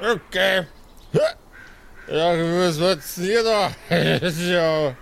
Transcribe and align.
Okay. 0.00 0.66
Ja, 2.08 2.32
was 2.36 2.78
wird's 2.78 3.14
denn 3.16 3.24
hier 3.24 3.42
da? 3.42 3.70
ja, 3.90 4.94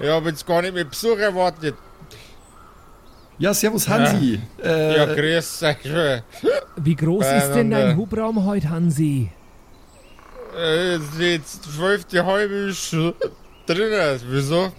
ich 0.00 0.08
habe 0.08 0.28
jetzt 0.28 0.46
gar 0.46 0.62
nicht 0.62 0.74
mehr 0.74 0.84
Besuch 0.84 1.18
erwartet. 1.18 1.74
Ja, 3.38 3.52
servus 3.54 3.88
Hansi. 3.88 4.40
Äh, 4.62 4.96
Ja, 4.96 5.06
grüß 5.06 5.62
euch. 5.64 5.78
Wie 6.76 6.94
groß 6.94 7.26
ist 7.26 7.52
denn 7.54 7.70
dein 7.70 7.96
Hubraum 7.96 8.44
heute, 8.44 8.70
Hansi? 8.70 9.30
Äh, 10.56 10.96
Jetzt 11.18 11.64
zwölfte 11.64 12.24
halbe 12.24 12.54
ist 12.70 12.84
schon 12.90 13.14
drin. 13.66 14.20
Wieso? 14.26 14.70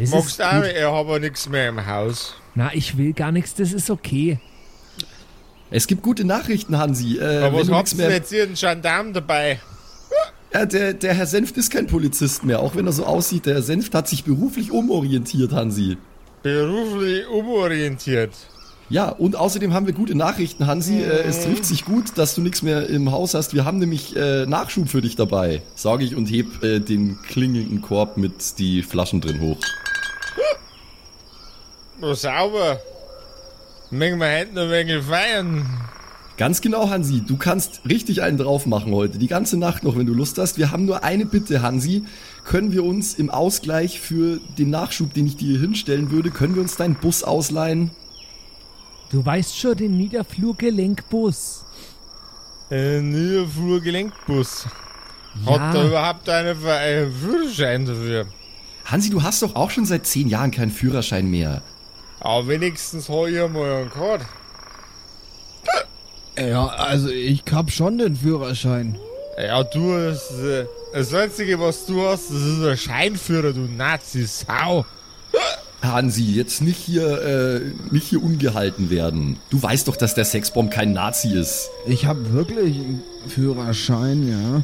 Das 0.00 0.10
Magst 0.10 0.28
ist 0.28 0.42
auch? 0.42 0.62
Ich 0.62 0.82
habe 0.82 1.20
nichts 1.20 1.48
mehr 1.48 1.68
im 1.68 1.86
Haus. 1.86 2.34
Na, 2.54 2.70
ich 2.74 2.96
will 2.96 3.12
gar 3.12 3.32
nichts, 3.32 3.54
das 3.54 3.72
ist 3.72 3.90
okay. 3.90 4.38
es 5.70 5.86
gibt 5.86 6.02
gute 6.02 6.24
Nachrichten, 6.24 6.78
Hansi. 6.78 7.18
Äh, 7.18 7.38
Aber 7.38 7.58
was 7.60 7.66
du 7.66 7.74
habt 7.74 7.92
ihr 7.92 7.96
mehr, 7.98 8.08
denn 8.08 8.16
jetzt 8.16 8.30
hier? 8.30 8.42
Einen 8.44 8.54
Gendarm 8.54 9.12
dabei? 9.12 9.60
ja, 10.52 10.66
der, 10.66 10.94
der 10.94 11.14
Herr 11.14 11.26
Senft 11.26 11.56
ist 11.56 11.70
kein 11.70 11.86
Polizist 11.86 12.44
mehr, 12.44 12.60
auch 12.60 12.74
wenn 12.74 12.86
er 12.86 12.92
so 12.92 13.04
aussieht. 13.04 13.46
Der 13.46 13.54
Herr 13.54 13.62
Senft 13.62 13.94
hat 13.94 14.08
sich 14.08 14.24
beruflich 14.24 14.72
umorientiert, 14.72 15.52
Hansi. 15.52 15.96
Beruflich 16.42 17.26
umorientiert. 17.28 18.32
Ja, 18.88 19.08
und 19.08 19.36
außerdem 19.36 19.72
haben 19.72 19.86
wir 19.86 19.92
gute 19.92 20.16
Nachrichten, 20.16 20.66
Hansi. 20.66 21.00
Äh, 21.00 21.22
es 21.22 21.44
trifft 21.44 21.64
sich 21.64 21.84
gut, 21.84 22.18
dass 22.18 22.34
du 22.34 22.40
nichts 22.40 22.62
mehr 22.62 22.88
im 22.88 23.12
Haus 23.12 23.34
hast. 23.34 23.54
Wir 23.54 23.64
haben 23.64 23.78
nämlich 23.78 24.16
äh, 24.16 24.46
Nachschub 24.46 24.88
für 24.88 25.00
dich 25.00 25.14
dabei, 25.14 25.62
sage 25.76 26.02
ich 26.02 26.16
und 26.16 26.26
heb 26.26 26.64
äh, 26.64 26.80
den 26.80 27.18
klingelnden 27.28 27.82
Korb 27.82 28.16
mit 28.16 28.58
die 28.58 28.82
Flaschen 28.82 29.20
drin 29.20 29.40
hoch. 29.40 29.58
Oh, 32.02 32.14
sauber. 32.14 32.80
Mögen 33.90 34.18
wir 34.18 34.38
heute 34.38 34.54
noch 34.54 34.62
ein 34.62 34.70
wenig 34.70 35.04
feiern? 35.04 35.66
Ganz 36.38 36.62
genau, 36.62 36.88
Hansi. 36.88 37.22
Du 37.26 37.36
kannst 37.36 37.82
richtig 37.86 38.22
einen 38.22 38.38
drauf 38.38 38.64
machen 38.64 38.94
heute. 38.94 39.18
Die 39.18 39.26
ganze 39.26 39.58
Nacht 39.58 39.82
noch, 39.84 39.98
wenn 39.98 40.06
du 40.06 40.14
Lust 40.14 40.38
hast. 40.38 40.56
Wir 40.56 40.70
haben 40.70 40.86
nur 40.86 41.04
eine 41.04 41.26
Bitte, 41.26 41.60
Hansi. 41.60 42.04
Können 42.44 42.72
wir 42.72 42.84
uns 42.84 43.14
im 43.14 43.28
Ausgleich 43.28 44.00
für 44.00 44.40
den 44.56 44.70
Nachschub, 44.70 45.12
den 45.12 45.26
ich 45.26 45.36
dir 45.36 45.48
hier 45.50 45.60
hinstellen 45.60 46.10
würde, 46.10 46.30
können 46.30 46.54
wir 46.54 46.62
uns 46.62 46.76
deinen 46.76 46.94
Bus 46.94 47.22
ausleihen? 47.22 47.90
Du 49.10 49.26
weißt 49.26 49.58
schon, 49.58 49.76
den 49.76 49.98
Niederflurgelenkbus. 49.98 51.66
Ein 52.70 53.10
Niederflurgelenkbus. 53.10 54.66
Hat 55.44 55.74
er 55.74 55.82
Ja, 55.82 55.86
überhaupt 55.88 56.28
einen 56.28 56.56
Führerschein 57.12 57.84
dafür? 57.84 58.26
Hansi, 58.86 59.10
du 59.10 59.22
hast 59.22 59.42
doch 59.42 59.54
auch 59.56 59.70
schon 59.70 59.84
seit 59.84 60.06
zehn 60.06 60.28
Jahren 60.28 60.52
keinen 60.52 60.70
Führerschein 60.70 61.28
mehr. 61.30 61.60
Aber 62.20 62.46
wenigstens 62.48 63.08
habe 63.08 63.30
ich 63.30 63.36
mal 63.50 63.72
einen 63.72 63.90
gehabt. 63.90 64.26
Ja, 66.38 66.66
also 66.66 67.08
ich 67.08 67.42
hab 67.50 67.70
schon 67.70 67.98
den 67.98 68.16
Führerschein. 68.16 68.98
Ja, 69.38 69.62
du 69.62 69.94
hast, 69.94 70.32
äh, 70.40 70.66
das 70.92 71.12
Einzige, 71.14 71.58
was 71.60 71.86
du 71.86 72.06
hast, 72.06 72.30
das 72.30 72.38
ist 72.38 72.62
ein 72.62 72.76
Scheinführer, 72.76 73.52
du 73.52 73.60
Nazi-Sau. 73.60 74.84
Hansi, 75.82 76.24
jetzt 76.34 76.60
nicht 76.60 76.76
hier, 76.76 77.22
äh, 77.22 77.60
nicht 77.90 78.06
hier 78.08 78.22
ungehalten 78.22 78.90
werden. 78.90 79.38
Du 79.48 79.62
weißt 79.62 79.88
doch, 79.88 79.96
dass 79.96 80.14
der 80.14 80.26
Sexbomb 80.26 80.70
kein 80.70 80.92
Nazi 80.92 81.32
ist. 81.32 81.70
Ich 81.86 82.04
hab 82.04 82.32
wirklich 82.32 82.76
einen 82.76 83.02
Führerschein, 83.28 84.28
ja. 84.28 84.62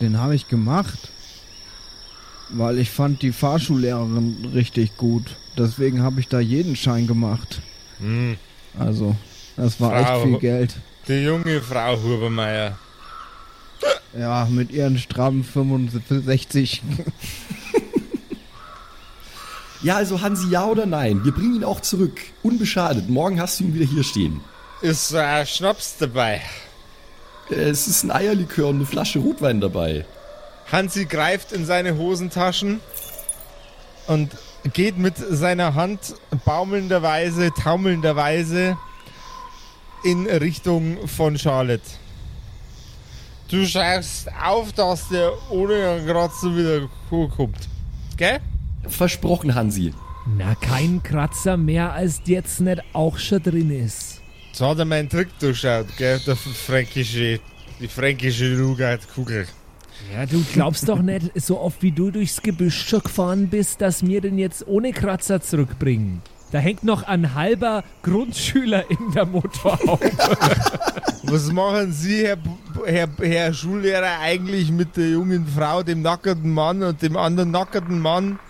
Den 0.00 0.20
habe 0.20 0.36
ich 0.36 0.48
gemacht. 0.48 0.98
Weil 2.52 2.78
ich 2.78 2.90
fand 2.90 3.22
die 3.22 3.32
Fahrschullehrerin 3.32 4.50
richtig 4.54 4.96
gut. 4.96 5.36
Deswegen 5.56 6.02
habe 6.02 6.20
ich 6.20 6.28
da 6.28 6.40
jeden 6.40 6.74
Schein 6.76 7.06
gemacht. 7.06 7.60
Hm, 8.00 8.36
Also, 8.78 9.14
das 9.56 9.80
war 9.80 9.90
Frau. 9.90 10.16
echt 10.18 10.26
viel 10.28 10.38
Geld. 10.38 10.76
die 11.08 11.22
junge 11.24 11.60
Frau 11.60 11.96
Hubermeier. 12.02 12.76
Ja, 14.18 14.46
mit 14.50 14.72
ihren 14.72 14.98
strammen 14.98 15.44
65. 15.44 16.82
Ja, 19.82 19.96
also 19.96 20.20
Hansi, 20.20 20.50
ja 20.50 20.66
oder 20.66 20.84
nein? 20.84 21.24
Wir 21.24 21.32
bringen 21.32 21.54
ihn 21.56 21.64
auch 21.64 21.80
zurück. 21.80 22.20
Unbeschadet. 22.42 23.08
Morgen 23.08 23.40
hast 23.40 23.58
du 23.60 23.64
ihn 23.64 23.72
wieder 23.74 23.86
hier 23.86 24.04
stehen. 24.04 24.40
Ist 24.82 25.08
so 25.08 25.16
ein 25.16 25.46
Schnaps 25.46 25.96
dabei. 25.98 26.42
Äh, 27.50 27.54
Es 27.54 27.88
ist 27.88 28.02
ein 28.04 28.10
Eierlikör 28.10 28.68
und 28.68 28.76
eine 28.76 28.84
Flasche 28.86 29.20
Rotwein 29.20 29.58
dabei. 29.60 30.04
Hansi 30.72 31.06
greift 31.06 31.52
in 31.52 31.66
seine 31.66 31.96
Hosentaschen 31.96 32.80
und 34.06 34.30
geht 34.72 34.98
mit 34.98 35.16
seiner 35.16 35.74
Hand 35.74 36.14
baumelnderweise, 36.44 37.50
taumelnderweise 37.52 38.76
in 40.04 40.26
Richtung 40.26 41.08
von 41.08 41.36
Charlotte. 41.38 41.82
Du 43.48 43.66
schaust 43.66 44.28
auf, 44.40 44.72
dass 44.72 45.08
der 45.08 45.32
ohne 45.50 46.00
so 46.40 46.56
wieder 46.56 46.88
kommt. 47.08 47.68
Gell? 48.16 48.38
Versprochen, 48.86 49.54
Hansi. 49.54 49.92
na, 50.38 50.54
kein 50.54 51.02
Kratzer 51.02 51.56
mehr, 51.56 51.92
als 51.92 52.20
jetzt 52.26 52.60
nicht 52.60 52.80
auch 52.92 53.18
schon 53.18 53.42
drin 53.42 53.70
ist. 53.70 54.20
Jetzt 54.48 54.60
hat 54.60 54.78
er 54.78 54.84
meinen 54.84 55.08
Trick 55.08 55.36
durchschaut, 55.40 55.86
gell? 55.96 56.20
Der 56.26 56.36
fränkische, 56.36 57.40
die 57.80 57.88
fränkische 57.88 58.44
Nougat-Kugel. 58.44 59.48
Ja, 60.12 60.26
du 60.26 60.42
glaubst 60.52 60.88
doch 60.88 61.02
nicht, 61.02 61.30
so 61.40 61.60
oft 61.60 61.82
wie 61.82 61.92
du 61.92 62.10
durchs 62.10 62.42
Gebüsch 62.42 62.90
gefahren 62.90 63.48
bist, 63.48 63.80
dass 63.80 64.04
wir 64.04 64.20
den 64.20 64.38
jetzt 64.38 64.66
ohne 64.66 64.92
Kratzer 64.92 65.40
zurückbringen. 65.40 66.22
Da 66.50 66.58
hängt 66.58 66.82
noch 66.82 67.04
ein 67.04 67.34
halber 67.34 67.84
Grundschüler 68.02 68.90
in 68.90 69.12
der 69.14 69.24
Motorhaube. 69.24 70.10
Was 71.22 71.52
machen 71.52 71.92
Sie, 71.92 72.26
Herr, 72.26 72.38
Herr, 72.84 73.08
Herr 73.20 73.54
Schullehrer, 73.54 74.18
eigentlich 74.20 74.72
mit 74.72 74.96
der 74.96 75.10
jungen 75.10 75.46
Frau, 75.46 75.84
dem 75.84 76.02
nackerten 76.02 76.52
Mann 76.52 76.82
und 76.82 77.02
dem 77.02 77.16
anderen 77.16 77.52
nackerten 77.52 78.00
Mann 78.00 78.40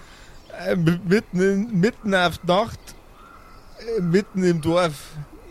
äh, 0.66 0.76
mitten, 0.76 1.40
in, 1.40 1.78
mitten 1.78 2.14
auf 2.14 2.42
Nacht, 2.44 2.80
äh, 3.98 4.00
mitten 4.00 4.44
im 4.44 4.62
Dorf? 4.62 4.94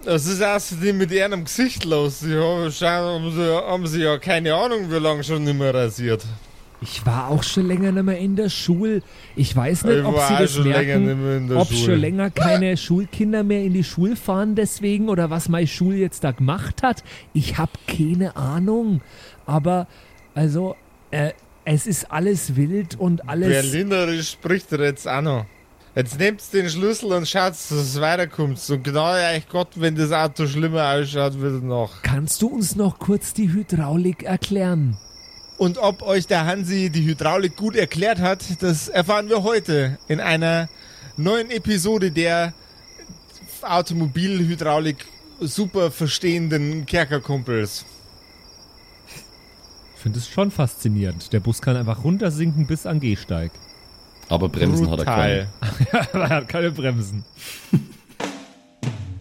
Was 0.05 0.27
ist 0.27 0.41
außerdem 0.41 0.97
mit 0.97 1.11
ihrem 1.11 1.43
Gesicht 1.43 1.83
los? 1.85 2.21
Sie 2.21 2.35
haben, 2.35 2.71
haben, 2.71 3.87
sie, 3.87 4.01
ja 4.01 4.17
keine 4.17 4.53
Ahnung, 4.53 4.89
wie 4.89 4.95
lange 4.95 5.23
schon 5.23 5.43
nicht 5.43 5.57
mehr 5.57 5.73
rasiert. 5.73 6.25
Ich 6.81 7.05
war 7.05 7.27
auch 7.29 7.43
schon 7.43 7.67
länger 7.67 7.91
nicht 7.91 8.05
mehr 8.05 8.17
in 8.17 8.37
der 8.37 8.49
Schule. 8.49 9.01
Ich 9.35 9.53
weiß 9.53 9.83
nicht, 9.83 9.97
Ich 9.97 10.05
ob 10.05 10.17
sie 10.21 10.35
das 10.37 10.53
schon 10.53 10.63
länger 10.71 10.97
nicht 10.97 11.17
merken, 11.17 11.57
ob 11.57 11.67
Schule. 11.67 11.79
schon 11.85 11.99
länger 11.99 12.29
keine 12.29 12.77
Schulkinder 12.77 13.43
mehr 13.43 13.63
in 13.63 13.73
die 13.73 13.83
Schule 13.83 14.15
fahren 14.15 14.55
deswegen 14.55 15.09
oder 15.09 15.29
was 15.29 15.49
meine 15.49 15.67
Schule 15.67 15.97
jetzt 15.97 16.23
da 16.23 16.31
gemacht 16.31 16.81
hat. 16.81 17.03
Ich 17.33 17.57
habe 17.57 17.71
keine 17.85 18.37
Ahnung. 18.37 19.01
Aber 19.45 19.87
also, 20.35 20.75
äh, 21.11 21.31
es 21.65 21.85
ist 21.85 22.09
alles 22.11 22.55
wild 22.55 22.97
und 22.97 23.27
alles. 23.27 23.49
Berlinerisch 23.49 24.31
spricht 24.31 24.71
er 24.71 24.79
jetzt 24.85 25.07
auch 25.07 25.21
noch. 25.21 25.45
Jetzt 25.99 26.17
nehmt 26.17 26.41
den 26.53 26.69
Schlüssel 26.69 27.11
und 27.11 27.27
schaut, 27.27 27.51
dass 27.51 27.71
es 27.71 27.99
weiterkommt. 27.99 28.57
Und 28.69 28.83
genau 28.85 29.11
euch 29.11 29.49
Gott, 29.49 29.67
wenn 29.75 29.95
das 29.95 30.13
Auto 30.13 30.47
schlimmer 30.47 30.93
ausschaut, 30.93 31.35
wieder 31.35 31.59
nach. 31.59 32.03
Kannst 32.03 32.41
du 32.41 32.47
uns 32.47 32.77
noch 32.77 32.99
kurz 32.99 33.33
die 33.33 33.51
Hydraulik 33.51 34.23
erklären? 34.23 34.95
Und 35.57 35.77
ob 35.77 36.01
euch 36.01 36.25
der 36.25 36.45
Hansi 36.45 36.89
die 36.89 37.03
Hydraulik 37.03 37.57
gut 37.57 37.75
erklärt 37.75 38.19
hat, 38.19 38.39
das 38.61 38.87
erfahren 38.87 39.27
wir 39.27 39.43
heute 39.43 39.97
in 40.07 40.21
einer 40.21 40.69
neuen 41.17 41.51
Episode 41.51 42.11
der 42.11 42.53
Automobilhydraulik 43.61 45.05
super 45.41 45.91
verstehenden 45.91 46.85
Kerkerkumpels. 46.85 47.83
Ich 49.97 50.01
finde 50.01 50.19
es 50.19 50.29
schon 50.29 50.49
faszinierend. 50.49 51.33
Der 51.33 51.41
Bus 51.41 51.61
kann 51.61 51.75
einfach 51.75 52.05
runtersinken 52.05 52.67
bis 52.67 52.85
an 52.85 53.01
Gehsteig. 53.01 53.51
Aber 54.29 54.47
Bremsen 54.47 54.89
hat 54.89 54.99
er 54.99 55.05
keine. 55.05 55.47
Brutal. 55.59 56.07
er 56.13 56.29
hat 56.29 56.47
keine 56.47 56.71
Bremsen. 56.71 57.25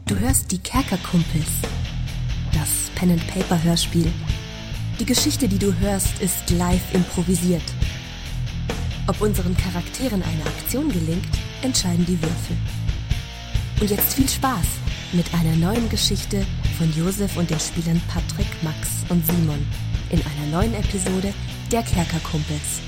Du 0.07 0.19
hörst 0.19 0.53
die 0.53 0.59
Kerkerkumpels. 0.59 1.49
Das 2.53 2.91
Pen-and-Paper-Hörspiel. 2.95 4.11
Die 5.01 5.07
Geschichte, 5.07 5.49
die 5.49 5.59
du 5.59 5.73
hörst, 5.79 6.21
ist 6.21 6.51
live 6.51 6.95
improvisiert. 6.95 7.63
Ob 9.07 9.21
unseren 9.21 9.57
Charakteren 9.57 10.23
eine 10.23 10.45
Aktion 10.45 10.89
gelingt, 10.89 11.29
entscheiden 11.63 12.05
die 12.05 12.21
Würfel. 12.21 12.57
Und 13.81 13.91
jetzt 13.91 14.15
viel 14.15 14.29
Spaß 14.29 14.67
mit 15.13 15.27
einer 15.33 15.57
neuen 15.57 15.89
Geschichte 15.89 16.45
von 16.77 16.93
Josef 16.93 17.37
und 17.37 17.49
den 17.49 17.61
Spielern 17.61 18.01
Patrick, 18.09 18.49
Max 18.63 18.89
und 19.09 19.25
Simon 19.25 19.65
in 20.11 20.21
einer 20.21 20.59
neuen 20.59 20.75
Episode 20.75 21.33
der 21.71 21.83
Kerkerkumpels. 21.83 22.88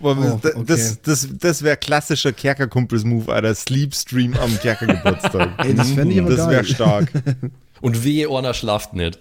Boah, 0.00 0.16
Oh, 0.18 0.38
das 0.42 0.54
okay. 0.54 0.64
das, 0.66 1.02
das, 1.02 1.28
das 1.38 1.62
wäre 1.62 1.76
klassischer 1.76 2.32
Kerkerkumpels-Move, 2.32 3.32
Alter. 3.32 3.54
Sleep-Stream 3.54 4.34
am 4.34 4.58
Kerkergeburtstag. 4.58 5.50
Ey, 5.64 5.74
das 5.74 5.90
fänd 5.90 6.12
ich 6.12 6.20
aber 6.20 6.30
Das 6.34 6.48
wäre 6.48 6.64
stark. 6.64 7.10
Und 7.80 8.04
wehe, 8.04 8.28
Orna 8.30 8.54
schlaft 8.54 8.94
nicht. 8.94 9.18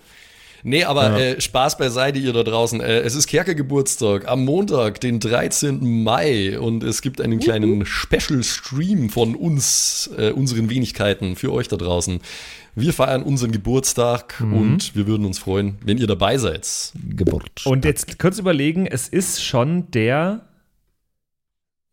Nee, 0.67 0.83
aber 0.83 1.19
äh, 1.19 1.39
Spaß 1.39 1.77
beiseite, 1.77 2.17
ihr 2.17 2.33
da 2.33 2.41
draußen. 2.41 2.81
Äh, 2.81 3.01
es 3.01 3.13
ist 3.13 3.27
Kerker-Geburtstag 3.27 4.27
am 4.27 4.45
Montag, 4.45 4.99
den 4.99 5.19
13. 5.19 6.03
Mai. 6.03 6.57
Und 6.59 6.83
es 6.83 7.03
gibt 7.03 7.21
einen 7.21 7.39
kleinen 7.39 7.85
Special-Stream 7.85 9.11
von 9.11 9.35
uns, 9.35 10.09
äh, 10.17 10.31
unseren 10.31 10.69
Wenigkeiten, 10.71 11.35
für 11.35 11.51
euch 11.53 11.67
da 11.67 11.75
draußen. 11.77 12.19
Wir 12.73 12.93
feiern 12.93 13.21
unseren 13.23 13.51
Geburtstag 13.51 14.41
und 14.41 14.95
wir 14.95 15.07
würden 15.07 15.25
uns 15.25 15.39
freuen, 15.39 15.77
wenn 15.85 15.97
ihr 15.97 16.07
dabei 16.07 16.37
seid. 16.37 16.67
Geburt. 17.15 17.65
Und 17.65 17.85
jetzt 17.85 18.19
kurz 18.19 18.37
überlegen, 18.37 18.85
es 18.85 19.07
ist 19.07 19.41
schon 19.41 19.89
der 19.91 20.41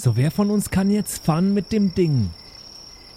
So, 0.00 0.16
wer 0.16 0.30
von 0.30 0.50
uns 0.50 0.70
kann 0.70 0.90
jetzt 0.90 1.24
fahren 1.24 1.54
mit 1.54 1.72
dem 1.72 1.92
Ding? 1.92 2.30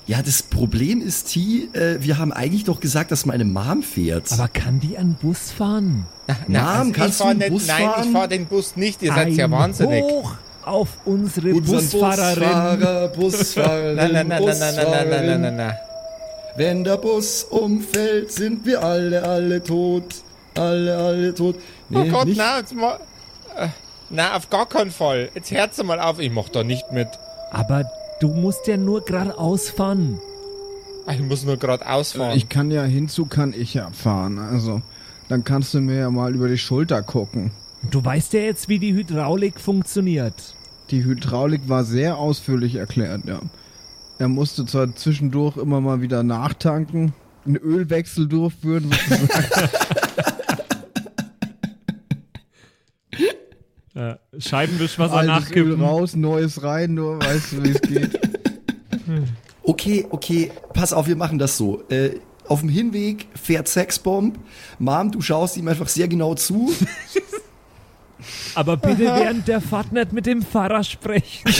Ja, 0.07 0.23
das 0.23 0.41
Problem 0.41 0.99
ist, 0.99 1.31
T, 1.31 1.69
äh, 1.73 1.97
wir 2.01 2.17
haben 2.17 2.33
eigentlich 2.33 2.63
doch 2.63 2.79
gesagt, 2.79 3.11
dass 3.11 3.27
meine 3.27 3.45
Mom 3.45 3.83
fährt. 3.83 4.31
Aber 4.31 4.47
kann 4.47 4.79
die 4.79 4.97
einen 4.97 5.13
Bus 5.13 5.51
fahren? 5.51 6.07
Mom, 6.47 6.91
kannst 6.91 7.19
du 7.19 7.23
fahr 7.23 7.29
einen 7.31 7.39
nicht, 7.39 7.51
Bus 7.51 7.67
Nein, 7.67 7.83
fahren? 7.85 8.03
ich 8.07 8.11
fahre 8.11 8.27
den 8.27 8.45
Bus 8.47 8.75
nicht. 8.75 9.03
Ihr 9.03 9.13
seid 9.13 9.29
ja 9.33 9.51
wahnsinnig. 9.51 10.03
Hoch 10.03 10.33
auf 10.63 10.89
unsere 11.05 11.53
Unseren 11.53 11.77
Busfahrerin. 11.77 12.79
Busfahrer, 12.79 13.07
Busfahrerin, 13.09 13.95
Nein, 13.95 14.11
nein, 14.11 14.27
nein, 14.27 14.43
nein, 14.43 14.57
nein, 14.59 14.59
nein, 14.59 14.59
nein, 14.59 14.75
nein, 14.75 14.85
Busfahrerin. 14.85 15.25
nein, 15.27 15.41
nein, 15.41 15.55
nein. 15.55 15.73
Wenn 16.55 16.83
der 16.83 16.97
Bus 16.97 17.43
umfällt, 17.43 18.31
sind 18.31 18.65
wir 18.65 18.83
alle, 18.83 19.21
alle 19.23 19.63
tot. 19.63 20.03
Alle, 20.55 20.97
alle 20.97 21.33
tot. 21.35 21.55
Oh 21.93 21.99
Nee, 21.99 22.09
Gott, 22.09 22.25
nicht? 22.25 22.37
na, 22.37 22.57
jetzt 22.57 22.73
mal. 22.75 22.99
Äh, 23.55 23.67
na, 24.11 24.35
auf 24.35 24.49
gar 24.49 24.67
keinen 24.67 24.91
Fall. 24.91 25.29
Jetzt 25.35 25.51
hört's 25.51 25.81
mal 25.83 25.99
auf, 25.99 26.19
ich 26.19 26.31
mach 26.31 26.49
da 26.49 26.63
nicht 26.63 26.91
mit. 26.91 27.07
Aber 27.51 27.85
du 28.19 28.29
musst 28.29 28.67
ja 28.67 28.77
nur 28.77 29.03
geradeaus 29.05 29.69
fahren. 29.69 30.19
Ah, 31.05 31.13
Ich 31.13 31.21
muss 31.21 31.43
nur 31.43 31.57
gerade 31.57 31.87
ausfahren. 31.89 32.37
Ich 32.37 32.47
kann 32.49 32.69
ja 32.71 32.83
hinzu, 32.83 33.25
kann 33.25 33.53
ich 33.57 33.73
ja 33.73 33.89
fahren. 33.91 34.37
Also, 34.37 34.81
dann 35.29 35.43
kannst 35.43 35.73
du 35.73 35.81
mir 35.81 35.97
ja 35.97 36.09
mal 36.11 36.33
über 36.35 36.47
die 36.47 36.57
Schulter 36.57 37.01
gucken. 37.01 37.51
Du 37.89 38.03
weißt 38.05 38.33
ja 38.33 38.41
jetzt, 38.41 38.69
wie 38.69 38.77
die 38.79 38.93
Hydraulik 38.93 39.59
funktioniert. 39.59 40.35
Die 40.91 41.03
Hydraulik 41.03 41.67
war 41.67 41.83
sehr 41.83 42.17
ausführlich 42.17 42.75
erklärt, 42.75 43.21
ja. 43.25 43.39
Er 44.19 44.27
musste 44.27 44.65
zwar 44.67 44.95
zwischendurch 44.95 45.57
immer 45.57 45.81
mal 45.81 46.01
wieder 46.01 46.21
nachtanken, 46.21 47.13
einen 47.45 47.55
Ölwechsel 47.55 48.27
durchführen. 48.27 48.91
sozusagen. 49.09 49.69
Äh, 53.93 54.15
Scheibenwischwasser 54.39 55.13
Altes 55.13 55.51
Öl 55.51 55.81
raus, 55.81 56.15
neues 56.15 56.63
rein, 56.63 56.93
nur 56.93 57.21
weißt 57.21 57.51
du, 57.53 57.63
wie 57.63 57.69
es 57.71 57.81
geht. 57.81 58.19
Okay, 59.63 60.07
okay, 60.09 60.51
pass 60.73 60.91
auf, 60.91 61.07
wir 61.07 61.15
machen 61.15 61.37
das 61.37 61.55
so. 61.55 61.83
Äh, 61.89 62.19
auf 62.47 62.61
dem 62.61 62.69
Hinweg 62.69 63.27
fährt 63.35 63.67
Sexbomb. 63.67 64.39
Mom, 64.79 65.11
du 65.11 65.21
schaust 65.21 65.55
ihm 65.55 65.67
einfach 65.67 65.87
sehr 65.87 66.07
genau 66.07 66.33
zu. 66.33 66.73
Aber 68.55 68.77
bitte 68.77 68.99
während 69.15 69.47
der 69.47 69.61
Fahrt 69.61 69.91
nicht 69.91 70.13
mit 70.13 70.25
dem 70.25 70.41
Fahrer 70.41 70.83
sprechen. 70.83 71.43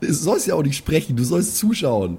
Du 0.00 0.12
sollst 0.12 0.48
ja 0.48 0.56
auch 0.56 0.64
nicht 0.64 0.76
sprechen, 0.76 1.14
du 1.16 1.22
sollst 1.22 1.56
zuschauen. 1.58 2.18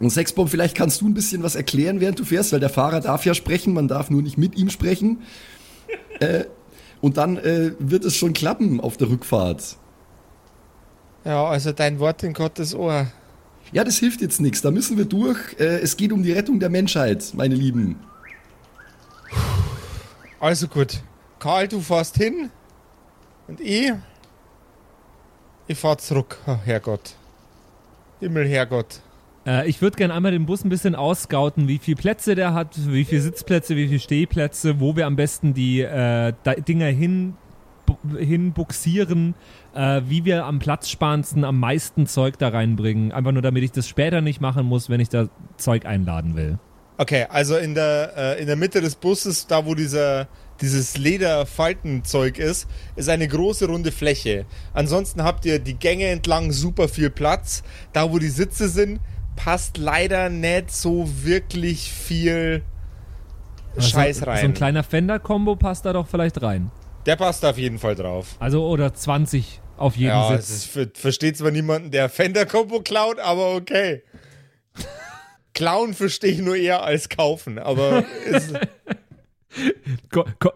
Und 0.00 0.10
Sexbomb, 0.10 0.48
vielleicht 0.48 0.74
kannst 0.74 1.02
du 1.02 1.08
ein 1.08 1.14
bisschen 1.14 1.42
was 1.42 1.54
erklären, 1.54 2.00
während 2.00 2.18
du 2.18 2.24
fährst, 2.24 2.52
weil 2.52 2.60
der 2.60 2.70
Fahrer 2.70 3.00
darf 3.00 3.26
ja 3.26 3.34
sprechen, 3.34 3.74
man 3.74 3.86
darf 3.86 4.08
nur 4.08 4.22
nicht 4.22 4.38
mit 4.38 4.56
ihm 4.56 4.70
sprechen. 4.70 5.22
äh, 6.20 6.44
und 7.02 7.18
dann 7.18 7.36
äh, 7.36 7.72
wird 7.78 8.04
es 8.04 8.16
schon 8.16 8.32
klappen 8.32 8.80
auf 8.80 8.96
der 8.96 9.10
Rückfahrt. 9.10 9.76
ja, 11.24 11.44
also 11.44 11.72
dein 11.72 11.98
Wort 11.98 12.22
in 12.22 12.32
Gottes 12.32 12.74
Ohr. 12.74 13.06
Ja, 13.72 13.84
das 13.84 13.98
hilft 13.98 14.22
jetzt 14.22 14.40
nichts, 14.40 14.62
da 14.62 14.70
müssen 14.70 14.96
wir 14.96 15.04
durch. 15.04 15.38
Äh, 15.58 15.80
es 15.80 15.96
geht 15.96 16.12
um 16.12 16.22
die 16.22 16.32
Rettung 16.32 16.60
der 16.60 16.70
Menschheit, 16.70 17.32
meine 17.34 17.54
Lieben. 17.54 17.96
Also 20.40 20.66
gut. 20.66 21.02
Karl, 21.38 21.68
du 21.68 21.80
fährst 21.80 22.16
hin. 22.16 22.50
Und 23.46 23.60
ich. 23.60 23.92
Ich 25.66 25.78
fahr 25.78 25.98
zurück. 25.98 26.38
Oh, 26.46 26.56
Herrgott. 26.64 27.14
Himmel, 28.18 28.48
Herrgott. 28.48 29.00
Äh, 29.50 29.68
ich 29.68 29.82
würde 29.82 29.96
gerne 29.96 30.14
einmal 30.14 30.32
den 30.32 30.46
Bus 30.46 30.64
ein 30.64 30.68
bisschen 30.68 30.94
ausscouten, 30.94 31.66
wie 31.66 31.78
viele 31.78 31.96
Plätze 31.96 32.34
der 32.34 32.54
hat, 32.54 32.76
wie 32.86 33.04
viele 33.04 33.20
Sitzplätze, 33.20 33.74
wie 33.74 33.88
viele 33.88 33.98
Stehplätze, 33.98 34.78
wo 34.78 34.94
wir 34.94 35.06
am 35.06 35.16
besten 35.16 35.54
die 35.54 35.80
äh, 35.80 36.32
Dinger 36.68 36.86
hin, 36.86 37.34
bu- 37.86 38.18
hinbuxieren, 38.18 39.34
äh, 39.74 40.02
wie 40.06 40.24
wir 40.24 40.44
am 40.44 40.58
platzsparendsten 40.60 41.44
am 41.44 41.58
meisten 41.58 42.06
Zeug 42.06 42.38
da 42.38 42.48
reinbringen. 42.48 43.12
Einfach 43.12 43.32
nur, 43.32 43.42
damit 43.42 43.64
ich 43.64 43.72
das 43.72 43.88
später 43.88 44.20
nicht 44.20 44.40
machen 44.40 44.66
muss, 44.66 44.88
wenn 44.88 45.00
ich 45.00 45.08
da 45.08 45.28
Zeug 45.56 45.84
einladen 45.84 46.36
will. 46.36 46.58
Okay, 46.98 47.26
also 47.30 47.56
in 47.56 47.74
der, 47.74 48.12
äh, 48.14 48.40
in 48.40 48.46
der 48.46 48.56
Mitte 48.56 48.82
des 48.82 48.94
Busses, 48.94 49.46
da 49.46 49.64
wo 49.64 49.74
dieser, 49.74 50.28
dieses 50.60 50.98
Lederfaltenzeug 50.98 52.38
ist, 52.38 52.68
ist 52.94 53.08
eine 53.08 53.26
große 53.26 53.66
runde 53.66 53.90
Fläche. 53.90 54.44
Ansonsten 54.74 55.24
habt 55.24 55.46
ihr 55.46 55.60
die 55.60 55.78
Gänge 55.78 56.08
entlang 56.08 56.52
super 56.52 56.88
viel 56.88 57.08
Platz. 57.08 57.62
Da 57.94 58.12
wo 58.12 58.18
die 58.18 58.28
Sitze 58.28 58.68
sind, 58.68 59.00
passt 59.44 59.78
leider 59.78 60.28
nicht 60.28 60.70
so 60.70 61.08
wirklich 61.24 61.90
viel 61.92 62.62
Scheiß 63.78 64.18
Also, 64.18 64.24
rein. 64.30 64.38
So 64.40 64.44
ein 64.46 64.54
kleiner 64.54 64.82
Fender-Kombo 64.82 65.56
passt 65.56 65.84
da 65.86 65.92
doch 65.92 66.06
vielleicht 66.08 66.42
rein. 66.42 66.70
der 67.06 67.16
passt 67.16 67.44
auf 67.44 67.56
jeden 67.56 67.78
Fall 67.78 67.94
drauf. 67.94 68.36
Also, 68.38 68.66
oder 68.66 68.92
20 68.92 69.60
auf 69.78 69.96
jeden 69.96 70.10
Ja, 70.10 70.34
es 70.34 70.64
ver- 70.66 70.88
versteht 70.92 71.38
zwar 71.38 71.50
niemanden, 71.50 71.90
der 71.90 72.08
Fender-Kombo 72.10 72.80
klaut, 72.80 73.18
aber 73.18 73.54
okay. 73.54 74.02
Klauen 75.54 75.94
verstehe 75.94 76.32
ich 76.32 76.38
nur 76.40 76.56
eher 76.56 76.82
als 76.82 77.08
kaufen, 77.08 77.58
aber 77.58 78.04
ist, 78.26 78.52
Ko 80.12 80.24
ko 80.38 80.50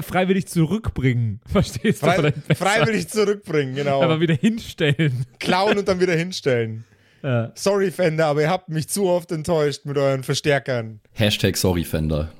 freiwillig 0.00 0.46
zurückbringen. 0.46 1.40
Verstehst 1.50 2.02
du? 2.02 2.06
Frei, 2.06 2.30
besser? 2.30 2.64
freiwillig 2.64 3.08
zurückbringen, 3.08 3.74
genau. 3.74 4.02
Aber 4.02 4.20
wieder 4.20 4.34
hinstellen. 4.34 5.26
Klauen 5.38 5.76
und 5.78 5.86
dann 5.88 6.00
wieder 6.00 6.14
hinstellen. 6.14 6.84
Ja. 7.22 7.52
Sorry, 7.54 7.90
Fender, 7.90 8.26
aber 8.26 8.42
ihr 8.42 8.50
habt 8.50 8.68
mich 8.68 8.88
zu 8.88 9.08
oft 9.08 9.32
enttäuscht 9.32 9.84
mit 9.84 9.96
euren 9.98 10.22
Verstärkern. 10.22 11.00
Hashtag 11.12 11.56
sorry, 11.56 11.84
Fender. 11.84 12.30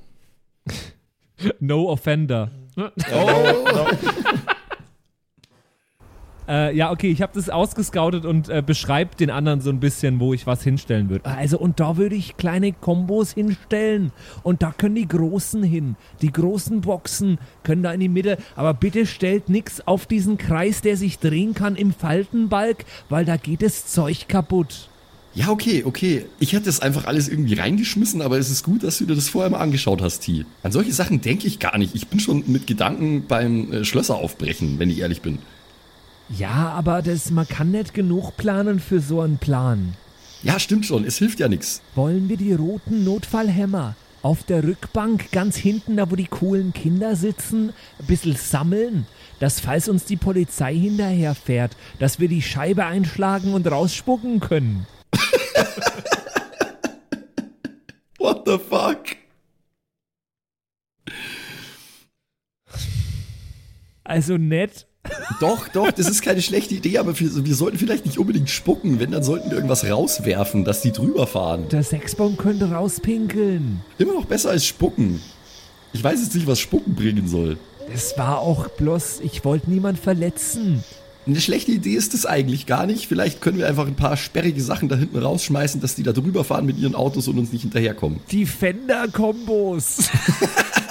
No 1.60 1.88
offender. 1.88 2.50
No, 2.76 2.90
no. 2.96 3.86
Äh, 6.48 6.74
ja, 6.74 6.90
okay, 6.90 7.10
ich 7.10 7.20
habe 7.20 7.32
das 7.34 7.50
ausgescoutet 7.50 8.24
und 8.24 8.48
äh, 8.48 8.62
beschreibt 8.64 9.20
den 9.20 9.30
anderen 9.30 9.60
so 9.60 9.68
ein 9.70 9.80
bisschen, 9.80 10.18
wo 10.18 10.32
ich 10.32 10.46
was 10.46 10.62
hinstellen 10.62 11.10
würde. 11.10 11.26
Also 11.26 11.58
und 11.58 11.78
da 11.78 11.98
würde 11.98 12.14
ich 12.14 12.38
kleine 12.38 12.72
Kombos 12.72 13.32
hinstellen 13.32 14.12
und 14.42 14.62
da 14.62 14.72
können 14.76 14.94
die 14.94 15.06
großen 15.06 15.62
hin. 15.62 15.96
Die 16.22 16.32
großen 16.32 16.80
Boxen 16.80 17.38
können 17.64 17.82
da 17.82 17.92
in 17.92 18.00
die 18.00 18.08
Mitte, 18.08 18.38
aber 18.56 18.72
bitte 18.72 19.04
stellt 19.04 19.50
nix 19.50 19.82
auf 19.82 20.06
diesen 20.06 20.38
Kreis, 20.38 20.80
der 20.80 20.96
sich 20.96 21.18
drehen 21.18 21.52
kann 21.52 21.76
im 21.76 21.92
Faltenbalg, 21.92 22.86
weil 23.10 23.26
da 23.26 23.36
geht 23.36 23.62
das 23.62 23.86
Zeug 23.86 24.26
kaputt. 24.28 24.88
Ja, 25.34 25.50
okay, 25.50 25.84
okay. 25.84 26.24
Ich 26.40 26.54
hätte 26.54 26.64
das 26.64 26.80
einfach 26.80 27.06
alles 27.06 27.28
irgendwie 27.28 27.54
reingeschmissen, 27.54 28.22
aber 28.22 28.38
es 28.38 28.50
ist 28.50 28.64
gut, 28.64 28.82
dass 28.82 28.98
du 28.98 29.06
dir 29.06 29.14
das 29.14 29.28
vorher 29.28 29.50
mal 29.50 29.60
angeschaut 29.60 30.00
hast, 30.00 30.20
T. 30.20 30.46
An 30.62 30.72
solche 30.72 30.92
Sachen 30.92 31.20
denke 31.20 31.46
ich 31.46 31.58
gar 31.58 31.76
nicht. 31.78 31.94
Ich 31.94 32.08
bin 32.08 32.18
schon 32.18 32.44
mit 32.46 32.66
Gedanken 32.66 33.26
beim 33.28 33.72
äh, 33.72 33.84
Schlösser 33.84 34.16
aufbrechen, 34.16 34.78
wenn 34.78 34.90
ich 34.90 34.98
ehrlich 34.98 35.20
bin. 35.20 35.38
Ja, 36.30 36.70
aber 36.70 37.00
das, 37.00 37.30
man 37.30 37.48
kann 37.48 37.70
nicht 37.70 37.94
genug 37.94 38.36
planen 38.36 38.80
für 38.80 39.00
so 39.00 39.22
einen 39.22 39.38
Plan. 39.38 39.94
Ja, 40.42 40.58
stimmt 40.60 40.84
schon. 40.86 41.04
Es 41.04 41.18
hilft 41.18 41.40
ja 41.40 41.48
nichts. 41.48 41.80
Wollen 41.94 42.28
wir 42.28 42.36
die 42.36 42.52
roten 42.52 43.02
Notfallhämmer 43.04 43.96
auf 44.22 44.42
der 44.42 44.62
Rückbank 44.62 45.32
ganz 45.32 45.56
hinten, 45.56 45.96
da 45.96 46.10
wo 46.10 46.16
die 46.16 46.26
coolen 46.26 46.72
Kinder 46.74 47.16
sitzen, 47.16 47.72
ein 47.98 48.06
bisschen 48.06 48.36
sammeln? 48.36 49.06
Dass 49.40 49.58
falls 49.60 49.88
uns 49.88 50.04
die 50.04 50.16
Polizei 50.16 50.74
hinterherfährt, 50.74 51.76
dass 51.98 52.20
wir 52.20 52.28
die 52.28 52.42
Scheibe 52.42 52.84
einschlagen 52.84 53.54
und 53.54 53.70
rausspucken 53.70 54.40
können. 54.40 54.86
What 58.18 58.42
the 58.46 58.58
fuck? 58.58 59.16
Also 64.04 64.36
nett. 64.36 64.87
Doch, 65.40 65.68
doch, 65.68 65.92
das 65.92 66.08
ist 66.08 66.22
keine 66.22 66.42
schlechte 66.42 66.74
Idee, 66.74 66.98
aber 66.98 67.18
wir, 67.18 67.44
wir 67.46 67.54
sollten 67.54 67.78
vielleicht 67.78 68.06
nicht 68.06 68.18
unbedingt 68.18 68.50
spucken. 68.50 68.98
Wenn, 68.98 69.12
dann 69.12 69.22
sollten 69.22 69.50
wir 69.50 69.56
irgendwas 69.56 69.88
rauswerfen, 69.88 70.64
dass 70.64 70.80
die 70.80 70.92
drüber 70.92 71.26
fahren. 71.26 71.68
Der 71.70 71.82
Sechsbaum 71.82 72.36
könnte 72.36 72.72
rauspinkeln. 72.72 73.80
Immer 73.98 74.14
noch 74.14 74.24
besser 74.24 74.50
als 74.50 74.66
spucken. 74.66 75.20
Ich 75.92 76.02
weiß 76.02 76.20
jetzt 76.20 76.34
nicht, 76.34 76.46
was 76.46 76.58
spucken 76.58 76.94
bringen 76.94 77.28
soll. 77.28 77.56
Das 77.90 78.18
war 78.18 78.40
auch 78.40 78.68
bloß, 78.68 79.20
ich 79.22 79.44
wollte 79.44 79.70
niemand 79.70 79.98
verletzen. 79.98 80.82
Eine 81.26 81.40
schlechte 81.40 81.72
Idee 81.72 81.94
ist 81.94 82.14
es 82.14 82.26
eigentlich 82.26 82.66
gar 82.66 82.86
nicht. 82.86 83.06
Vielleicht 83.06 83.40
können 83.40 83.58
wir 83.58 83.68
einfach 83.68 83.86
ein 83.86 83.96
paar 83.96 84.16
sperrige 84.16 84.62
Sachen 84.62 84.88
da 84.88 84.96
hinten 84.96 85.18
rausschmeißen, 85.18 85.80
dass 85.80 85.94
die 85.94 86.02
da 86.02 86.12
drüber 86.12 86.42
fahren 86.42 86.66
mit 86.66 86.78
ihren 86.78 86.94
Autos 86.94 87.28
und 87.28 87.38
uns 87.38 87.52
nicht 87.52 87.62
hinterherkommen. 87.62 88.20
Die 88.30 88.46
Fender-Kombos. 88.46 90.10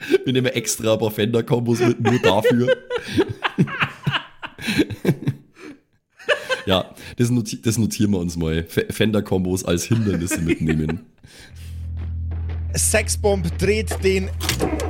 Wir 0.24 0.32
nehmen 0.32 0.46
extra 0.46 0.94
ein 0.94 0.98
paar 0.98 1.10
Fender-Kombos 1.10 1.80
mit, 1.80 2.00
nur 2.00 2.18
dafür. 2.18 2.76
ja, 6.66 6.94
das, 7.16 7.30
noti 7.30 7.60
das 7.60 7.78
notieren 7.78 8.12
wir 8.12 8.18
uns 8.18 8.36
mal. 8.36 8.64
Fender-Kombos 8.64 9.64
als 9.64 9.84
Hindernisse 9.84 10.40
mitnehmen. 10.40 11.06
Sexbomb 12.74 13.58
dreht 13.58 14.02
den 14.04 14.30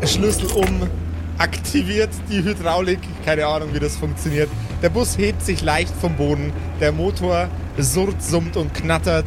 Schlüssel 0.04 0.46
um, 0.52 0.88
aktiviert 1.38 2.10
die 2.30 2.44
Hydraulik. 2.44 3.00
Keine 3.24 3.46
Ahnung, 3.46 3.72
wie 3.72 3.80
das 3.80 3.96
funktioniert. 3.96 4.50
Der 4.82 4.90
Bus 4.90 5.16
hebt 5.16 5.42
sich 5.42 5.62
leicht 5.62 5.94
vom 5.94 6.14
Boden. 6.16 6.52
Der 6.80 6.92
Motor 6.92 7.48
surrt, 7.78 8.22
summt 8.22 8.56
und 8.56 8.74
knattert. 8.74 9.26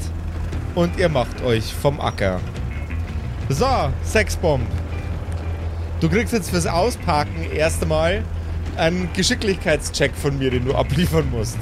Und 0.76 0.98
ihr 0.98 1.10
macht 1.10 1.44
euch 1.44 1.66
vom 1.74 2.00
Acker. 2.00 2.40
So, 3.50 3.92
Sexbomb. 4.04 4.66
Du 6.04 6.10
kriegst 6.10 6.34
jetzt 6.34 6.50
fürs 6.50 6.68
Ausparken 6.68 7.50
erst 7.56 7.82
einmal 7.82 8.26
einen 8.76 9.08
Geschicklichkeitscheck 9.14 10.14
von 10.14 10.38
mir, 10.38 10.52
den 10.52 10.66
du 10.66 10.76
abliefern 10.76 11.32
musst. 11.32 11.58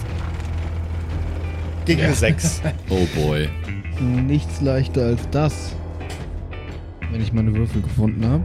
Gegen 1.86 2.02
eine 2.02 2.16
6. 2.16 2.64
Oh 2.90 3.06
boy. 3.16 3.48
Nichts 4.00 4.60
leichter 4.60 5.04
als 5.06 5.30
das. 5.30 5.76
Wenn 7.12 7.22
ich 7.22 7.32
meine 7.34 7.54
Würfel 7.54 7.84
gefunden 7.84 8.26
habe. 8.28 8.44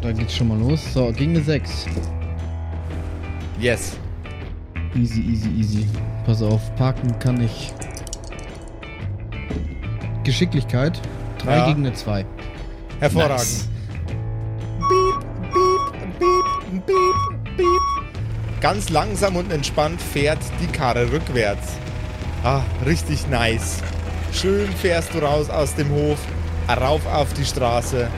Da 0.00 0.12
geht's 0.12 0.34
schon 0.34 0.48
mal 0.48 0.58
los. 0.58 0.80
So, 0.94 1.12
gegen 1.12 1.32
eine 1.32 1.44
6. 1.44 1.84
Yes. 3.60 3.98
Easy, 4.94 5.20
easy, 5.20 5.50
easy. 5.50 5.86
Pass 6.24 6.40
auf, 6.40 6.74
parken 6.76 7.18
kann 7.18 7.38
ich. 7.42 7.70
Geschicklichkeit. 10.24 10.98
3 11.44 11.54
Ja. 11.54 11.66
gegen 11.66 11.84
eine 11.84 11.92
2. 11.92 12.24
Hervorragend. 12.98 13.40
Nice. 13.40 13.69
Beep, 16.70 17.56
beep. 17.56 18.60
Ganz 18.60 18.90
langsam 18.90 19.36
und 19.36 19.52
entspannt 19.52 20.00
fährt 20.00 20.38
die 20.60 20.66
Karre 20.66 21.10
rückwärts. 21.10 21.72
Ah, 22.44 22.62
richtig 22.86 23.28
nice. 23.28 23.82
Schön 24.32 24.70
fährst 24.72 25.12
du 25.14 25.18
raus 25.18 25.50
aus 25.50 25.74
dem 25.74 25.90
Hof, 25.90 26.18
rauf 26.68 27.04
auf 27.06 27.32
die 27.34 27.44
Straße 27.44 28.08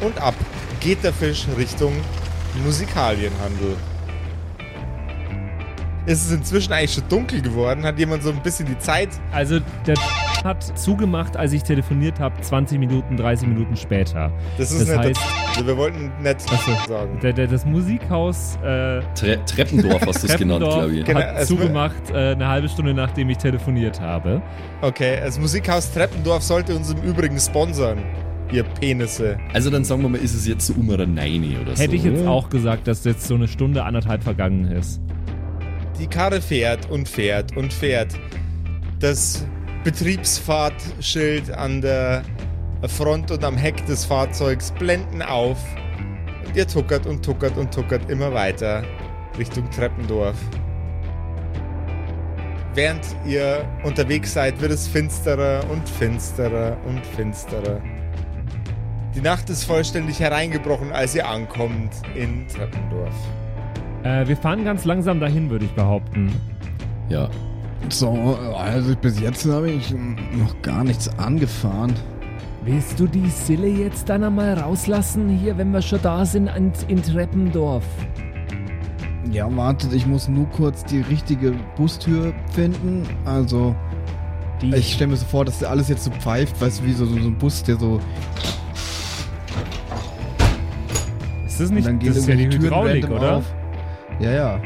und 0.00 0.18
ab 0.18 0.34
geht 0.80 1.02
der 1.02 1.12
Fisch 1.12 1.46
Richtung 1.56 1.92
Musikalienhandel. 2.64 3.76
Ist 6.06 6.26
es 6.26 6.32
inzwischen 6.32 6.72
eigentlich 6.72 6.94
schon 6.94 7.08
dunkel 7.08 7.42
geworden? 7.42 7.82
Hat 7.84 7.98
jemand 7.98 8.22
so 8.22 8.30
ein 8.30 8.40
bisschen 8.42 8.66
die 8.66 8.78
Zeit? 8.78 9.08
Also 9.32 9.58
der 9.86 9.96
hat 10.46 10.62
zugemacht, 10.78 11.36
als 11.36 11.52
ich 11.52 11.62
telefoniert 11.62 12.18
habe, 12.20 12.40
20 12.40 12.78
Minuten, 12.78 13.16
30 13.18 13.46
Minuten 13.48 13.76
später. 13.76 14.32
Das 14.56 14.70
ist 14.70 14.88
Das 14.88 14.96
nicht 15.06 15.18
heißt- 15.18 15.48
also 15.56 15.66
wir 15.66 15.76
wollten 15.76 16.10
nicht 16.22 16.36
Ach 16.50 16.66
so. 16.66 16.88
sagen. 16.88 17.18
Der, 17.22 17.32
der, 17.34 17.46
das 17.48 17.66
Musikhaus 17.66 18.56
äh, 18.62 19.00
Tre 19.14 19.38
Treppendorf 19.44 20.06
hast 20.06 20.22
du 20.22 20.28
es 20.28 20.36
genannt, 20.38 20.64
glaube 20.64 20.94
ich. 20.94 21.04
Genau, 21.04 21.20
hat 21.20 21.46
zugemacht 21.46 22.10
äh, 22.10 22.32
eine 22.32 22.48
halbe 22.48 22.68
Stunde, 22.68 22.94
nachdem 22.94 23.28
ich 23.28 23.36
telefoniert 23.38 24.00
habe. 24.00 24.40
Okay, 24.80 25.18
das 25.22 25.38
Musikhaus 25.38 25.92
Treppendorf 25.92 26.42
sollte 26.42 26.74
uns 26.74 26.90
im 26.92 27.02
Übrigen 27.02 27.38
sponsern. 27.38 27.98
Ihr 28.52 28.62
Penisse. 28.62 29.38
Also 29.52 29.70
dann 29.70 29.82
sagen 29.84 30.02
wir 30.02 30.08
mal, 30.08 30.18
ist 30.18 30.32
es 30.34 30.46
jetzt 30.46 30.66
so 30.68 30.74
um 30.74 30.88
oder 30.88 31.04
nein 31.04 31.56
oder 31.60 31.74
so. 31.74 31.82
Hätte 31.82 31.96
ich 31.96 32.04
jetzt 32.04 32.24
auch 32.26 32.48
gesagt, 32.48 32.86
dass 32.86 33.04
jetzt 33.04 33.26
so 33.26 33.34
eine 33.34 33.48
Stunde, 33.48 33.82
anderthalb 33.82 34.22
vergangen 34.22 34.70
ist. 34.70 35.00
Die 35.98 36.06
Karre 36.06 36.40
fährt 36.40 36.88
und 36.90 37.08
fährt 37.08 37.56
und 37.56 37.72
fährt. 37.72 38.14
Das 39.00 39.44
Betriebsfahrtschild 39.86 41.52
an 41.52 41.80
der 41.80 42.24
Front 42.88 43.30
und 43.30 43.44
am 43.44 43.56
Heck 43.56 43.86
des 43.86 44.04
Fahrzeugs 44.04 44.72
blenden 44.72 45.22
auf. 45.22 45.58
Und 46.44 46.56
ihr 46.56 46.66
tuckert 46.66 47.06
und 47.06 47.24
tuckert 47.24 47.56
und 47.56 47.72
tuckert 47.72 48.10
immer 48.10 48.34
weiter 48.34 48.82
Richtung 49.38 49.70
Treppendorf. 49.70 50.34
Während 52.74 53.06
ihr 53.24 53.64
unterwegs 53.84 54.32
seid, 54.32 54.60
wird 54.60 54.72
es 54.72 54.88
finsterer 54.88 55.62
und 55.70 55.88
finsterer 55.88 56.76
und 56.84 57.06
finsterer. 57.06 57.80
Die 59.14 59.20
Nacht 59.20 59.48
ist 59.50 59.62
vollständig 59.62 60.18
hereingebrochen, 60.18 60.90
als 60.90 61.14
ihr 61.14 61.28
ankommt 61.28 61.92
in 62.16 62.48
Treppendorf. 62.48 63.14
Äh, 64.02 64.26
wir 64.26 64.36
fahren 64.36 64.64
ganz 64.64 64.84
langsam 64.84 65.20
dahin, 65.20 65.48
würde 65.48 65.66
ich 65.66 65.72
behaupten. 65.74 66.34
Ja. 67.08 67.30
So, 67.88 68.38
also 68.56 68.96
bis 68.96 69.20
jetzt 69.20 69.46
habe 69.46 69.70
ich 69.70 69.94
noch 70.32 70.60
gar 70.62 70.82
nichts 70.84 71.08
angefahren. 71.18 71.94
Willst 72.64 72.98
du 72.98 73.06
die 73.06 73.28
Sille 73.28 73.68
jetzt 73.68 74.08
dann 74.08 74.24
einmal 74.24 74.58
rauslassen, 74.58 75.28
hier, 75.28 75.56
wenn 75.56 75.70
wir 75.70 75.82
schon 75.82 76.00
da 76.02 76.24
sind, 76.26 76.48
in, 76.56 76.72
in 76.88 77.00
Treppendorf? 77.02 77.84
Ja, 79.30 79.54
wartet, 79.56 79.92
ich 79.92 80.06
muss 80.06 80.26
nur 80.28 80.46
kurz 80.50 80.84
die 80.84 81.00
richtige 81.00 81.52
Bustür 81.76 82.32
finden. 82.52 83.04
Also, 83.24 83.74
Die, 84.62 84.74
ich 84.74 84.94
stelle 84.94 85.10
mir 85.10 85.16
so 85.16 85.26
vor, 85.26 85.44
dass 85.44 85.62
alles 85.62 85.88
jetzt 85.88 86.04
so 86.04 86.10
pfeift, 86.10 86.60
weißt 86.60 86.80
du, 86.80 86.84
wie 86.86 86.92
so, 86.92 87.06
so, 87.06 87.18
so 87.20 87.28
ein 87.28 87.38
Bus, 87.38 87.62
der 87.62 87.76
so. 87.76 88.00
Ist 91.46 91.60
das 91.60 91.68
und 91.68 91.76
nicht, 91.76 91.86
dann 91.86 91.98
gehen 91.98 92.08
das 92.08 92.18
ist 92.18 92.28
ja 92.28 92.34
die 92.34 92.46
Hydraulik, 92.46 93.08
oder? 93.08 93.36
auf. 93.36 93.44
Ja, 94.18 94.30
ja. 94.32 94.60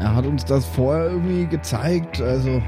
Er 0.00 0.14
hat 0.14 0.26
uns 0.26 0.44
das 0.44 0.64
vorher 0.64 1.10
irgendwie 1.10 1.46
gezeigt, 1.46 2.20
also. 2.20 2.62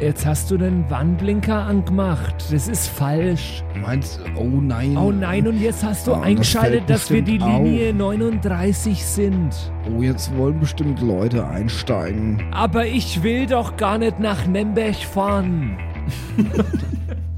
jetzt 0.00 0.24
hast 0.24 0.50
du 0.50 0.56
den 0.56 0.88
Warnblinker 0.88 1.54
angemacht. 1.54 2.34
Das 2.50 2.66
ist 2.66 2.88
falsch. 2.88 3.62
Meinst 3.80 4.20
oh 4.36 4.60
nein. 4.60 4.96
Oh 4.96 5.12
nein, 5.12 5.46
und 5.46 5.60
jetzt 5.60 5.84
hast 5.84 6.06
du 6.06 6.12
das 6.12 6.22
eingeschaltet, 6.22 6.84
fällt 6.86 6.90
dass 6.90 7.10
wir 7.10 7.22
die 7.22 7.38
bestimmt 7.38 7.54
auf. 7.54 7.64
Linie 7.64 7.94
39 7.94 9.04
sind. 9.04 9.54
Oh, 9.94 10.02
jetzt 10.02 10.34
wollen 10.36 10.58
bestimmt 10.60 11.00
Leute 11.00 11.46
einsteigen. 11.46 12.42
Aber 12.52 12.86
ich 12.86 13.22
will 13.22 13.46
doch 13.46 13.76
gar 13.76 13.98
nicht 13.98 14.18
nach 14.18 14.46
Nemberg 14.46 14.96
fahren. 14.96 15.76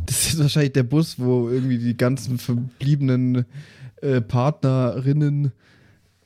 Das 0.06 0.26
ist 0.26 0.34
ist 0.34 0.40
wahrscheinlich 0.40 0.72
der 0.72 0.82
Bus, 0.82 1.18
wo 1.18 1.48
irgendwie 1.48 1.78
die 1.78 1.96
ganzen 1.96 2.38
verbliebenen 2.38 3.46
äh, 4.02 4.20
Partnerinnen 4.20 5.52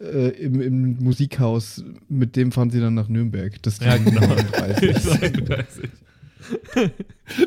äh, 0.00 0.28
im, 0.30 0.60
im 0.60 0.96
Musikhaus, 1.02 1.82
mit 2.08 2.36
dem 2.36 2.52
fahren 2.52 2.70
sie 2.70 2.80
dann 2.80 2.94
nach 2.94 3.08
Nürnberg. 3.08 3.62
Das 3.62 3.78
Ja, 3.80 3.96
genau. 3.96 4.20
39. 4.20 5.88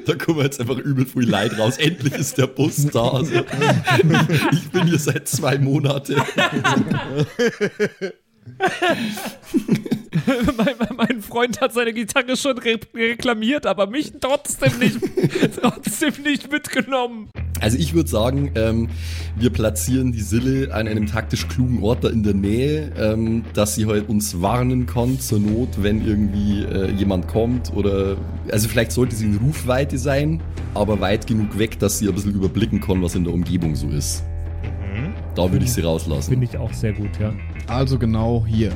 Da 0.07 0.15
kommen 0.15 0.39
jetzt 0.39 0.59
einfach 0.59 0.79
übel 0.79 1.05
viel 1.05 1.29
Leid 1.29 1.55
raus. 1.59 1.77
Endlich 1.77 2.13
ist 2.15 2.35
der 2.39 2.47
Bus 2.47 2.83
da. 2.87 3.09
Also, 3.11 3.31
ich 4.51 4.69
bin 4.71 4.87
hier 4.87 4.97
seit 4.97 5.27
zwei 5.27 5.59
Monaten. 5.59 6.15
mein, 10.57 10.75
mein- 10.79 10.95
mein 10.97 11.21
Freund 11.21 11.61
hat 11.61 11.73
seine 11.73 11.93
Gitarre 11.93 12.35
schon 12.37 12.57
re 12.57 12.79
reklamiert, 12.95 13.65
aber 13.65 13.87
mich 13.87 14.13
trotzdem 14.19 14.79
nicht, 14.79 14.97
trotzdem 15.61 16.13
nicht 16.23 16.51
mitgenommen. 16.51 17.29
Also 17.59 17.77
ich 17.77 17.93
würde 17.93 18.09
sagen, 18.09 18.51
ähm, 18.55 18.89
wir 19.35 19.49
platzieren 19.49 20.11
die 20.11 20.21
Sille 20.21 20.73
an 20.73 20.87
einem 20.87 21.07
taktisch 21.07 21.47
klugen 21.47 21.83
Ort 21.83 22.03
da 22.03 22.09
in 22.09 22.23
der 22.23 22.33
Nähe, 22.33 22.91
ähm, 22.97 23.43
dass 23.53 23.75
sie 23.75 23.85
halt 23.85 24.09
uns 24.09 24.41
warnen 24.41 24.85
kann 24.85 25.19
zur 25.19 25.39
Not, 25.39 25.81
wenn 25.81 26.05
irgendwie 26.05 26.63
äh, 26.63 26.91
jemand 26.91 27.27
kommt 27.27 27.73
oder 27.75 28.17
also 28.51 28.69
vielleicht 28.69 28.91
sollte 28.91 29.15
sie 29.15 29.25
in 29.25 29.37
Rufweite 29.37 29.97
sein, 29.97 30.41
aber 30.73 30.99
weit 30.99 31.27
genug 31.27 31.57
weg, 31.57 31.79
dass 31.79 31.99
sie 31.99 32.07
ein 32.07 32.15
bisschen 32.15 32.33
überblicken 32.33 32.79
kann, 32.79 33.01
was 33.01 33.15
in 33.15 33.23
der 33.23 33.33
Umgebung 33.33 33.75
so 33.75 33.89
ist. 33.89 34.23
Da 35.37 35.51
würde 35.51 35.65
ich 35.65 35.71
sie 35.73 35.81
rauslassen. 35.81 36.31
Finde 36.31 36.47
ich 36.47 36.57
auch 36.57 36.73
sehr 36.73 36.93
gut, 36.93 37.11
ja. 37.19 37.31
Also 37.67 37.99
genau 37.99 38.43
hier. 38.47 38.71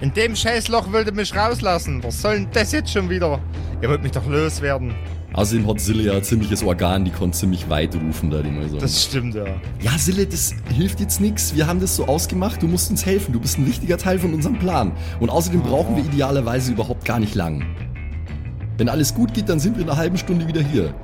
In 0.00 0.12
dem 0.12 0.36
Scheißloch 0.36 0.92
wollt 0.92 1.08
ihr 1.08 1.12
mich 1.12 1.34
rauslassen. 1.34 2.04
Was 2.04 2.22
soll 2.22 2.34
denn 2.36 2.48
das 2.52 2.70
jetzt 2.70 2.92
schon 2.92 3.10
wieder? 3.10 3.40
Ihr 3.82 3.88
wollt 3.88 4.04
mich 4.04 4.12
doch 4.12 4.24
loswerden. 4.24 4.94
Außerdem 5.34 5.66
hat 5.68 5.80
Sille 5.80 6.04
ja 6.04 6.12
ein 6.12 6.22
ziemliches 6.22 6.62
Organ, 6.62 7.04
die 7.04 7.10
kann 7.10 7.32
ziemlich 7.32 7.68
weit 7.68 7.96
rufen, 7.96 8.30
da 8.30 8.40
die 8.40 8.50
mal 8.50 8.68
so. 8.68 8.78
Das 8.78 9.02
stimmt 9.02 9.34
ja. 9.34 9.44
Ja, 9.80 9.98
Sille, 9.98 10.26
das 10.26 10.54
hilft 10.72 11.00
jetzt 11.00 11.20
nichts. 11.20 11.56
Wir 11.56 11.66
haben 11.66 11.80
das 11.80 11.96
so 11.96 12.06
ausgemacht. 12.06 12.62
Du 12.62 12.68
musst 12.68 12.88
uns 12.90 13.04
helfen. 13.04 13.32
Du 13.32 13.40
bist 13.40 13.58
ein 13.58 13.66
wichtiger 13.66 13.98
Teil 13.98 14.20
von 14.20 14.32
unserem 14.32 14.60
Plan. 14.60 14.92
Und 15.18 15.30
außerdem 15.30 15.62
brauchen 15.62 15.96
wir 15.96 16.04
idealerweise 16.04 16.70
überhaupt 16.70 17.04
gar 17.04 17.18
nicht 17.18 17.34
lang. 17.34 17.64
Wenn 18.78 18.88
alles 18.88 19.12
gut 19.12 19.34
geht, 19.34 19.48
dann 19.48 19.58
sind 19.58 19.74
wir 19.74 19.82
in 19.82 19.90
einer 19.90 19.98
halben 19.98 20.18
Stunde 20.18 20.46
wieder 20.46 20.62
hier. 20.62 20.94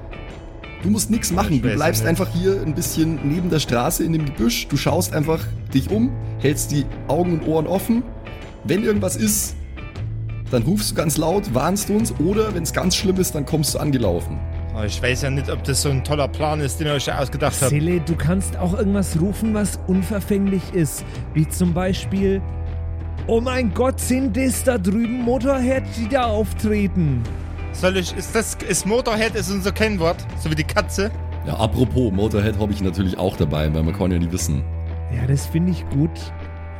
Du 0.85 0.91
musst 0.91 1.11
nichts 1.11 1.33
machen. 1.33 1.61
Du 1.61 1.69
bleibst 1.69 2.07
einfach 2.07 2.29
hier 2.33 2.63
ein 2.63 2.75
bisschen 2.75 3.19
neben 3.25 3.51
der 3.51 3.59
Straße 3.59 4.05
in 4.05 4.13
dem 4.13 4.25
Gebüsch. 4.27 4.69
Du 4.69 4.77
schaust 4.77 5.13
einfach 5.13 5.45
dich 5.75 5.91
um, 5.91 6.11
hältst 6.39 6.71
die 6.71 6.87
Augen 7.09 7.33
und 7.33 7.49
Ohren 7.49 7.67
offen. 7.67 8.05
Wenn 8.63 8.85
irgendwas 8.85 9.17
ist, 9.17 9.57
dann 10.51 10.63
rufst 10.65 10.91
du 10.91 10.95
ganz 10.95 11.17
laut, 11.17 11.55
warnst 11.55 11.91
uns 11.91 12.13
oder 12.19 12.55
wenn 12.55 12.63
es 12.63 12.73
ganz 12.73 12.97
schlimm 12.97 13.17
ist, 13.17 13.35
dann 13.35 13.47
kommst 13.47 13.75
du 13.75 13.79
angelaufen. 13.79 14.39
Aber 14.75 14.87
ich 14.87 15.03
weiß 15.03 15.23
ja 15.23 15.31
nicht, 15.31 15.51
ob 15.51 15.63
das 15.65 15.83
so 15.83 15.91
ein 15.91 16.05
toller 16.05 16.29
Plan 16.29 16.61
ist, 16.61 16.81
den 16.81 16.87
ihr 16.87 16.95
euch 16.95 17.05
schon 17.05 17.15
ausgedacht 17.15 17.57
habt. 17.61 17.71
Sele, 17.71 18.01
du 18.01 18.15
kannst 18.15 18.57
auch 18.57 18.75
irgendwas 18.75 19.21
rufen, 19.21 19.53
was 19.55 19.79
unverfänglich 19.87 20.63
ist. 20.73 21.05
Wie 21.35 21.49
zum 21.49 21.75
Beispiel, 21.75 22.41
oh 23.27 23.41
mein 23.41 23.75
Gott, 23.75 24.01
sind 24.01 24.37
das 24.37 24.65
da 24.65 24.79
drüben 24.79 25.23
Motorhead, 25.23 25.85
die 25.97 26.09
da 26.09 26.25
auftreten? 26.25 27.23
Soll 27.73 27.97
ich, 27.97 28.17
ist 28.17 28.35
das, 28.35 28.57
ist 28.69 28.87
Motorhead 28.87 29.35
ist 29.35 29.51
unser 29.51 29.73
Kennwort? 29.73 30.17
So 30.39 30.51
wie 30.51 30.55
die 30.55 30.65
Katze? 30.65 31.11
Ja, 31.47 31.55
apropos, 31.57 32.13
Motorhead 32.13 32.59
habe 32.59 32.73
ich 32.73 32.83
natürlich 32.83 33.19
auch 33.19 33.37
dabei, 33.37 33.73
weil 33.73 33.83
man 33.83 33.97
kann 33.97 34.11
ja 34.11 34.19
nie 34.19 34.31
wissen. 34.31 34.63
Ja, 35.15 35.27
das 35.27 35.47
finde 35.47 35.73
ich 35.73 35.89
gut. 35.91 36.11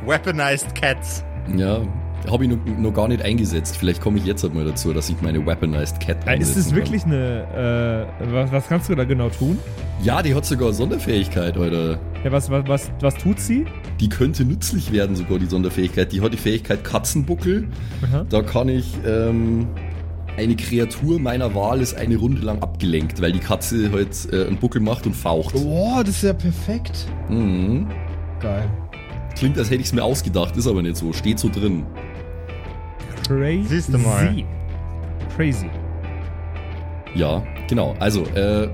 Weaponized 0.05 0.73
Cats. 0.75 1.23
Ja, 1.55 1.81
habe 2.29 2.45
ich 2.45 2.49
noch, 2.49 2.57
noch 2.77 2.93
gar 2.93 3.07
nicht 3.07 3.21
eingesetzt. 3.21 3.77
Vielleicht 3.77 4.01
komme 4.01 4.17
ich 4.17 4.25
jetzt 4.25 4.43
halt 4.43 4.53
mal 4.53 4.65
dazu, 4.65 4.93
dass 4.93 5.09
ich 5.09 5.21
meine 5.21 5.45
Weaponized 5.45 5.99
Cat 5.99 6.27
Äh, 6.27 6.39
ist 6.39 6.57
es 6.57 6.73
wirklich 6.75 7.03
eine, 7.05 8.07
äh, 8.19 8.31
was, 8.31 8.51
was 8.51 8.67
kannst 8.67 8.89
du 8.89 8.95
da 8.95 9.03
genau 9.03 9.29
tun? 9.29 9.57
Kann. 9.57 10.05
Ja, 10.05 10.21
die 10.21 10.33
hat 10.33 10.45
sogar 10.45 10.67
eine 10.67 10.75
Sonderfähigkeit, 10.75 11.57
Alter. 11.57 11.99
Ja, 12.23 12.31
was, 12.31 12.49
was, 12.49 12.67
was, 12.67 12.91
was 13.01 13.15
tut 13.15 13.39
sie? 13.39 13.65
Die 13.99 14.09
könnte 14.09 14.45
nützlich 14.45 14.91
werden, 14.91 15.15
sogar 15.15 15.39
die 15.39 15.45
Sonderfähigkeit. 15.45 16.11
Die 16.11 16.21
hat 16.21 16.33
die 16.33 16.37
Fähigkeit 16.37 16.83
Katzenbuckel. 16.83 17.67
Aha. 18.03 18.25
Da 18.29 18.41
kann 18.41 18.69
ich 18.69 18.93
ähm, 19.05 19.67
eine 20.37 20.55
Kreatur 20.55 21.19
meiner 21.19 21.53
Wahl 21.53 21.81
ist 21.81 21.95
eine 21.95 22.17
Runde 22.17 22.41
lang 22.41 22.61
abgelenkt, 22.61 23.21
weil 23.21 23.31
die 23.31 23.39
Katze 23.39 23.91
halt 23.91 24.27
äh, 24.31 24.47
einen 24.47 24.57
Buckel 24.57 24.81
macht 24.81 25.05
und 25.05 25.15
faucht. 25.15 25.53
Boah, 25.53 26.03
das 26.03 26.17
ist 26.17 26.23
ja 26.23 26.33
perfekt. 26.33 27.05
Mhm. 27.29 27.87
Geil. 28.39 28.69
Klingt, 29.35 29.57
als 29.57 29.69
hätte 29.69 29.81
ich 29.81 29.87
es 29.87 29.93
mir 29.93 30.03
ausgedacht, 30.03 30.57
ist 30.57 30.67
aber 30.67 30.81
nicht 30.81 30.97
so. 30.97 31.13
Steht 31.13 31.39
so 31.39 31.49
drin. 31.49 31.85
Crazy. 33.31 33.63
Siehst 33.67 33.93
du 33.93 33.97
mal. 33.97 34.35
Crazy. 35.35 35.69
Ja, 37.15 37.41
genau. 37.69 37.95
Also, 37.99 38.23
äh, 38.25 38.67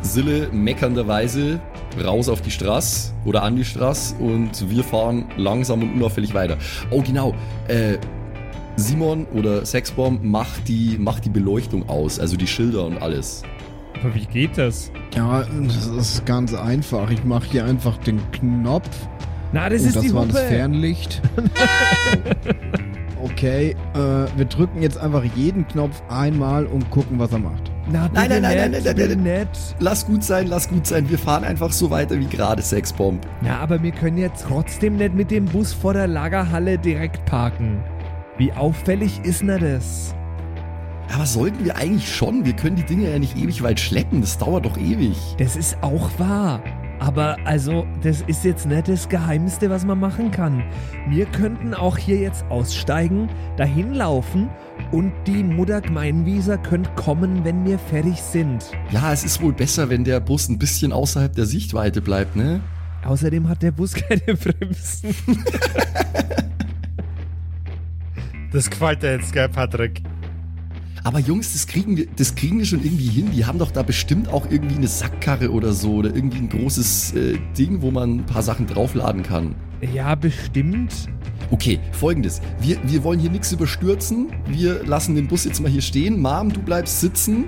Sille 0.00 0.48
meckernderweise 0.50 1.60
raus 2.02 2.30
auf 2.30 2.40
die 2.40 2.50
Straße 2.50 3.12
oder 3.26 3.42
an 3.42 3.56
die 3.56 3.64
Straße 3.64 4.16
und 4.16 4.70
wir 4.70 4.82
fahren 4.82 5.26
langsam 5.36 5.82
und 5.82 5.94
unauffällig 5.94 6.32
weiter. 6.32 6.56
Oh, 6.90 7.02
genau. 7.02 7.34
Äh, 7.68 7.98
Simon 8.76 9.26
oder 9.34 9.66
Sexbomb 9.66 10.24
macht 10.24 10.68
die, 10.68 10.96
macht 10.98 11.26
die 11.26 11.30
Beleuchtung 11.30 11.86
aus, 11.90 12.18
also 12.18 12.36
die 12.36 12.46
Schilder 12.46 12.86
und 12.86 13.02
alles. 13.02 13.42
Aber 14.00 14.14
wie 14.14 14.24
geht 14.24 14.56
das? 14.56 14.90
Ja, 15.14 15.44
das 15.66 15.86
ist 15.86 16.24
ganz 16.24 16.54
einfach. 16.54 17.10
Ich 17.10 17.24
mache 17.24 17.46
hier 17.50 17.66
einfach 17.66 17.98
den 17.98 18.20
Knopf. 18.32 18.88
Na, 19.52 19.68
das 19.68 19.82
und 19.82 19.88
ist 19.88 19.96
das 19.96 20.02
die 20.02 20.14
war 20.14 20.22
Hupe. 20.22 20.32
das 20.32 20.42
Fernlicht. 20.44 21.20
okay, 23.22 23.76
äh, 23.94 23.98
wir 24.36 24.44
drücken 24.44 24.82
jetzt 24.82 24.98
einfach 24.98 25.24
jeden 25.24 25.66
Knopf 25.68 26.02
einmal 26.08 26.66
und 26.66 26.90
gucken, 26.90 27.18
was 27.18 27.32
er 27.32 27.38
macht. 27.38 27.70
Na, 27.90 28.08
Nein, 28.12 28.28
nein, 28.30 28.42
nein, 28.42 28.70
nett, 28.70 28.84
nein, 28.84 28.96
nein, 28.96 29.08
nein, 29.08 29.22
nett. 29.22 29.48
Lass 29.80 30.06
gut 30.06 30.22
sein, 30.22 30.46
lass 30.46 30.68
gut 30.68 30.86
sein. 30.86 31.08
Wir 31.10 31.18
fahren 31.18 31.44
einfach 31.44 31.72
so 31.72 31.90
weiter 31.90 32.18
wie 32.18 32.26
gerade, 32.26 32.62
Sexbomb. 32.62 33.26
Na, 33.40 33.58
aber 33.58 33.82
wir 33.82 33.92
können 33.92 34.18
jetzt 34.18 34.44
trotzdem 34.46 34.96
nicht 34.96 35.14
mit 35.14 35.30
dem 35.30 35.46
Bus 35.46 35.72
vor 35.72 35.92
der 35.92 36.06
Lagerhalle 36.06 36.78
direkt 36.78 37.24
parken. 37.24 37.82
Wie 38.38 38.52
auffällig 38.52 39.20
ist 39.24 39.40
denn 39.42 39.60
das? 39.60 40.14
Aber 41.14 41.26
sollten 41.26 41.64
wir 41.64 41.76
eigentlich 41.76 42.14
schon? 42.14 42.44
Wir 42.44 42.54
können 42.54 42.76
die 42.76 42.84
Dinge 42.84 43.10
ja 43.10 43.18
nicht 43.18 43.36
ewig 43.36 43.62
weit 43.62 43.80
schleppen. 43.80 44.20
Das 44.20 44.38
dauert 44.38 44.64
doch 44.64 44.78
ewig. 44.78 45.16
Das 45.38 45.56
ist 45.56 45.76
auch 45.82 46.08
wahr. 46.18 46.60
Aber 47.02 47.36
also, 47.44 47.84
das 48.04 48.22
ist 48.28 48.44
jetzt 48.44 48.64
nicht 48.64 48.86
das 48.86 49.08
Geheimste, 49.08 49.68
was 49.68 49.84
man 49.84 49.98
machen 49.98 50.30
kann. 50.30 50.62
Wir 51.08 51.26
könnten 51.26 51.74
auch 51.74 51.98
hier 51.98 52.18
jetzt 52.18 52.44
aussteigen, 52.48 53.28
dahin 53.56 53.92
laufen 53.92 54.48
und 54.92 55.12
die 55.26 55.42
Mutter 55.42 55.80
Gemeinwieser 55.80 56.58
könnt 56.58 56.94
kommen, 56.94 57.44
wenn 57.44 57.64
wir 57.64 57.80
fertig 57.80 58.22
sind. 58.22 58.70
Ja, 58.92 59.12
es 59.12 59.24
ist 59.24 59.42
wohl 59.42 59.52
besser, 59.52 59.90
wenn 59.90 60.04
der 60.04 60.20
Bus 60.20 60.48
ein 60.48 60.58
bisschen 60.58 60.92
außerhalb 60.92 61.34
der 61.34 61.46
Sichtweite 61.46 62.02
bleibt, 62.02 62.36
ne? 62.36 62.60
Außerdem 63.04 63.48
hat 63.48 63.62
der 63.62 63.72
Bus 63.72 63.94
keine 64.08 64.36
Bremsen. 64.36 65.12
Das 68.52 68.70
gefällt 68.70 69.02
dir 69.02 69.16
jetzt, 69.16 69.32
gell, 69.32 69.48
Patrick? 69.48 70.02
Aber 71.04 71.18
Jungs, 71.18 71.52
das 71.52 71.66
kriegen 71.66 71.96
wir, 71.96 72.06
das 72.16 72.34
kriegen 72.34 72.58
wir 72.58 72.64
schon 72.64 72.82
irgendwie 72.82 73.08
hin. 73.08 73.30
Die 73.34 73.44
haben 73.44 73.58
doch 73.58 73.72
da 73.72 73.82
bestimmt 73.82 74.28
auch 74.28 74.46
irgendwie 74.50 74.76
eine 74.76 74.86
Sackkarre 74.86 75.50
oder 75.50 75.72
so 75.72 75.94
oder 75.94 76.14
irgendwie 76.14 76.38
ein 76.38 76.48
großes 76.48 77.14
äh, 77.14 77.38
Ding, 77.58 77.82
wo 77.82 77.90
man 77.90 78.18
ein 78.18 78.26
paar 78.26 78.42
Sachen 78.42 78.66
draufladen 78.66 79.22
kann. 79.22 79.54
Ja, 79.92 80.14
bestimmt. 80.14 81.08
Okay, 81.50 81.80
folgendes. 81.90 82.40
Wir, 82.60 82.78
wir 82.84 83.02
wollen 83.02 83.18
hier 83.18 83.30
nichts 83.30 83.50
überstürzen. 83.50 84.28
Wir 84.46 84.84
lassen 84.84 85.16
den 85.16 85.26
Bus 85.26 85.44
jetzt 85.44 85.60
mal 85.60 85.70
hier 85.70 85.82
stehen. 85.82 86.20
Mom, 86.20 86.52
du 86.52 86.62
bleibst 86.62 87.00
sitzen. 87.00 87.46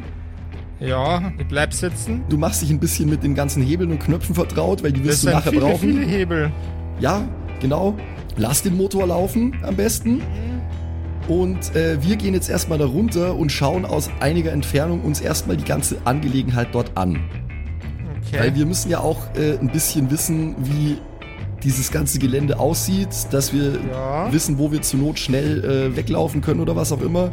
Ja, 0.80 1.32
ich 1.38 1.46
bleib 1.46 1.72
sitzen. 1.72 2.22
Du 2.28 2.36
machst 2.36 2.60
dich 2.60 2.70
ein 2.70 2.80
bisschen 2.80 3.08
mit 3.08 3.22
den 3.22 3.34
ganzen 3.34 3.62
Hebeln 3.62 3.92
und 3.92 4.00
Knöpfen 4.00 4.34
vertraut, 4.34 4.82
weil 4.82 4.92
die 4.92 5.04
wirst 5.04 5.22
du 5.22 5.28
sind 5.28 5.32
nachher 5.36 5.52
viele, 5.52 5.62
brauchen. 5.62 5.78
viele 5.78 6.04
Hebel. 6.04 6.52
Ja, 6.98 7.26
genau. 7.60 7.96
Lass 8.36 8.62
den 8.62 8.76
Motor 8.76 9.06
laufen 9.06 9.54
am 9.62 9.76
besten. 9.76 10.20
Und 11.28 11.74
äh, 11.74 12.02
wir 12.02 12.16
gehen 12.16 12.34
jetzt 12.34 12.50
erstmal 12.50 12.78
da 12.78 12.84
runter 12.86 13.34
und 13.36 13.50
schauen 13.50 13.84
aus 13.84 14.10
einiger 14.20 14.52
Entfernung 14.52 15.00
uns 15.00 15.20
erstmal 15.20 15.56
die 15.56 15.64
ganze 15.64 15.96
Angelegenheit 16.04 16.68
dort 16.72 16.92
an. 16.96 17.18
Okay. 18.26 18.40
Weil 18.40 18.54
wir 18.54 18.66
müssen 18.66 18.90
ja 18.90 18.98
auch 19.00 19.18
äh, 19.36 19.58
ein 19.58 19.68
bisschen 19.68 20.10
wissen, 20.10 20.54
wie 20.58 20.98
dieses 21.62 21.90
ganze 21.90 22.18
Gelände 22.18 22.58
aussieht, 22.58 23.08
dass 23.30 23.54
wir 23.54 23.78
Ja. 23.90 24.30
wissen, 24.32 24.58
wo 24.58 24.70
wir 24.70 24.82
zur 24.82 25.00
Not 25.00 25.18
schnell 25.18 25.64
äh, 25.64 25.96
weglaufen 25.96 26.42
können 26.42 26.60
oder 26.60 26.76
was 26.76 26.92
auch 26.92 27.00
immer. 27.00 27.30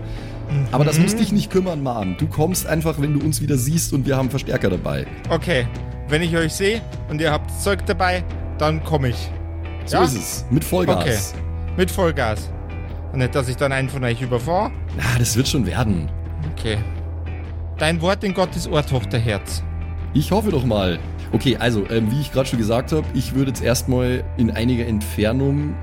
Aber 0.73 0.83
das 0.83 0.99
muss 0.99 1.15
dich 1.15 1.31
nicht 1.31 1.49
kümmern, 1.49 1.81
Mom. 1.81 2.15
Du 2.17 2.27
kommst 2.27 2.67
einfach, 2.67 2.99
wenn 3.01 3.17
du 3.17 3.25
uns 3.25 3.41
wieder 3.41 3.57
siehst 3.57 3.93
und 3.93 4.05
wir 4.05 4.17
haben 4.17 4.29
Verstärker 4.29 4.69
dabei. 4.69 5.05
Okay, 5.29 5.65
wenn 6.09 6.21
ich 6.21 6.35
euch 6.35 6.53
sehe 6.53 6.81
und 7.09 7.21
ihr 7.21 7.31
habt 7.31 7.49
Zeug 7.61 7.85
dabei, 7.85 8.23
dann 8.57 8.83
komme 8.83 9.09
ich. 9.09 9.29
So 9.85 9.97
Ja? 9.97 10.03
ist 10.03 10.15
es. 10.15 10.45
Mit 10.49 10.63
Vollgas. 10.65 11.33
Mit 11.77 11.89
Vollgas. 11.89 12.49
Und 13.11 13.19
nicht, 13.19 13.35
dass 13.35 13.49
ich 13.49 13.57
dann 13.57 13.71
einen 13.71 13.89
von 13.89 14.03
euch 14.03 14.21
überfahre. 14.21 14.71
Na, 14.95 15.03
das 15.19 15.35
wird 15.35 15.47
schon 15.47 15.65
werden. 15.65 16.09
Okay. 16.53 16.77
Dein 17.77 18.01
Wort 18.01 18.23
in 18.23 18.33
Gottes 18.33 18.67
Ohr, 18.67 18.85
Tochterherz. 18.85 19.63
Ich 20.13 20.31
hoffe 20.31 20.51
doch 20.51 20.65
mal. 20.65 20.99
Okay, 21.31 21.57
also, 21.57 21.89
ähm, 21.89 22.11
wie 22.11 22.21
ich 22.21 22.31
gerade 22.31 22.47
schon 22.47 22.59
gesagt 22.59 22.91
habe, 22.91 23.05
ich 23.13 23.33
würde 23.33 23.51
jetzt 23.51 23.63
erstmal 23.63 24.23
in 24.37 24.51
einiger 24.51 24.85
Entfernung 24.85 25.75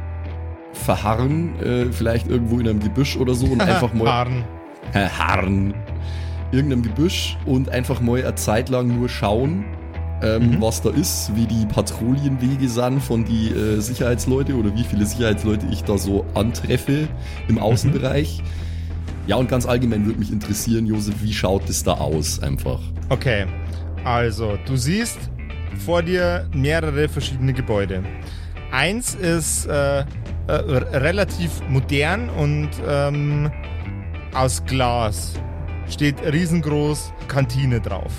verharren, 0.73 1.59
äh, 1.61 1.93
vielleicht 1.93 2.29
irgendwo 2.29 2.61
in 2.61 2.69
einem 2.69 2.81
Gebüsch 2.81 3.17
oder 3.17 3.35
so 3.35 3.47
und 3.47 3.61
einfach 3.63 3.93
mal 3.95 4.07
Haaren. 4.07 4.45
äh, 4.93 5.09
harren 5.09 5.75
irgendeinem 6.53 6.83
Gebüsch 6.83 7.37
und 7.47 7.69
einfach 7.71 8.01
mal 8.01 8.21
eine 8.23 8.35
Zeit 8.35 8.69
lang 8.69 8.89
nur 8.89 9.09
schauen, 9.09 9.65
ähm, 10.23 10.51
Mhm. 10.51 10.61
was 10.61 10.83
da 10.83 10.91
ist, 10.91 11.31
wie 11.35 11.47
die 11.47 11.67
Patrouillenwege 11.67 12.69
sind 12.69 13.01
von 13.03 13.25
die 13.25 13.49
äh, 13.51 13.81
Sicherheitsleute 13.81 14.55
oder 14.55 14.75
wie 14.75 14.85
viele 14.85 15.07
Sicherheitsleute 15.07 15.67
ich 15.71 15.85
da 15.85 15.97
so 15.99 16.25
antreffe 16.35 17.09
im 17.49 17.59
Außenbereich. 17.59 18.43
Ja, 19.27 19.37
und 19.37 19.49
ganz 19.49 19.67
allgemein 19.67 20.07
würde 20.07 20.19
mich 20.19 20.33
interessieren, 20.33 20.87
Josef, 20.87 21.15
wie 21.23 21.33
schaut 21.33 21.69
es 21.69 21.85
da 21.85 21.93
aus 21.93 22.41
einfach? 22.43 22.81
Okay, 23.11 23.47
also 24.05 24.59
du 24.67 24.77
siehst 24.77 25.19
vor 25.85 26.03
dir 26.03 26.49
mehrere 26.55 27.09
verschiedene 27.09 27.53
Gebäude. 27.53 28.03
Eins 28.73 29.15
ist 29.15 29.67
äh, 29.67 30.01
äh, 30.01 30.05
relativ 30.47 31.51
modern 31.69 32.29
und 32.31 32.71
ähm, 32.89 33.51
aus 34.35 34.65
Glas. 34.67 35.35
Steht 35.91 36.17
riesengroß 36.23 37.13
Kantine 37.29 37.81
drauf. 37.81 38.13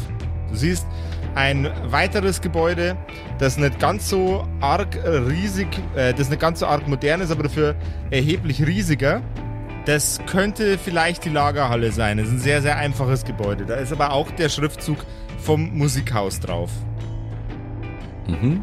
Du 0.50 0.56
siehst 0.56 0.88
ein 1.36 1.70
weiteres 1.86 2.42
Gebäude, 2.42 2.98
das 3.38 3.58
nicht 3.58 3.80
ganz 3.80 4.10
so 4.10 4.48
arg 4.62 4.98
riesig, 5.06 5.68
äh, 5.96 6.14
das 6.14 6.30
nicht 6.30 6.40
ganz 6.40 6.60
so 6.60 6.68
arg 6.68 6.88
modern 6.88 7.22
ist, 7.22 7.32
aber 7.32 7.44
dafür 7.44 7.76
erheblich 8.12 8.66
riesiger. 8.66 9.22
Das 9.86 10.20
könnte 10.28 10.78
vielleicht 10.78 11.26
die 11.26 11.30
Lagerhalle 11.30 11.92
sein. 11.92 12.18
Das 12.18 12.28
ist 12.28 12.34
ein 12.34 12.40
sehr, 12.40 12.62
sehr 12.62 12.78
einfaches 12.78 13.24
Gebäude. 13.24 13.66
Da 13.66 13.76
ist 13.76 13.92
aber 13.92 14.12
auch 14.12 14.30
der 14.32 14.50
Schriftzug 14.50 14.98
vom 15.40 15.78
Musikhaus 15.78 16.40
drauf. 16.40 16.70
Mhm. 18.28 18.62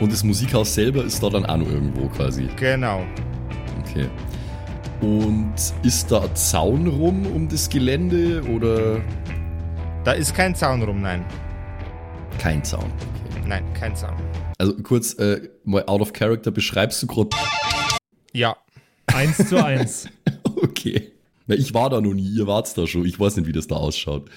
Und 0.00 0.12
das 0.12 0.22
Musikhaus 0.24 0.74
selber 0.74 1.04
ist 1.04 1.22
da 1.22 1.28
dann 1.28 1.44
auch 1.44 1.56
noch 1.56 1.68
irgendwo 1.68 2.08
quasi. 2.08 2.48
Genau. 2.56 3.02
Okay. 3.80 4.08
Und 5.00 5.54
ist 5.82 6.10
da 6.10 6.22
ein 6.22 6.34
Zaun 6.34 6.86
rum 6.86 7.26
um 7.26 7.48
das 7.48 7.68
Gelände 7.68 8.42
oder 8.44 9.00
Da 10.04 10.12
ist 10.12 10.34
kein 10.34 10.54
Zaun 10.54 10.82
rum, 10.82 11.02
nein. 11.02 11.24
Kein 12.38 12.64
Zaun? 12.64 12.90
Okay. 13.30 13.42
Nein, 13.46 13.64
kein 13.74 13.94
Zaun. 13.94 14.14
Also 14.58 14.74
kurz, 14.82 15.14
äh, 15.14 15.48
mal 15.64 15.84
out 15.86 16.00
of 16.00 16.12
character, 16.12 16.50
beschreibst 16.50 17.02
du 17.02 17.06
gerade. 17.06 17.30
Ja. 18.32 18.56
Eins 19.06 19.36
zu 19.48 19.62
eins. 19.62 20.08
Okay. 20.60 21.12
Na, 21.46 21.54
ich 21.54 21.72
war 21.72 21.88
da 21.88 22.00
noch 22.00 22.14
nie, 22.14 22.28
ihr 22.28 22.48
wart's 22.48 22.74
da 22.74 22.84
schon. 22.88 23.06
Ich 23.06 23.20
weiß 23.20 23.36
nicht, 23.36 23.46
wie 23.46 23.52
das 23.52 23.68
da 23.68 23.76
ausschaut. 23.76 24.28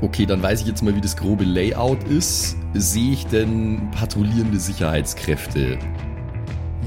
Okay, 0.00 0.24
dann 0.24 0.42
weiß 0.42 0.62
ich 0.62 0.66
jetzt 0.66 0.82
mal, 0.82 0.96
wie 0.96 1.02
das 1.02 1.16
grobe 1.16 1.44
Layout 1.44 2.02
ist. 2.04 2.56
Sehe 2.72 3.12
ich 3.12 3.26
denn 3.26 3.90
patrouillierende 3.90 4.58
Sicherheitskräfte? 4.58 5.78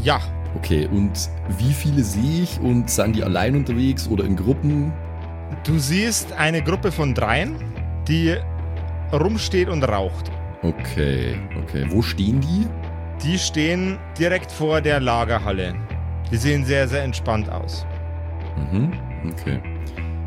Ja. 0.04 0.19
Okay, 0.56 0.88
und 0.91 1.30
wie 1.60 1.71
viele 1.71 2.04
sehe 2.04 2.43
ich 2.43 2.60
und 2.62 2.89
sind 2.89 3.15
die 3.15 3.23
allein 3.23 3.56
unterwegs 3.56 4.08
oder 4.08 4.23
in 4.23 4.36
Gruppen? 4.36 4.91
Du 5.63 5.78
siehst 5.78 6.34
eine 6.34 6.63
Gruppe 6.63 6.91
von 6.91 7.13
dreien, 7.13 7.56
die 8.08 8.38
rumsteht 9.13 9.70
und 9.70 9.84
raucht. 9.84 10.32
Okay, 10.63 11.36
okay. 11.63 11.86
Wo 11.89 12.02
stehen 12.02 12.41
die? 12.41 12.65
Die 13.24 13.38
stehen 13.38 13.98
direkt 14.20 14.52
vor 14.52 14.82
der 14.82 15.00
Lagerhalle. 15.00 15.76
Die 16.32 16.38
sehen 16.38 16.65
sehr, 16.65 16.88
sehr 16.88 17.04
entspannt 17.04 17.50
aus. 17.50 17.86
Mhm, 18.72 18.91
okay. 19.32 19.60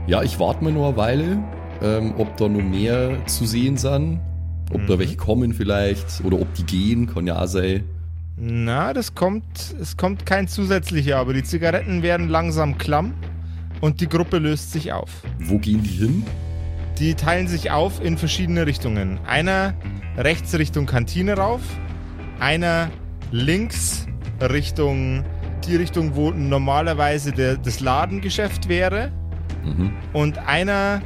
Ja, 0.07 0.23
ich 0.23 0.39
warte 0.39 0.65
mal 0.65 0.73
noch 0.73 0.89
eine 0.89 0.97
Weile, 0.97 1.39
ähm, 1.83 2.15
ob 2.17 2.37
da 2.37 2.49
noch 2.49 2.63
mehr 2.63 3.25
zu 3.27 3.45
sehen 3.45 3.77
sind. 3.77 4.21
Ob 4.73 4.87
da 4.87 4.95
Mhm. 4.95 4.99
welche 5.01 5.17
kommen 5.17 5.53
vielleicht 5.53 6.23
oder 6.25 6.41
ob 6.41 6.53
die 6.55 6.65
gehen, 6.65 7.07
kann 7.13 7.27
ja 7.27 7.43
auch 7.43 7.47
sein. 7.47 7.85
Na, 8.37 8.93
das 8.95 9.15
kommt, 9.15 9.75
es 9.81 9.97
kommt 9.97 10.25
kein 10.25 10.49
zusätzlicher, 10.49 11.19
aber 11.19 11.35
die 11.35 11.43
Zigaretten 11.43 12.03
werden 12.03 12.29
langsam 12.29 12.79
klamm 12.79 13.13
und 13.81 14.01
die 14.01 14.09
Gruppe 14.09 14.39
löst 14.39 14.73
sich 14.73 14.93
auf. 14.93 15.11
Wo 15.41 15.59
gehen 15.59 15.83
die 15.83 15.91
hin? 15.91 16.25
Die 17.01 17.15
teilen 17.15 17.49
sich 17.49 17.71
auf 17.71 18.03
in 18.05 18.19
verschiedene 18.19 18.67
Richtungen. 18.67 19.19
Einer 19.27 19.75
rechts 20.17 20.57
Richtung 20.59 20.87
Kantine 20.87 21.35
rauf, 21.35 21.63
einer 22.39 22.91
links 23.33 24.07
Richtung 24.41 25.25
die 25.67 25.77
Richtung, 25.77 26.15
wo 26.15 26.31
normalerweise 26.31 27.33
der, 27.33 27.57
das 27.57 27.81
Ladengeschäft 27.81 28.69
wäre 28.69 29.11
Mhm. 29.65 29.93
und 30.15 30.39
einer 30.39 31.03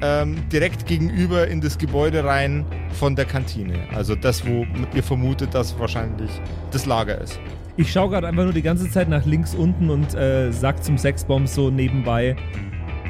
ähm, 0.00 0.48
direkt 0.50 0.86
gegenüber 0.86 1.46
in 1.48 1.60
das 1.60 1.76
Gebäude 1.76 2.24
rein 2.24 2.64
von 2.98 3.16
der 3.16 3.26
Kantine. 3.26 3.80
Also 3.94 4.14
das, 4.14 4.46
wo 4.46 4.66
ihr 4.94 5.02
vermutet, 5.02 5.54
dass 5.54 5.78
wahrscheinlich 5.78 6.30
das 6.70 6.86
Lager 6.86 7.20
ist. 7.20 7.38
Ich 7.76 7.92
schaue 7.92 8.10
gerade 8.10 8.28
einfach 8.28 8.44
nur 8.44 8.52
die 8.52 8.62
ganze 8.62 8.90
Zeit 8.90 9.08
nach 9.08 9.24
links 9.26 9.54
unten 9.54 9.90
und 9.90 10.14
äh, 10.14 10.50
sag 10.52 10.82
zum 10.82 10.96
Sexbomb 10.98 11.46
so 11.48 11.70
nebenbei. 11.70 12.36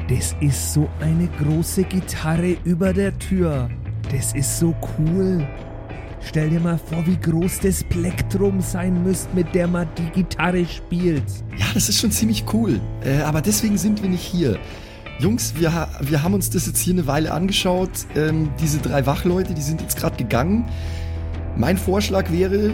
Das 0.09 0.35
ist 0.41 0.73
so 0.73 0.89
eine 0.99 1.27
große 1.27 1.83
Gitarre 1.83 2.57
über 2.65 2.91
der 2.91 3.17
Tür. 3.19 3.69
Das 4.11 4.33
ist 4.33 4.59
so 4.59 4.75
cool. 4.97 5.47
Stell 6.25 6.49
dir 6.49 6.59
mal 6.59 6.77
vor, 6.77 7.05
wie 7.05 7.17
groß 7.17 7.59
das 7.61 7.83
Plektrum 7.85 8.61
sein 8.61 9.03
müsste, 9.03 9.33
mit 9.33 9.53
der 9.55 9.67
man 9.67 9.87
die 9.97 10.21
Gitarre 10.21 10.65
spielt. 10.65 11.23
Ja, 11.57 11.65
das 11.73 11.89
ist 11.89 11.99
schon 11.99 12.11
ziemlich 12.11 12.43
cool. 12.53 12.79
Äh, 13.03 13.21
aber 13.21 13.41
deswegen 13.41 13.77
sind 13.77 14.01
wir 14.01 14.09
nicht 14.09 14.23
hier. 14.23 14.57
Jungs, 15.19 15.53
wir, 15.57 15.73
ha 15.73 15.89
wir 16.01 16.21
haben 16.23 16.33
uns 16.33 16.49
das 16.49 16.65
jetzt 16.65 16.79
hier 16.79 16.93
eine 16.93 17.07
Weile 17.07 17.31
angeschaut. 17.31 17.91
Ähm, 18.15 18.49
diese 18.59 18.79
drei 18.79 19.05
Wachleute, 19.05 19.53
die 19.53 19.61
sind 19.61 19.81
jetzt 19.81 19.97
gerade 19.97 20.17
gegangen. 20.17 20.65
Mein 21.55 21.77
Vorschlag 21.77 22.31
wäre, 22.31 22.73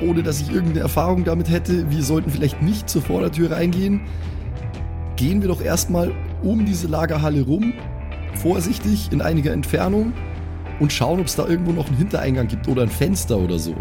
ohne 0.00 0.22
dass 0.22 0.40
ich 0.40 0.50
irgendeine 0.50 0.80
Erfahrung 0.80 1.24
damit 1.24 1.50
hätte, 1.50 1.90
wir 1.90 2.02
sollten 2.02 2.30
vielleicht 2.30 2.62
nicht 2.62 2.88
zur 2.88 3.02
Vordertür 3.02 3.50
reingehen. 3.50 4.02
Gehen 5.16 5.42
wir 5.42 5.48
doch 5.48 5.60
erstmal 5.60 6.12
um 6.42 6.64
diese 6.64 6.88
Lagerhalle 6.88 7.42
rum, 7.42 7.74
vorsichtig 8.36 9.10
in 9.12 9.20
einiger 9.20 9.52
Entfernung 9.52 10.12
und 10.80 10.92
schauen, 10.92 11.20
ob 11.20 11.26
es 11.26 11.36
da 11.36 11.46
irgendwo 11.46 11.72
noch 11.72 11.86
einen 11.88 11.96
Hintereingang 11.98 12.48
gibt 12.48 12.66
oder 12.68 12.82
ein 12.82 12.88
Fenster 12.88 13.38
oder 13.38 13.58
so. 13.58 13.74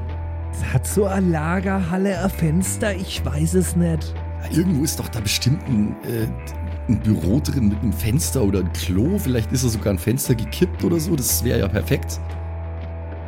Hat 0.74 0.86
so 0.86 1.06
eine 1.06 1.30
Lagerhalle 1.30 2.22
ein 2.22 2.30
Fenster? 2.30 2.96
Ich 2.96 3.24
weiß 3.26 3.56
es 3.56 3.76
nicht. 3.76 4.13
Irgendwo 4.52 4.84
ist 4.84 5.00
doch 5.00 5.08
da 5.08 5.20
bestimmt 5.20 5.63
ein, 5.67 5.96
äh, 6.04 6.28
ein 6.89 7.00
Büro 7.00 7.39
drin 7.39 7.70
mit 7.70 7.80
einem 7.80 7.94
Fenster 7.94 8.44
oder 8.44 8.60
ein 8.60 8.74
Klo. 8.74 9.17
Vielleicht 9.17 9.52
ist 9.52 9.63
da 9.63 9.70
sogar 9.70 9.94
ein 9.94 10.00
Fenster 10.00 10.36
gekippt 10.36 10.84
oder 10.84 11.00
so. 11.00 11.15
Das 11.15 11.44
wäre 11.44 11.60
ja 11.60 11.67
perfekt. 11.67 12.20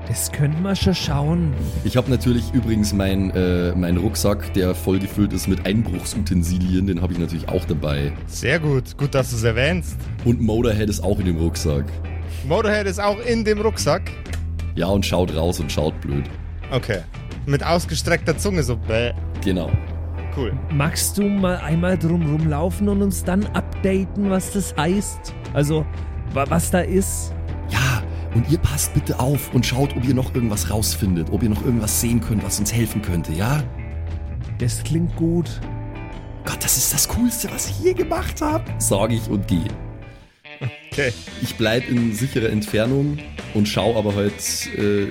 Das 0.08 0.32
könnte 0.32 0.62
man 0.62 0.76
schon 0.76 0.94
schauen. 0.94 1.54
Ich 1.86 1.96
habe 1.96 2.10
natürlich 2.12 2.54
übrigens 2.54 2.92
meinen 2.94 3.32
äh, 3.32 3.74
mein 3.74 3.96
Rucksack, 3.98 4.54
der 4.54 4.76
voll 4.76 5.00
gefüllt 5.00 5.32
ist 5.32 5.48
mit 5.48 5.66
Einbruchsutensilien. 5.66 6.88
Den 6.88 7.02
habe 7.02 7.14
ich 7.14 7.20
natürlich 7.20 7.48
auch 7.50 7.64
dabei. 7.66 8.12
Sehr 8.28 8.60
gut, 8.60 8.98
gut, 8.98 9.16
dass 9.16 9.30
du 9.30 9.38
es 9.38 9.44
erwähnst. 9.44 9.98
Und 10.26 10.42
Motorhead 10.42 10.90
ist 10.90 11.02
auch 11.02 11.20
in 11.20 11.26
dem 11.26 11.38
Rucksack. 11.38 11.86
Motorhead 12.48 12.86
ist 12.88 13.00
auch 13.02 13.20
in 13.26 13.46
dem 13.46 13.62
Rucksack. 13.62 14.12
Ja, 14.76 14.88
und 14.88 15.06
schaut 15.06 15.34
raus 15.36 15.60
und 15.62 15.72
schaut 15.72 16.00
blöd. 16.02 16.26
Okay. 16.72 17.00
Mit 17.46 17.66
ausgestreckter 17.66 18.38
Zunge 18.38 18.64
so. 18.64 18.76
Bäh. 18.76 19.14
Genau. 19.44 19.72
Cool. 20.36 20.52
Magst 20.74 21.18
du 21.18 21.24
mal 21.30 21.58
einmal 21.58 21.98
drum 21.98 22.26
rumlaufen 22.30 22.90
und 22.90 23.02
uns 23.02 23.24
dann 23.24 23.46
updaten, 23.48 24.30
was 24.30 24.52
das 24.52 24.76
heißt? 24.76 25.34
Also, 25.54 25.86
wa- 26.34 26.46
was 26.50 26.72
da 26.72 26.80
ist? 26.80 27.34
Und 28.36 28.50
ihr 28.50 28.58
passt 28.58 28.94
bitte 28.94 29.20
auf 29.20 29.54
und 29.54 29.66
schaut, 29.66 29.96
ob 29.96 30.04
ihr 30.06 30.14
noch 30.14 30.34
irgendwas 30.34 30.70
rausfindet. 30.70 31.30
Ob 31.32 31.44
ihr 31.44 31.50
noch 31.50 31.64
irgendwas 31.64 32.02
sehen 32.02 32.20
könnt, 32.20 32.44
was 32.44 32.60
uns 32.60 32.74
helfen 32.74 33.02
könnte, 33.02 33.32
ja? 33.32 33.64
Das 34.58 34.84
klingt 34.84 35.16
gut. 35.16 35.62
Gott, 36.46 36.64
das 36.64 36.78
ist 36.78 36.94
das 36.94 37.08
Coolste, 37.08 37.50
was 37.52 37.70
ich 37.70 37.80
je 37.80 37.94
gemacht 37.94 38.42
habe. 38.42 38.64
Sag 38.80 39.12
ich 39.12 39.28
und 39.30 39.48
gehe. 39.48 39.68
Okay. 40.92 41.14
Ich 41.42 41.56
bleib 41.56 41.88
in 41.90 42.14
sicherer 42.14 42.50
Entfernung 42.50 43.18
und 43.54 43.68
schau 43.68 43.98
aber 43.98 44.16
halt, 44.16 44.68
äh, 44.78 45.08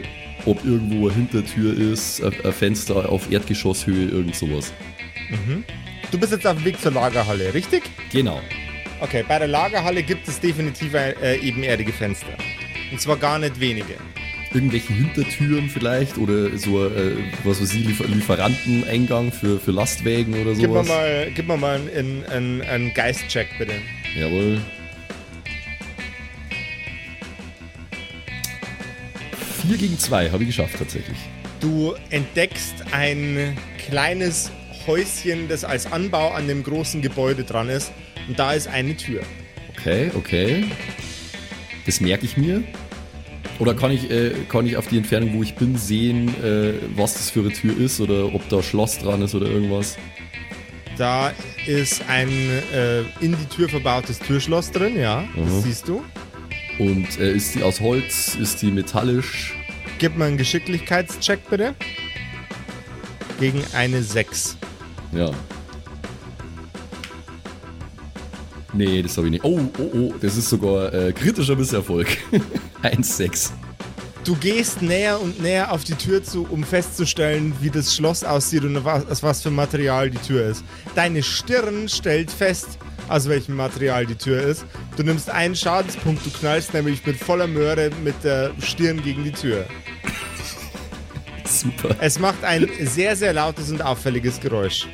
ob 0.47 0.65
irgendwo 0.65 1.07
eine 1.09 1.15
Hintertür 1.15 1.77
ist, 1.77 2.23
ein 2.23 2.53
Fenster 2.53 3.09
auf 3.09 3.31
Erdgeschosshöhe, 3.31 4.09
irgend 4.09 4.35
sowas. 4.35 4.73
Du 6.11 6.19
bist 6.19 6.33
jetzt 6.33 6.47
auf 6.47 6.57
dem 6.57 6.65
Weg 6.65 6.81
zur 6.81 6.93
Lagerhalle, 6.93 7.55
richtig? 7.55 7.85
Genau. 8.11 8.41
Okay, 9.01 9.25
bei 9.27 9.39
der 9.39 9.49
Lagerhalle 9.49 10.03
gibt 10.03 10.29
es 10.29 10.39
definitiv 10.39 10.95
äh, 10.95 11.37
ebenerdige 11.37 11.93
Fenster. 11.93 12.37
Und 12.93 13.01
zwar 13.01 13.17
gar 13.17 13.39
nicht 13.39 13.59
wenige. 13.59 13.95
Irgendwelche 14.53 14.93
Hintertüren 14.93 15.71
vielleicht 15.71 16.19
oder 16.19 16.57
so, 16.59 16.85
äh, 16.87 17.17
was 17.43 17.63
weiß 17.63 17.73
ich, 17.73 17.87
Liefer 17.87 18.05
Lieferanteneingang 18.05 19.33
für, 19.33 19.59
für 19.59 19.71
Lastwägen 19.71 20.35
oder 20.35 20.53
Gib 20.53 20.69
mir 20.69 20.85
sowas. 20.85 20.89
mal, 20.89 21.31
gib 21.35 21.49
mir 21.49 21.57
mal 21.57 21.81
einen, 21.95 22.25
einen, 22.27 22.61
einen 22.61 22.93
Geistcheck, 22.93 23.49
bitte. 23.59 23.73
Jawohl. 24.15 24.61
Vier 29.63 29.77
gegen 29.79 29.99
zwei 29.99 30.29
habe 30.31 30.43
ich 30.43 30.51
geschafft 30.51 30.75
tatsächlich. 30.79 31.17
Du 31.61 31.95
entdeckst 32.11 32.75
ein 32.91 33.57
kleines 33.79 34.51
Häuschen, 34.87 35.49
das 35.49 35.65
als 35.65 35.91
Anbau 35.91 36.33
an 36.33 36.47
dem 36.47 36.63
großen 36.63 37.01
Gebäude 37.01 37.45
dran 37.45 37.71
ist. 37.71 37.91
Und 38.29 38.39
da 38.39 38.53
ist 38.53 38.67
eine 38.69 38.97
Tür. 38.97 39.23
Okay, 39.71 40.11
okay. 40.15 40.65
Das 41.87 42.01
merke 42.01 42.27
ich 42.27 42.37
mir. 42.37 42.63
Oder 43.59 43.75
kann 43.75 43.91
ich, 43.93 44.11
äh, 44.11 44.33
kann 44.49 44.67
ich 44.67 44.77
auf 44.77 44.89
die 44.89 44.97
Entfernung, 44.97 45.35
wo 45.35 45.43
ich 45.43 45.55
bin, 45.55 45.77
sehen, 45.77 46.29
äh, 46.43 46.75
was 46.97 47.15
das 47.15 47.31
für 47.31 47.41
eine 47.41 47.53
Tür 47.53 47.77
ist 47.79 48.01
oder 48.01 48.35
ob 48.35 48.49
da 48.49 48.63
Schloss 48.63 48.99
dran 48.99 49.23
ist 49.23 49.35
oder 49.35 49.47
irgendwas? 49.47 49.97
Da 50.99 51.33
ist 51.67 52.03
ein 52.09 52.29
äh, 52.29 53.01
in 53.21 53.37
die 53.37 53.47
Tür 53.55 53.69
verbautes 53.69 54.19
Türschloss 54.19 54.71
drin, 54.71 54.99
ja. 54.99 55.25
Mhm. 55.35 55.47
Das 55.47 55.63
siehst 55.63 55.89
du. 55.89 56.03
Und 56.79 57.19
äh, 57.19 57.33
ist 57.33 57.55
die 57.55 57.63
aus 57.63 57.81
Holz? 57.81 58.35
Ist 58.35 58.63
die 58.63 58.71
metallisch? 58.71 59.55
Gib 59.99 60.17
mal 60.17 60.29
einen 60.29 60.39
Geschicklichkeitscheck 60.39 61.49
bitte. 61.49 61.75
Gegen 63.39 63.63
eine 63.75 64.03
6. 64.03 64.57
Ja. 65.13 65.31
Nee, 68.73 69.03
das 69.03 69.17
habe 69.17 69.27
ich 69.27 69.33
nicht. 69.33 69.45
Oh, 69.45 69.61
oh, 69.79 69.91
oh, 69.95 70.15
das 70.21 70.37
ist 70.37 70.49
sogar 70.49 70.93
äh, 70.93 71.13
kritischer 71.13 71.57
Misserfolg. 71.57 72.09
1,6. 72.83 73.51
Du 74.25 74.37
gehst 74.37 74.83
näher 74.83 75.21
und 75.21 75.43
näher 75.43 75.73
auf 75.73 75.83
die 75.83 75.95
Tür 75.95 76.23
zu, 76.23 76.47
um 76.49 76.63
festzustellen, 76.63 77.53
wie 77.61 77.71
das 77.71 77.95
Schloss 77.95 78.23
aussieht 78.23 78.63
und 78.63 78.77
aus 78.77 79.23
was 79.23 79.43
für 79.43 79.51
Material 79.51 80.11
die 80.11 80.19
Tür 80.19 80.47
ist. 80.47 80.65
Deine 80.95 81.25
Stirn 81.25 81.89
stellt 81.89 82.31
fest, 82.31 82.79
aus 83.09 83.29
welchem 83.29 83.57
Material 83.57 84.07
die 84.07 84.15
Tür 84.15 84.41
ist. 84.43 84.65
Du 84.97 85.03
nimmst 85.03 85.29
einen 85.29 85.57
Schadenspunkt, 85.57 86.25
du 86.25 86.31
knallst 86.31 86.73
nämlich 86.73 87.05
mit 87.05 87.17
voller 87.17 87.49
Möhre 87.49 87.91
mit 88.05 88.23
der 88.23 88.53
Stirn 88.61 89.03
gegen 89.03 89.25
die 89.25 89.33
Tür. 89.33 89.67
Super. 91.45 91.97
Es 92.01 92.21
macht 92.21 92.45
ein 92.45 92.69
sehr, 92.81 93.17
sehr 93.17 93.33
lautes 93.33 93.73
und 93.73 93.83
auffälliges 93.83 94.39
Geräusch. 94.39 94.87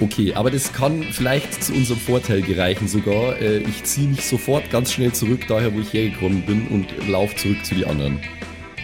Okay, 0.00 0.32
aber 0.32 0.50
das 0.50 0.72
kann 0.72 1.02
vielleicht 1.02 1.64
zu 1.64 1.72
unserem 1.72 1.98
Vorteil 1.98 2.42
gereichen 2.42 2.86
sogar. 2.86 3.40
Äh, 3.40 3.58
ich 3.58 3.82
ziehe 3.82 4.08
mich 4.08 4.24
sofort 4.24 4.70
ganz 4.70 4.92
schnell 4.92 5.12
zurück, 5.12 5.40
daher 5.48 5.74
wo 5.74 5.80
ich 5.80 5.92
hergekommen 5.92 6.42
bin 6.42 6.68
und 6.68 7.08
laufe 7.08 7.34
zurück 7.34 7.64
zu 7.64 7.74
den 7.74 7.84
anderen. 7.84 8.20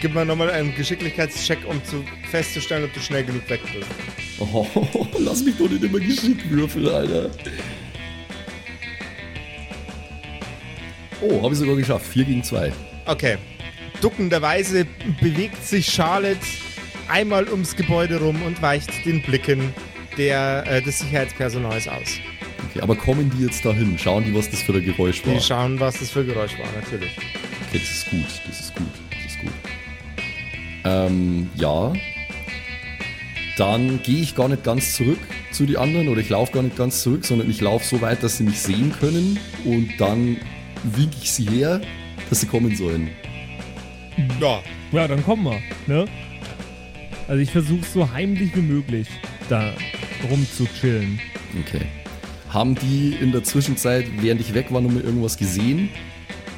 Gib 0.01 0.13
mal 0.13 0.25
nochmal 0.25 0.51
einen 0.51 0.75
Geschicklichkeitscheck, 0.75 1.59
um 1.69 1.81
zu 1.85 2.03
festzustellen, 2.29 2.83
ob 2.83 2.93
du 2.93 2.99
schnell 2.99 3.23
genug 3.23 3.49
weg 3.49 3.61
bist. 3.73 3.87
Oh, 4.39 4.67
lass 5.19 5.41
mich 5.41 5.55
doch 5.57 5.69
nicht 5.69 5.83
immer 5.83 5.99
Geschick 5.99 6.49
würfeln, 6.49 6.89
Alter. 6.89 7.29
Oh, 11.21 11.41
habe 11.41 11.53
ich 11.53 11.59
sogar 11.59 11.77
geschafft. 11.77 12.07
4 12.07 12.25
gegen 12.25 12.43
2. 12.43 12.73
Okay. 13.05 13.37
Duckenderweise 14.01 14.85
bewegt 15.21 15.65
sich 15.65 15.87
Charlotte 15.87 16.45
einmal 17.07 17.47
ums 17.47 17.77
Gebäude 17.77 18.19
rum 18.19 18.41
und 18.41 18.61
weicht 18.61 19.05
den 19.05 19.21
Blicken 19.21 19.73
der, 20.17 20.63
äh, 20.67 20.81
des 20.81 20.99
Sicherheitspersonals 20.99 21.87
aus. 21.87 22.19
Okay, 22.69 22.81
aber 22.81 22.95
kommen 22.95 23.31
die 23.37 23.45
jetzt 23.45 23.65
dahin? 23.65 23.97
Schauen 23.97 24.23
die, 24.25 24.33
was 24.33 24.49
das 24.49 24.61
für 24.61 24.73
ein 24.73 24.83
Geräusch 24.83 25.25
war? 25.25 25.33
Die 25.33 25.39
schauen, 25.41 25.79
was 25.79 25.99
das 25.99 26.11
für 26.11 26.25
Geräusch 26.25 26.57
war, 26.59 26.67
natürlich. 26.79 27.11
Okay, 27.67 27.79
das 27.79 27.91
ist 27.91 28.09
gut, 28.09 28.25
das 28.47 28.59
ist 28.59 28.75
gut, 28.75 28.87
das 29.11 29.31
ist 29.31 29.39
gut. 29.41 29.53
Ähm, 30.83 31.49
ja. 31.55 31.93
Dann 33.57 34.01
gehe 34.03 34.21
ich 34.21 34.35
gar 34.35 34.49
nicht 34.49 34.63
ganz 34.63 34.95
zurück 34.95 35.19
zu 35.51 35.65
den 35.65 35.77
anderen 35.77 36.09
oder 36.09 36.19
ich 36.19 36.29
laufe 36.29 36.51
gar 36.51 36.63
nicht 36.63 36.75
ganz 36.75 37.01
zurück, 37.01 37.23
sondern 37.25 37.49
ich 37.49 37.61
laufe 37.61 37.85
so 37.85 38.01
weit, 38.01 38.21
dass 38.21 38.37
sie 38.37 38.43
mich 38.43 38.59
sehen 38.59 38.93
können 38.99 39.39
und 39.63 39.89
dann 39.97 40.37
winke 40.83 41.15
ich 41.21 41.31
sie 41.31 41.45
her, 41.45 41.79
dass 42.29 42.41
sie 42.41 42.47
kommen 42.47 42.75
sollen. 42.75 43.09
Ja, 44.41 44.61
Ja, 44.91 45.07
dann 45.07 45.23
kommen 45.23 45.43
wir, 45.45 45.61
ne? 45.87 46.05
Also 47.27 47.41
ich 47.41 47.51
versuche 47.51 47.85
so 47.85 48.11
heimlich 48.11 48.55
wie 48.55 48.61
möglich 48.61 49.07
da 49.49 49.73
rumzuchillen. 50.25 51.19
Okay. 51.65 51.85
Haben 52.49 52.75
die 52.75 53.15
in 53.19 53.31
der 53.31 53.43
Zwischenzeit, 53.43 54.05
während 54.19 54.41
ich 54.41 54.53
weg 54.53 54.71
war, 54.71 54.81
noch 54.81 54.91
mal 54.91 55.01
irgendwas 55.01 55.37
gesehen? 55.37 55.89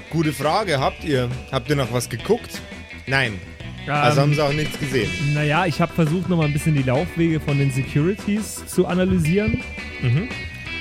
gute 0.10 0.34
Frage. 0.34 0.80
Habt 0.80 1.04
ihr, 1.04 1.30
habt 1.52 1.70
ihr 1.70 1.76
noch 1.76 1.92
was 1.92 2.10
geguckt? 2.10 2.62
Nein. 3.06 3.40
Also 3.88 4.22
haben 4.22 4.34
sie 4.34 4.44
auch 4.44 4.52
nichts 4.52 4.78
gesehen. 4.80 5.10
Naja, 5.34 5.66
ich 5.66 5.80
habe 5.80 5.94
versucht, 5.94 6.28
nochmal 6.28 6.48
ein 6.48 6.54
bisschen 6.54 6.76
die 6.76 6.84
Laufwege 6.84 7.40
von 7.40 7.58
den 7.58 7.72
Securities 7.72 8.66
zu 8.66 8.86
analysieren. 8.86 9.62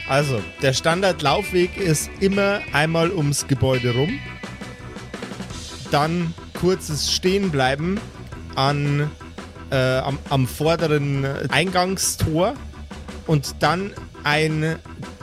Also, 0.09 0.43
der 0.61 0.73
Standardlaufweg 0.73 1.77
ist 1.77 2.11
immer 2.19 2.61
einmal 2.73 3.13
ums 3.13 3.47
Gebäude 3.47 3.95
rum. 3.95 4.19
Dann 5.93 6.35
kurzes 6.59 7.13
Stehenbleiben 7.13 8.01
an, 8.57 9.09
äh, 9.71 9.99
am, 9.99 10.19
am 10.31 10.49
vorderen 10.49 11.25
Eingangstor 11.51 12.55
und 13.27 13.57
dann 13.61 13.93
ein 14.25 14.77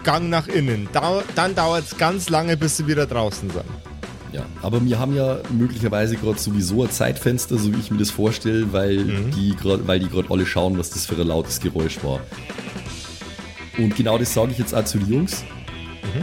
Gang 0.03 0.29
nach 0.29 0.47
innen. 0.47 0.87
Dau 0.93 1.23
dann 1.35 1.55
dauert 1.55 1.85
es 1.85 1.97
ganz 1.97 2.29
lange, 2.29 2.57
bis 2.57 2.77
sie 2.77 2.87
wieder 2.87 3.05
draußen 3.05 3.49
sind. 3.49 3.65
Ja, 4.31 4.45
aber 4.63 4.83
wir 4.83 4.97
haben 4.97 5.15
ja 5.15 5.39
möglicherweise 5.51 6.15
gerade 6.15 6.39
sowieso 6.39 6.83
ein 6.83 6.89
Zeitfenster, 6.89 7.57
so 7.57 7.71
wie 7.71 7.79
ich 7.79 7.91
mir 7.91 7.99
das 7.99 8.09
vorstelle, 8.09 8.73
weil 8.73 9.05
die 9.31 9.55
gerade, 9.55 9.87
weil 9.87 9.99
die 9.99 10.09
gerade 10.09 10.29
alle 10.31 10.45
schauen, 10.45 10.77
was 10.77 10.89
das 10.89 11.05
für 11.05 11.15
ein 11.15 11.27
lautes 11.27 11.59
Geräusch 11.59 12.03
war. 12.03 12.19
Und 13.77 13.95
genau 13.95 14.17
das 14.17 14.33
sage 14.33 14.51
ich 14.51 14.57
jetzt 14.57 14.73
auch 14.73 14.85
zu 14.85 14.97
den 14.97 15.11
Jungs. 15.11 15.43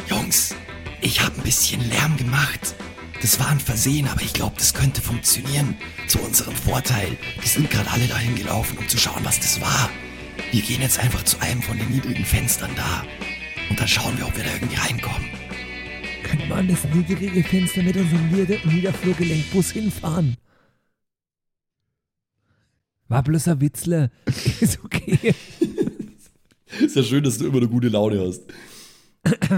Jungs, 0.08 0.54
ich 1.00 1.20
habe 1.22 1.36
ein 1.36 1.42
bisschen 1.42 1.88
Lärm 1.88 2.16
gemacht. 2.16 2.74
Das 3.22 3.38
war 3.38 3.48
ein 3.48 3.60
Versehen, 3.60 4.08
aber 4.08 4.22
ich 4.22 4.32
glaube, 4.32 4.54
das 4.58 4.74
könnte 4.74 5.00
funktionieren. 5.00 5.76
Zu 6.08 6.18
unserem 6.20 6.54
Vorteil. 6.54 7.16
Die 7.44 7.48
sind 7.48 7.70
gerade 7.70 7.90
alle 7.90 8.06
dahin 8.06 8.34
gelaufen, 8.34 8.78
um 8.78 8.88
zu 8.88 8.98
schauen, 8.98 9.24
was 9.24 9.38
das 9.38 9.60
war. 9.60 9.90
Wir 10.52 10.62
gehen 10.62 10.82
jetzt 10.82 10.98
einfach 10.98 11.22
zu 11.22 11.38
einem 11.38 11.62
von 11.62 11.78
den 11.78 11.88
niedrigen 11.90 12.24
Fenstern 12.24 12.70
da. 12.74 13.04
Und 13.68 13.78
dann 13.78 13.86
schauen 13.86 14.18
wir, 14.18 14.26
ob 14.26 14.36
wir 14.36 14.42
da 14.42 14.52
irgendwie 14.52 14.76
reinkommen. 14.76 15.28
Könnte 16.24 16.46
man 16.46 16.66
das 16.66 16.84
niedrige 16.84 17.44
Fenster 17.44 17.82
mit 17.82 17.96
unserem 17.96 18.30
Nieder 18.30 18.56
Niederflurgelenkbus 18.64 19.70
hinfahren? 19.70 20.36
War 23.06 23.22
bloß 23.22 23.46
ein 23.48 23.60
Witzle. 23.60 24.10
Ist 24.60 24.80
okay. 24.84 25.34
Ist 26.80 26.96
ja 26.96 27.02
schön, 27.04 27.22
dass 27.22 27.38
du 27.38 27.46
immer 27.46 27.58
eine 27.58 27.68
gute 27.68 27.88
Laune 27.88 28.20
hast. 28.20 28.42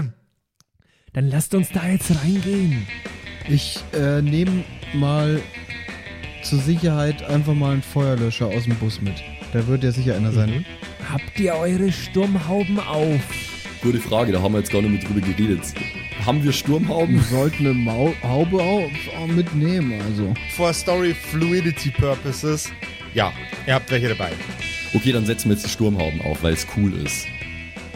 Dann 1.13 1.27
lasst 1.27 1.55
uns 1.55 1.69
da 1.69 1.87
jetzt 1.87 2.11
reingehen. 2.23 2.87
Ich 3.49 3.79
äh, 3.93 4.21
nehme 4.21 4.63
mal 4.93 5.41
zur 6.43 6.59
Sicherheit 6.59 7.23
einfach 7.23 7.53
mal 7.55 7.73
einen 7.73 7.83
Feuerlöscher 7.83 8.47
aus 8.47 8.63
dem 8.65 8.75
Bus 8.75 9.01
mit. 9.01 9.15
Da 9.53 9.67
wird 9.67 9.83
ja 9.83 9.91
sicher 9.91 10.15
einer 10.15 10.31
sein. 10.31 10.65
Habt 11.11 11.39
ihr 11.39 11.53
eure 11.53 11.91
Sturmhauben 11.91 12.79
auf? 12.79 13.21
Gute 13.83 13.99
Frage, 13.99 14.31
da 14.31 14.41
haben 14.41 14.53
wir 14.53 14.59
jetzt 14.59 14.71
gar 14.71 14.81
nicht 14.81 14.89
mehr 14.91 15.03
drüber 15.03 15.21
geredet. 15.21 15.61
Haben 16.25 16.39
wir 16.39 16.45
Wir 16.45 16.53
Sturmhauben? 16.53 17.21
sollten 17.29 17.67
eine 17.67 17.75
Mau 17.75 18.15
Haube 18.23 18.59
auch, 18.59 18.89
mitnehmen, 19.27 20.01
also. 20.01 20.33
For 20.55 20.73
Story 20.73 21.13
Fluidity 21.13 21.91
Purposes. 21.91 22.71
Ja, 23.13 23.31
ihr 23.67 23.75
habt 23.75 23.91
welche 23.91 24.09
dabei. 24.09 24.31
Okay, 24.91 25.11
dann 25.11 25.27
setzen 25.27 25.49
wir 25.49 25.55
jetzt 25.55 25.67
die 25.67 25.69
Sturmhauben 25.69 26.21
auf, 26.21 26.41
weil 26.41 26.53
es 26.53 26.65
cool 26.75 26.91
ist. 27.05 27.27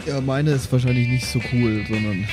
Ja, 0.06 0.20
meine 0.20 0.52
ist 0.52 0.70
wahrscheinlich 0.70 1.08
nicht 1.08 1.26
so 1.26 1.40
cool, 1.52 1.84
sondern. 1.88 2.24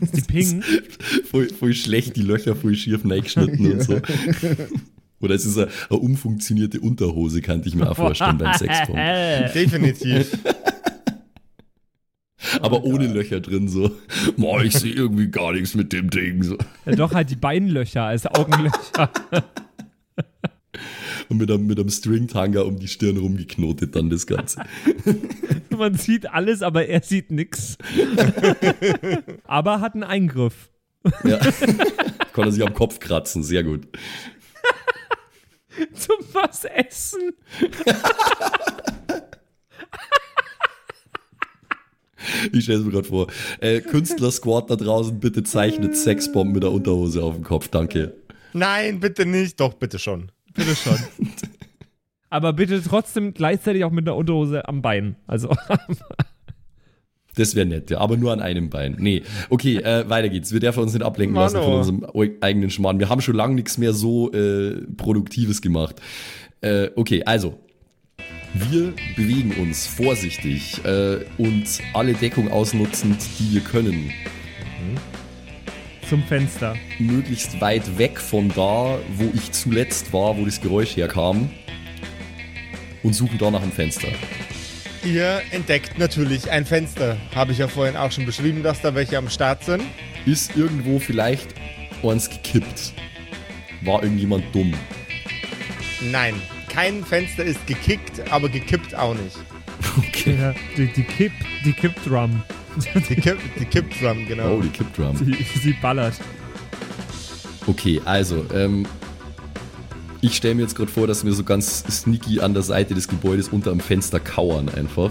Die 0.00 0.22
Ping. 0.22 0.62
Voll, 1.30 1.48
voll 1.50 1.74
schlecht, 1.74 2.16
die 2.16 2.22
Löcher 2.22 2.56
voll 2.56 2.74
schief 2.74 3.00
reingeschnitten 3.04 3.72
und 3.72 3.82
so. 3.82 4.00
Oder 5.20 5.34
es 5.34 5.44
ist 5.44 5.58
eine, 5.58 5.68
eine 5.90 5.98
umfunktionierte 5.98 6.80
Unterhose, 6.80 7.40
kann 7.42 7.62
ich 7.64 7.74
mir 7.74 7.90
auch 7.90 7.96
vorstellen 7.96 8.38
beim 8.38 8.54
Sexton. 8.54 8.94
Definitiv. 9.54 10.38
Aber 12.62 12.84
ohne 12.84 13.08
Löcher 13.08 13.40
drin 13.40 13.68
so. 13.68 13.90
Boah, 14.36 14.62
ich 14.62 14.72
sehe 14.74 14.92
irgendwie 14.92 15.28
gar 15.28 15.52
nichts 15.52 15.74
mit 15.74 15.92
dem 15.92 16.08
Ding. 16.08 16.44
So. 16.44 16.56
Ja, 16.86 16.92
doch 16.92 17.12
halt 17.12 17.30
die 17.30 17.36
Beinlöcher 17.36 18.04
als 18.04 18.26
Augenlöcher. 18.26 19.10
Und 21.28 21.38
mit 21.38 21.50
einem, 21.50 21.66
mit 21.66 21.78
einem 21.78 21.90
Stringtanger 21.90 22.64
um 22.64 22.78
die 22.78 22.88
Stirn 22.88 23.16
rumgeknotet 23.18 23.94
dann 23.94 24.08
das 24.08 24.26
Ganze. 24.26 24.62
Man 25.76 25.94
sieht 25.94 26.30
alles, 26.30 26.62
aber 26.62 26.86
er 26.86 27.02
sieht 27.02 27.30
nix. 27.30 27.76
aber 29.44 29.80
hat 29.80 29.94
einen 29.94 30.04
Eingriff. 30.04 30.70
Ja. 31.24 31.38
Kann 32.32 32.44
er 32.44 32.52
sich 32.52 32.66
am 32.66 32.74
Kopf 32.74 32.98
kratzen, 32.98 33.42
sehr 33.42 33.62
gut. 33.62 33.86
Zum 35.94 36.16
was 36.32 36.64
essen? 36.64 37.32
Ich 42.52 42.64
stelle 42.64 42.80
es 42.80 42.84
mir 42.84 42.92
gerade 42.92 43.08
vor. 43.08 43.26
Äh, 43.60 43.80
Künstler-Squad 43.80 44.70
da 44.70 44.76
draußen, 44.76 45.18
bitte 45.18 45.42
zeichnet 45.42 45.96
Sexbomben 45.96 46.52
mit 46.52 46.62
der 46.62 46.72
Unterhose 46.72 47.22
auf 47.22 47.34
dem 47.34 47.44
Kopf, 47.44 47.68
danke. 47.68 48.14
Nein, 48.52 49.00
bitte 49.00 49.24
nicht. 49.26 49.60
Doch, 49.60 49.74
bitte 49.74 49.98
schon. 49.98 50.30
Bitte 50.54 50.74
schon. 50.74 50.98
Aber 52.30 52.52
bitte 52.52 52.82
trotzdem 52.82 53.32
gleichzeitig 53.32 53.84
auch 53.84 53.90
mit 53.90 54.06
einer 54.06 54.16
Unterhose 54.16 54.68
am 54.68 54.82
Bein. 54.82 55.16
Also, 55.26 55.48
Das 57.38 57.54
wäre 57.54 57.66
nett, 57.66 57.88
ja, 57.90 57.98
aber 57.98 58.16
nur 58.16 58.32
an 58.32 58.40
einem 58.40 58.68
Bein. 58.68 58.96
Nee, 58.98 59.22
okay, 59.48 59.76
äh, 59.76 60.08
weiter 60.08 60.28
geht's. 60.28 60.52
Wir 60.52 60.58
dürfen 60.58 60.82
uns 60.82 60.92
nicht 60.92 61.04
ablenken 61.04 61.36
lassen 61.36 61.58
von 61.58 61.66
Mano. 61.66 61.78
unserem 61.78 62.36
eigenen 62.40 62.68
Schmarrn. 62.68 62.98
Wir 62.98 63.08
haben 63.08 63.20
schon 63.20 63.36
lange 63.36 63.54
nichts 63.54 63.78
mehr 63.78 63.92
so 63.92 64.32
äh, 64.32 64.80
Produktives 64.96 65.62
gemacht. 65.62 65.96
Äh, 66.60 66.88
okay, 66.96 67.22
also. 67.24 67.56
Wir 68.54 68.92
bewegen 69.14 69.52
uns 69.60 69.86
vorsichtig 69.86 70.84
äh, 70.84 71.18
und 71.36 71.64
alle 71.94 72.14
Deckung 72.14 72.50
ausnutzend, 72.50 73.18
die 73.38 73.54
wir 73.54 73.60
können. 73.60 74.10
zum 76.08 76.22
Fenster. 76.24 76.74
Möglichst 76.98 77.60
weit 77.60 77.98
weg 77.98 78.18
von 78.18 78.48
da, 78.48 78.98
wo 79.16 79.30
ich 79.34 79.52
zuletzt 79.52 80.12
war, 80.12 80.36
wo 80.36 80.44
das 80.44 80.60
Geräusch 80.60 80.96
herkam. 80.96 81.50
Und 83.04 83.12
suchen 83.12 83.38
da 83.38 83.50
nach 83.50 83.62
dem 83.62 83.70
Fenster. 83.70 84.08
Ihr 85.08 85.40
entdeckt 85.52 85.98
natürlich 85.98 86.50
ein 86.50 86.66
Fenster. 86.66 87.16
Habe 87.34 87.52
ich 87.52 87.58
ja 87.58 87.68
vorhin 87.68 87.96
auch 87.96 88.12
schon 88.12 88.26
beschrieben, 88.26 88.62
dass 88.62 88.82
da 88.82 88.94
welche 88.94 89.16
am 89.16 89.30
Start 89.30 89.64
sind. 89.64 89.82
Ist 90.26 90.54
irgendwo 90.54 90.98
vielleicht 90.98 91.54
eins 92.02 92.28
gekippt? 92.28 92.92
War 93.82 94.02
irgendjemand 94.02 94.44
dumm? 94.54 94.74
Nein, 96.02 96.34
kein 96.68 97.02
Fenster 97.04 97.42
ist 97.42 97.66
gekickt, 97.66 98.30
aber 98.30 98.50
gekippt 98.50 98.94
auch 98.94 99.14
nicht. 99.14 99.36
Okay. 99.96 100.36
Ja, 100.38 100.54
die, 100.76 100.92
die 100.92 101.04
Kipp, 101.04 101.32
die 101.64 101.72
Kipp-Drum. 101.72 102.42
Die, 103.08 103.16
Kipp, 103.16 103.38
die 103.58 103.64
Kippdrum, 103.64 104.26
genau. 104.26 104.56
Oh, 104.56 104.60
die 104.60 104.68
Kippdrum. 104.68 105.16
Sie, 105.16 105.34
sie 105.58 105.72
ballert. 105.80 106.14
Okay, 107.66 108.00
also, 108.04 108.44
ähm, 108.54 108.86
ich 110.20 110.36
stelle 110.36 110.54
mir 110.54 110.62
jetzt 110.62 110.74
gerade 110.74 110.90
vor, 110.90 111.06
dass 111.06 111.24
wir 111.24 111.32
so 111.32 111.44
ganz 111.44 111.84
sneaky 111.90 112.40
an 112.40 112.54
der 112.54 112.62
Seite 112.62 112.94
des 112.94 113.08
Gebäudes 113.08 113.48
unter 113.48 113.70
dem 113.70 113.80
Fenster 113.80 114.20
kauern 114.20 114.68
einfach. 114.68 115.10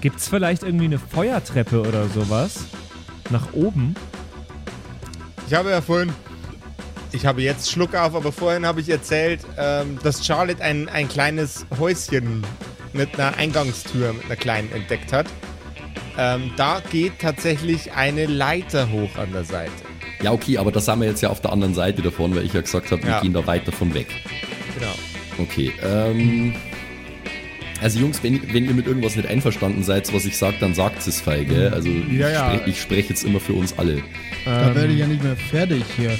Gibt's 0.00 0.28
vielleicht 0.28 0.62
irgendwie 0.62 0.86
eine 0.86 0.98
Feuertreppe 0.98 1.80
oder 1.80 2.08
sowas? 2.08 2.64
Nach 3.30 3.52
oben? 3.52 3.94
Ich 5.46 5.54
habe 5.54 5.70
ja 5.70 5.80
vorhin, 5.80 6.12
ich 7.12 7.26
habe 7.26 7.42
jetzt 7.42 7.70
Schluck 7.70 7.94
auf, 7.94 8.14
aber 8.14 8.32
vorhin 8.32 8.64
habe 8.64 8.80
ich 8.80 8.88
erzählt, 8.88 9.40
ähm, 9.58 9.98
dass 10.02 10.24
Charlotte 10.24 10.62
ein, 10.62 10.88
ein 10.88 11.08
kleines 11.08 11.66
Häuschen 11.78 12.44
mit 12.92 13.18
einer 13.18 13.36
Eingangstür, 13.36 14.12
mit 14.12 14.24
einer 14.26 14.36
kleinen 14.36 14.72
entdeckt 14.72 15.12
hat. 15.12 15.26
Ähm, 16.16 16.52
da 16.56 16.80
geht 16.90 17.18
tatsächlich 17.20 17.92
eine 17.92 18.26
Leiter 18.26 18.90
hoch 18.90 19.16
an 19.16 19.32
der 19.32 19.44
Seite. 19.44 19.89
Ja, 20.22 20.32
okay, 20.32 20.58
aber 20.58 20.70
da 20.72 20.80
sind 20.80 21.00
wir 21.00 21.06
jetzt 21.08 21.22
ja 21.22 21.30
auf 21.30 21.40
der 21.40 21.52
anderen 21.52 21.74
Seite 21.74 22.02
davon, 22.02 22.34
weil 22.34 22.44
ich 22.44 22.52
ja 22.52 22.60
gesagt 22.60 22.90
habe, 22.90 23.02
wir 23.02 23.10
Ja. 23.10 23.20
gehen 23.20 23.32
da 23.32 23.46
weit 23.46 23.66
davon 23.66 23.94
weg. 23.94 24.08
Genau. 24.78 24.92
Okay, 25.38 25.72
ähm. 25.82 26.54
Also 27.82 27.98
Jungs, 27.98 28.22
wenn, 28.22 28.52
wenn 28.52 28.66
ihr 28.66 28.74
mit 28.74 28.86
irgendwas 28.86 29.16
nicht 29.16 29.26
einverstanden 29.26 29.82
seid, 29.82 30.12
was 30.12 30.26
ich 30.26 30.36
sage, 30.36 30.56
dann 30.60 30.74
sagt 30.74 31.06
es 31.06 31.18
feige. 31.22 31.72
Also 31.72 31.88
Ja, 31.88 32.28
ich, 32.28 32.34
ja. 32.34 32.50
sprech, 32.54 32.66
ich 32.66 32.80
spreche 32.82 33.08
jetzt 33.08 33.24
immer 33.24 33.40
für 33.40 33.54
uns 33.54 33.78
alle. 33.78 34.02
Da 34.44 34.74
werde 34.74 34.92
ich 34.92 34.98
ja 34.98 35.06
nicht 35.06 35.22
mehr 35.22 35.34
fertig 35.36 35.82
hier. 35.96 36.10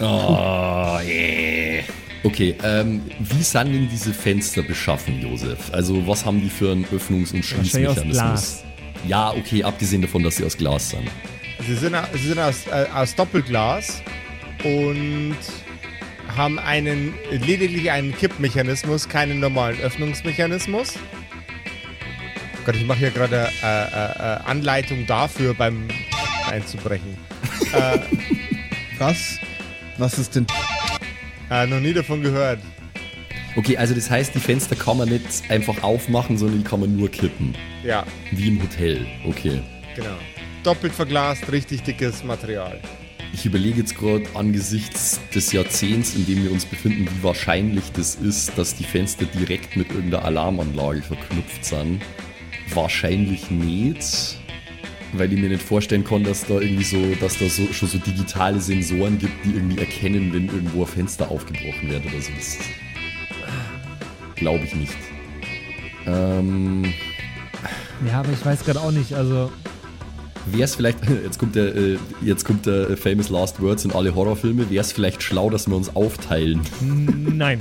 Oh, 0.00 0.98
yeah. 1.06 1.84
Okay, 2.24 2.56
ähm, 2.64 3.02
wie 3.20 3.42
sind 3.44 3.72
denn 3.72 3.88
diese 3.88 4.12
Fenster 4.12 4.62
beschaffen, 4.62 5.20
Josef? 5.20 5.70
Also 5.72 6.04
was 6.08 6.24
haben 6.24 6.40
die 6.40 6.48
für 6.50 6.72
einen 6.72 6.84
Öffnungs- 6.86 7.32
und 7.32 7.44
Schließmechanismus? 7.44 8.64
Ja, 9.06 9.30
okay, 9.32 9.62
abgesehen 9.62 10.02
davon, 10.02 10.24
dass 10.24 10.36
sie 10.36 10.44
aus 10.44 10.56
Glas 10.56 10.90
sind. 10.90 11.08
Sie 11.60 11.74
sind, 11.74 11.96
sie 12.12 12.28
sind 12.28 12.38
aus, 12.38 12.66
äh, 12.66 12.86
aus 12.92 13.14
Doppelglas 13.14 14.02
und 14.64 15.36
haben 16.36 16.58
einen 16.58 17.14
lediglich 17.30 17.90
einen 17.90 18.14
Kippmechanismus, 18.14 19.08
keinen 19.08 19.40
normalen 19.40 19.78
Öffnungsmechanismus. 19.80 20.94
Gott, 22.64 22.76
ich 22.76 22.86
mache 22.86 22.98
hier 22.98 23.10
gerade 23.10 23.48
äh, 23.62 23.66
äh, 23.66 23.86
äh, 23.86 24.40
Anleitung 24.44 25.06
dafür 25.06 25.54
beim 25.54 25.86
einzubrechen. 26.50 27.16
äh, 27.72 27.98
Was? 28.98 29.38
Was 29.98 30.18
ist 30.18 30.34
denn? 30.34 30.46
äh, 31.50 31.66
noch 31.66 31.80
nie 31.80 31.92
davon 31.92 32.22
gehört. 32.22 32.58
Okay, 33.56 33.76
also 33.76 33.94
das 33.94 34.10
heißt, 34.10 34.34
die 34.34 34.40
Fenster 34.40 34.74
kann 34.74 34.96
man 34.98 35.08
nicht 35.08 35.48
einfach 35.48 35.82
aufmachen, 35.82 36.36
sondern 36.36 36.58
die 36.58 36.64
kann 36.64 36.80
man 36.80 36.96
nur 36.96 37.08
kippen. 37.08 37.54
Ja, 37.84 38.04
Wie 38.32 38.48
im 38.48 38.60
Hotel. 38.62 39.06
Okay. 39.24 39.60
genau. 39.94 40.16
Doppelt 40.64 40.94
verglast, 40.94 41.52
richtig 41.52 41.82
dickes 41.82 42.24
Material. 42.24 42.80
Ich 43.34 43.44
überlege 43.44 43.80
jetzt 43.80 43.96
gerade 43.98 44.24
angesichts 44.32 45.20
des 45.34 45.52
Jahrzehnts, 45.52 46.14
in 46.14 46.24
dem 46.24 46.42
wir 46.42 46.52
uns 46.52 46.64
befinden, 46.64 47.06
wie 47.06 47.22
wahrscheinlich 47.22 47.92
das 47.92 48.14
ist, 48.14 48.56
dass 48.56 48.74
die 48.74 48.84
Fenster 48.84 49.26
direkt 49.26 49.76
mit 49.76 49.90
irgendeiner 49.90 50.24
Alarmanlage 50.24 51.02
verknüpft 51.02 51.66
sind. 51.66 52.00
Wahrscheinlich 52.72 53.50
nicht, 53.50 54.38
weil 55.12 55.30
ich 55.30 55.38
mir 55.38 55.50
nicht 55.50 55.62
vorstellen 55.62 56.02
kann, 56.02 56.24
dass 56.24 56.46
da 56.46 56.54
irgendwie 56.54 56.84
so, 56.84 57.14
dass 57.20 57.38
da 57.38 57.46
so, 57.46 57.70
schon 57.72 57.88
so 57.88 57.98
digitale 57.98 58.58
Sensoren 58.58 59.18
gibt, 59.18 59.44
die 59.44 59.50
irgendwie 59.50 59.78
erkennen, 59.78 60.32
wenn 60.32 60.46
irgendwo 60.46 60.82
ein 60.84 60.88
Fenster 60.88 61.30
aufgebrochen 61.30 61.90
wird 61.90 62.06
oder 62.06 62.22
so. 62.22 62.32
Das 62.34 62.58
glaube 64.36 64.64
ich 64.64 64.74
nicht. 64.74 64.96
Ähm, 66.06 66.84
Ja, 68.06 68.20
aber 68.20 68.32
ich 68.32 68.44
weiß 68.44 68.64
gerade 68.64 68.80
auch 68.80 68.92
nicht. 68.92 69.12
Also, 69.14 69.52
Wäre 70.46 70.64
es 70.64 70.74
vielleicht, 70.74 70.98
jetzt 71.24 71.38
kommt 71.38 71.54
der, 71.54 71.74
äh, 71.74 71.98
jetzt 72.22 72.44
kommt 72.44 72.66
der 72.66 72.96
Famous 72.96 73.28
Last 73.28 73.60
Words 73.60 73.84
in 73.84 73.92
alle 73.92 74.14
Horrorfilme, 74.14 74.70
wäre 74.70 74.82
es 74.82 74.92
vielleicht 74.92 75.22
schlau, 75.22 75.50
dass 75.50 75.66
wir 75.68 75.76
uns 75.76 75.94
aufteilen? 75.94 76.60
nein. 76.80 77.60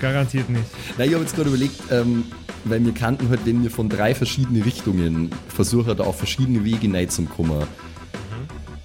Garantiert 0.00 0.48
nicht. 0.48 0.64
Na, 0.96 1.04
ich 1.04 1.12
habe 1.12 1.24
jetzt 1.24 1.34
gerade 1.34 1.48
überlegt, 1.48 1.74
ähm, 1.90 2.24
weil 2.64 2.84
wir 2.84 2.94
kannten 2.94 3.30
halt, 3.30 3.40
wenn 3.44 3.64
wir 3.64 3.70
von 3.70 3.88
drei 3.88 4.14
verschiedenen 4.14 4.62
Richtungen 4.62 5.30
versuchen, 5.48 5.96
da 5.96 6.04
auf 6.04 6.18
verschiedene 6.18 6.64
Wege 6.64 6.92
rein 6.92 7.08
zum 7.08 7.28
Kummer, 7.28 7.66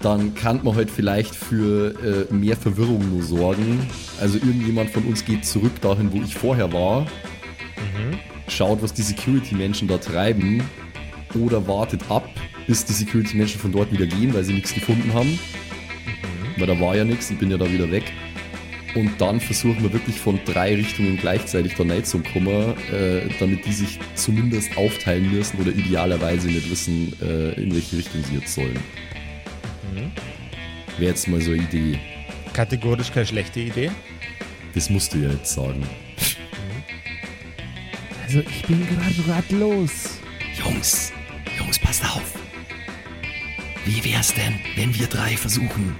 dann 0.00 0.34
kann 0.34 0.60
man 0.64 0.74
halt 0.74 0.90
vielleicht 0.90 1.34
für 1.34 2.28
äh, 2.30 2.34
mehr 2.34 2.56
Verwirrung 2.56 3.08
nur 3.10 3.22
sorgen. 3.22 3.86
Also 4.20 4.38
irgendjemand 4.38 4.90
von 4.90 5.04
uns 5.04 5.24
geht 5.24 5.46
zurück 5.46 5.80
dahin, 5.80 6.12
wo 6.12 6.20
ich 6.20 6.34
vorher 6.34 6.72
war, 6.72 7.06
schaut, 8.48 8.82
was 8.82 8.92
die 8.92 9.02
Security-Menschen 9.02 9.88
da 9.88 9.98
treiben 9.98 10.62
oder 11.34 11.66
wartet 11.66 12.02
ab, 12.08 12.28
bis 12.66 12.84
die 12.84 12.92
Security-Menschen 12.92 13.60
von 13.60 13.72
dort 13.72 13.92
wieder 13.92 14.06
gehen, 14.06 14.34
weil 14.34 14.44
sie 14.44 14.52
nichts 14.52 14.74
gefunden 14.74 15.12
haben. 15.12 15.38
Weil 16.56 16.66
da 16.66 16.78
war 16.80 16.96
ja 16.96 17.04
nichts, 17.04 17.30
ich 17.30 17.38
bin 17.38 17.50
ja 17.50 17.56
da 17.56 17.70
wieder 17.70 17.90
weg. 17.90 18.04
Und 18.94 19.20
dann 19.20 19.40
versuchen 19.40 19.82
wir 19.82 19.92
wirklich 19.92 20.20
von 20.20 20.38
drei 20.44 20.74
Richtungen 20.76 21.16
gleichzeitig 21.16 21.74
da 21.74 21.82
reinzukommen, 21.82 22.74
äh, 22.92 23.28
damit 23.40 23.66
die 23.66 23.72
sich 23.72 23.98
zumindest 24.14 24.76
aufteilen 24.76 25.32
müssen 25.32 25.58
oder 25.58 25.72
idealerweise 25.72 26.46
nicht 26.46 26.70
wissen, 26.70 27.12
äh, 27.20 27.60
in 27.60 27.74
welche 27.74 27.96
Richtung 27.96 28.22
sie 28.22 28.36
jetzt 28.36 28.54
sollen. 28.54 28.78
Wäre 30.98 31.10
jetzt 31.10 31.26
mal 31.26 31.40
so 31.40 31.50
eine 31.50 31.62
Idee. 31.62 31.98
Kategorisch 32.52 33.10
keine 33.10 33.26
schlechte 33.26 33.60
Idee. 33.60 33.90
Das 34.74 34.90
musst 34.90 35.12
du 35.12 35.18
ja 35.18 35.30
jetzt 35.30 35.52
sagen. 35.52 35.82
Also, 38.24 38.40
ich 38.40 38.62
bin 38.62 38.86
gerade 38.86 39.28
ratlos. 39.28 40.18
Jungs, 40.64 41.12
Jungs, 41.58 41.78
passt 41.80 42.04
auf. 42.04 42.43
Wie 43.84 44.02
wär's 44.04 44.32
denn, 44.32 44.58
wenn 44.76 44.94
wir 44.94 45.06
drei 45.06 45.36
versuchen, 45.36 45.94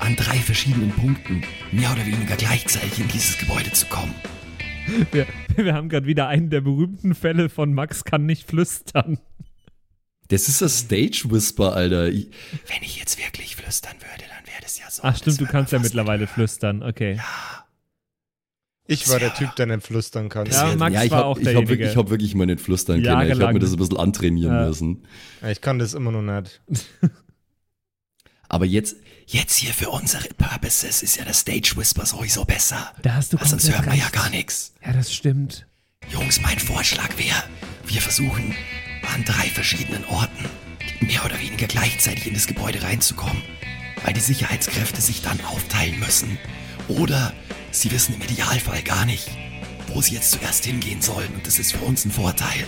an 0.00 0.16
drei 0.16 0.36
verschiedenen 0.36 0.90
Punkten 0.90 1.42
mehr 1.70 1.92
oder 1.92 2.04
weniger 2.04 2.36
gleichzeitig 2.36 2.98
in 2.98 3.08
dieses 3.08 3.38
Gebäude 3.38 3.70
zu 3.72 3.86
kommen? 3.86 4.14
Wir, 5.12 5.26
wir 5.56 5.72
haben 5.72 5.88
gerade 5.88 6.06
wieder 6.06 6.26
einen 6.28 6.50
der 6.50 6.60
berühmten 6.60 7.14
Fälle 7.14 7.48
von 7.48 7.72
Max 7.72 8.04
kann 8.04 8.26
nicht 8.26 8.48
flüstern. 8.48 9.18
Das 10.28 10.48
ist 10.48 10.62
das 10.62 10.80
Stage 10.80 11.26
Whisper, 11.30 11.74
Alter. 11.74 12.08
Ich, 12.08 12.28
Wenn 12.66 12.82
ich 12.82 12.98
jetzt 12.98 13.18
wirklich 13.18 13.56
flüstern 13.56 13.94
würde, 14.00 14.24
dann 14.28 14.46
wäre 14.46 14.60
das 14.60 14.78
ja 14.78 14.90
so. 14.90 15.02
Ach 15.04 15.16
stimmt, 15.16 15.40
du 15.40 15.46
kannst 15.46 15.72
ja 15.72 15.78
mittlerweile 15.78 16.24
hören. 16.26 16.34
flüstern. 16.34 16.82
Okay. 16.82 17.20
Ich 18.86 19.08
war 19.08 19.18
der 19.18 19.32
Typ, 19.34 19.56
der 19.56 19.66
nicht 19.66 19.82
flüstern 19.86 20.28
kann. 20.28 20.46
Ja, 20.46 20.74
Max 20.76 20.94
ja, 20.94 21.04
ich 21.04 21.10
war 21.10 21.18
habe 21.20 21.26
auch 21.28 21.38
ich 21.38 21.46
hab 21.46 21.52
derjenige. 21.52 21.70
wirklich, 21.70 21.90
ich 21.90 21.96
hab 21.96 22.10
wirklich 22.10 22.34
mal 22.34 22.46
nicht 22.46 22.60
flüstern 22.60 23.02
können. 23.02 23.30
Ich 23.30 23.40
habe 23.40 23.52
mir 23.54 23.58
das 23.58 23.72
ein 23.72 23.76
bisschen 23.78 23.96
antrainieren 23.96 24.54
Ja. 24.54 24.66
müssen. 24.66 25.04
Ich 25.50 25.60
kann 25.62 25.78
das 25.78 25.94
immer 25.94 26.10
noch 26.10 26.22
nicht. 26.22 26.60
Aber 28.48 28.66
jetzt, 28.66 28.96
Jetzt 29.26 29.56
hier 29.56 29.72
für 29.72 29.88
unsere 29.88 30.28
Purposes 30.36 31.02
ist 31.02 31.16
ja 31.16 31.24
das 31.24 31.40
Stage 31.40 31.72
Whisper 31.76 32.04
sowieso 32.04 32.44
besser. 32.44 32.92
Da 33.02 33.14
hast 33.14 33.32
du 33.32 33.40
Weil 33.40 33.46
sonst 33.48 33.72
hört 33.72 33.86
man 33.86 33.96
ja 33.96 34.10
gar 34.10 34.28
nichts. 34.28 34.74
Ja, 34.84 34.92
das 34.92 35.14
stimmt. 35.14 35.66
Jungs, 36.12 36.42
mein 36.42 36.58
Vorschlag 36.58 37.08
wäre, 37.16 37.42
wir 37.86 38.02
versuchen 38.02 38.54
an 39.14 39.24
drei 39.24 39.46
verschiedenen 39.48 40.04
Orten 40.04 40.44
mehr 41.00 41.24
oder 41.24 41.40
weniger 41.40 41.66
gleichzeitig 41.66 42.26
in 42.26 42.34
das 42.34 42.46
Gebäude 42.46 42.82
reinzukommen, 42.82 43.40
weil 44.04 44.12
die 44.12 44.20
Sicherheitskräfte 44.20 45.00
sich 45.00 45.22
dann 45.22 45.40
aufteilen 45.46 45.98
müssen. 45.98 46.36
Oder 46.88 47.32
sie 47.70 47.90
wissen 47.90 48.14
im 48.14 48.22
Idealfall 48.22 48.82
gar 48.82 49.04
nicht, 49.04 49.30
wo 49.88 50.00
sie 50.00 50.14
jetzt 50.14 50.32
zuerst 50.32 50.64
hingehen 50.64 51.00
sollen 51.00 51.32
und 51.34 51.46
das 51.46 51.58
ist 51.58 51.72
für 51.72 51.84
uns 51.84 52.04
ein 52.04 52.10
Vorteil. 52.10 52.66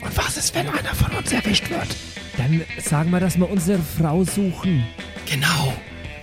Und 0.00 0.16
was 0.16 0.36
ist, 0.36 0.54
wenn 0.54 0.68
einer 0.68 0.94
von 0.94 1.12
uns 1.12 1.30
erwischt 1.32 1.70
wird? 1.70 1.96
Dann 2.36 2.62
sagen 2.82 3.10
wir, 3.10 3.20
dass 3.20 3.38
wir 3.38 3.48
unsere 3.48 3.78
Frau 3.78 4.24
suchen. 4.24 4.84
Genau. 5.26 5.72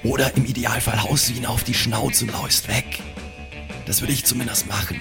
Oder 0.04 0.36
im 0.36 0.46
Idealfall 0.46 1.02
haust 1.04 1.30
du 1.30 1.34
ihn 1.34 1.46
auf 1.46 1.64
die 1.64 1.74
Schnauze 1.74 2.26
und 2.26 2.32
läufst 2.32 2.68
weg. 2.68 3.00
Das 3.86 4.02
würde 4.02 4.14
ich 4.14 4.26
zumindest 4.26 4.68
machen. 4.68 5.00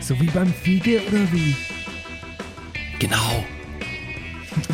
So 0.00 0.18
wie 0.20 0.26
beim 0.26 0.52
Fiege 0.52 1.00
oder 1.08 1.32
wie? 1.32 1.54
Genau. 2.98 3.44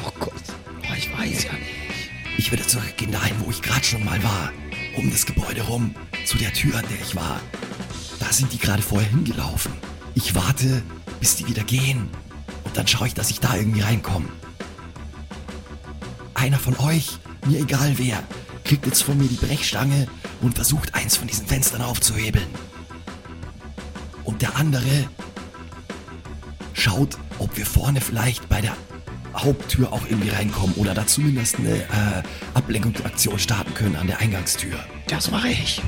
Oh 0.04 0.12
Gott. 0.18 0.42
Oh, 0.82 0.94
ich 0.96 1.10
weiß 1.12 1.44
ja 1.44 1.52
nicht. 1.52 2.10
Ich 2.38 2.50
würde 2.50 2.66
zurückgehen 2.66 3.12
dahin, 3.12 3.34
wo 3.40 3.50
ich 3.50 3.62
gerade 3.62 3.84
schon 3.84 4.04
mal 4.04 4.22
war. 4.22 4.52
Um 4.96 5.10
das 5.10 5.26
Gebäude 5.26 5.62
rum, 5.62 5.94
zu 6.26 6.36
der 6.38 6.52
Tür, 6.52 6.78
an 6.78 6.84
der 6.90 7.00
ich 7.00 7.16
war. 7.16 7.40
Da 8.20 8.32
sind 8.32 8.52
die 8.52 8.58
gerade 8.58 8.82
vorher 8.82 9.08
hingelaufen. 9.08 9.72
Ich 10.14 10.34
warte, 10.34 10.82
bis 11.20 11.36
die 11.36 11.46
wieder 11.46 11.64
gehen. 11.64 12.08
Und 12.64 12.76
dann 12.76 12.86
schaue 12.86 13.06
ich, 13.06 13.14
dass 13.14 13.30
ich 13.30 13.40
da 13.40 13.56
irgendwie 13.56 13.80
reinkomme. 13.80 14.28
Einer 16.34 16.58
von 16.58 16.76
euch, 16.78 17.18
mir 17.46 17.60
egal 17.60 17.94
wer, 17.96 18.22
kriegt 18.64 18.86
jetzt 18.86 19.02
von 19.02 19.16
mir 19.16 19.28
die 19.28 19.36
Brechstange 19.36 20.06
und 20.40 20.54
versucht 20.54 20.94
eins 20.94 21.16
von 21.16 21.26
diesen 21.26 21.46
Fenstern 21.46 21.82
aufzuhebeln. 21.82 22.48
Und 24.24 24.42
der 24.42 24.56
andere 24.56 25.08
schaut, 26.74 27.18
ob 27.38 27.56
wir 27.56 27.66
vorne 27.66 28.00
vielleicht 28.00 28.48
bei 28.48 28.60
der 28.60 28.76
Haupttür 29.34 29.92
auch 29.92 30.02
irgendwie 30.08 30.30
reinkommen 30.30 30.74
oder 30.76 30.94
da 30.94 31.06
zumindest 31.06 31.58
eine 31.58 31.76
äh, 31.76 32.22
Ablenkungsaktion 32.54 33.38
starten 33.38 33.74
können 33.74 33.96
an 33.96 34.06
der 34.06 34.18
Eingangstür. 34.18 34.78
Das 35.06 35.30
mache 35.30 35.48
ich. 35.48 35.82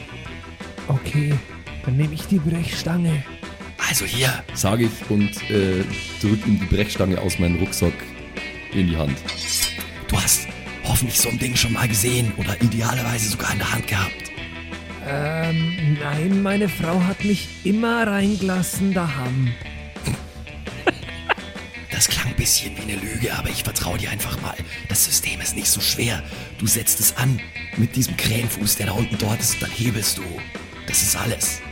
Okay, 0.89 1.35
dann 1.85 1.97
nehme 1.97 2.15
ich 2.15 2.27
die 2.27 2.39
Brechstange. 2.39 3.25
Also 3.89 4.05
hier, 4.05 4.43
Sage 4.55 4.85
ich 4.85 5.11
und 5.11 5.31
äh, 5.51 5.85
drück 6.21 6.47
ihm 6.47 6.59
die 6.61 6.75
Brechstange 6.75 7.21
aus 7.21 7.39
meinem 7.39 7.59
Rucksack 7.59 7.95
in 8.73 8.89
die 8.89 8.97
Hand. 8.97 9.17
du 10.09 10.17
hast 10.21 10.49
hoffentlich 10.85 11.21
so 11.21 11.29
ein 11.29 11.39
Ding 11.39 11.55
schon 11.57 11.73
mal 11.73 11.89
gesehen 11.89 12.33
oder 12.37 12.61
idealerweise 12.63 13.29
sogar 13.29 13.53
in 13.53 13.59
der 13.59 13.73
Hand 13.73 13.87
gehabt. 13.87 14.33
Ähm, 15.07 15.99
nein, 16.01 16.43
meine 16.43 16.69
Frau 16.69 17.03
hat 17.03 17.25
mich 17.25 17.49
immer 17.65 18.07
reingelassen 18.07 18.95
daheim. 18.95 19.53
Bisschen 22.45 22.77
wie 22.77 22.83
eine 22.83 23.01
Lüge, 23.01 23.35
aber 23.35 23.49
ich 23.49 23.65
vertraue 23.65 23.97
dir 23.97 24.11
einfach 24.11 24.39
mal. 24.43 24.55
Das 24.91 25.07
System 25.07 25.41
ist 25.41 25.57
nicht 25.57 25.69
so 25.69 25.81
schwer. 25.81 26.23
Du 26.59 26.67
setzt 26.67 27.01
es 27.01 27.17
an 27.17 27.41
mit 27.79 27.97
diesem 27.97 28.19
Krähenfuß, 28.19 28.77
der 28.77 28.89
da 28.89 28.93
unten 28.93 29.17
dort 29.17 29.41
ist, 29.41 29.55
und 29.55 29.63
dann 29.63 29.71
hebelst 29.71 30.19
du. 30.19 30.23
Das 30.87 31.01
ist 31.01 31.17
alles. 31.17 31.63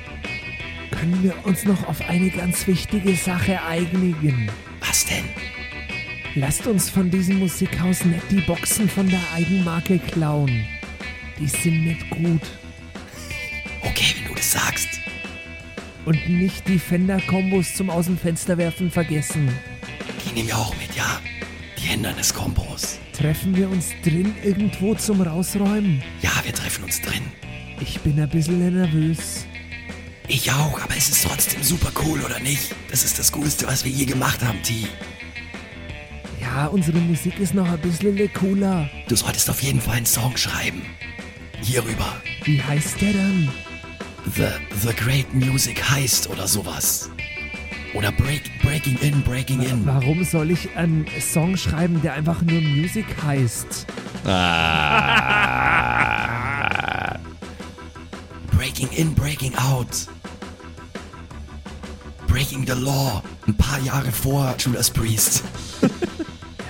Können 0.90 1.22
wir 1.22 1.34
uns 1.44 1.64
noch 1.64 1.86
auf 1.88 2.00
eine 2.08 2.30
ganz 2.30 2.66
wichtige 2.66 3.14
Sache 3.14 3.62
einigen? 3.62 4.50
Was 4.80 5.04
denn? 5.04 5.26
Lasst 6.36 6.66
uns 6.66 6.88
von 6.88 7.10
diesem 7.10 7.40
Musikhaus 7.40 8.06
nicht 8.06 8.30
die 8.30 8.40
Boxen 8.40 8.88
von 8.88 9.06
der 9.10 9.20
Eigenmarke 9.34 9.98
klauen. 9.98 10.64
Die 11.38 11.48
sind 11.48 11.84
nicht 11.84 12.08
gut. 12.08 12.40
Okay, 13.82 14.14
wenn 14.16 14.28
du 14.28 14.34
das 14.36 14.52
sagst. 14.52 14.88
Und 16.06 16.30
nicht 16.30 16.66
die 16.66 16.78
Fender-Kombos 16.78 17.74
zum 17.74 17.90
Aus 17.90 18.06
dem 18.06 18.16
Fenster 18.16 18.56
werfen 18.56 18.90
vergessen. 18.90 19.50
Die 20.32 20.36
nehmen 20.36 20.48
wir 20.48 20.56
auch 20.56 20.74
mit, 20.76 20.96
ja? 20.96 21.20
Die 21.78 21.88
Hinderniskombos. 21.88 22.98
Treffen 23.12 23.54
wir 23.54 23.68
uns 23.68 23.90
drin 24.02 24.34
irgendwo 24.42 24.94
zum 24.94 25.20
Rausräumen? 25.20 26.02
Ja, 26.22 26.30
wir 26.42 26.54
treffen 26.54 26.84
uns 26.84 27.02
drin. 27.02 27.20
Ich 27.80 28.00
bin 28.00 28.18
ein 28.18 28.30
bisschen 28.30 28.74
nervös. 28.74 29.44
Ich 30.28 30.50
auch, 30.50 30.80
aber 30.80 30.96
es 30.96 31.10
ist 31.10 31.24
trotzdem 31.24 31.62
super 31.62 31.92
cool, 32.02 32.22
oder 32.22 32.40
nicht? 32.40 32.74
Das 32.90 33.04
ist 33.04 33.18
das 33.18 33.30
Coolste, 33.30 33.66
was 33.66 33.84
wir 33.84 33.92
je 33.92 34.06
gemacht 34.06 34.42
haben, 34.42 34.62
T. 34.62 34.86
Ja, 36.40 36.66
unsere 36.68 36.96
Musik 36.98 37.38
ist 37.38 37.52
noch 37.52 37.70
ein 37.70 37.80
bisschen 37.80 38.32
cooler. 38.32 38.88
Du 39.08 39.16
solltest 39.16 39.50
auf 39.50 39.62
jeden 39.62 39.82
Fall 39.82 39.96
einen 39.96 40.06
Song 40.06 40.34
schreiben. 40.38 40.80
Hierüber. 41.60 42.22
Wie 42.44 42.62
heißt 42.62 43.02
der 43.02 43.12
dann? 43.12 43.50
The, 44.34 44.48
the 44.82 44.94
Great 44.94 45.34
Music 45.34 45.82
heißt 45.90 46.30
oder 46.30 46.48
sowas. 46.48 47.10
Oder 47.94 48.10
break, 48.12 48.50
Breaking 48.62 48.96
In, 48.98 49.22
Breaking 49.22 49.60
In. 49.62 49.86
Warum 49.86 50.24
soll 50.24 50.50
ich 50.50 50.74
einen 50.76 51.06
Song 51.20 51.56
schreiben, 51.56 52.00
der 52.00 52.14
einfach 52.14 52.40
nur 52.40 52.60
Music 52.60 53.04
heißt? 53.22 53.86
Breaking 58.50 58.88
In, 58.96 59.14
Breaking 59.14 59.54
Out. 59.56 60.08
Breaking 62.26 62.66
the 62.66 62.72
Law. 62.72 63.22
Ein 63.46 63.56
paar 63.56 63.78
Jahre 63.80 64.10
vor 64.10 64.54
Judas 64.58 64.90
Priest. 64.90 65.44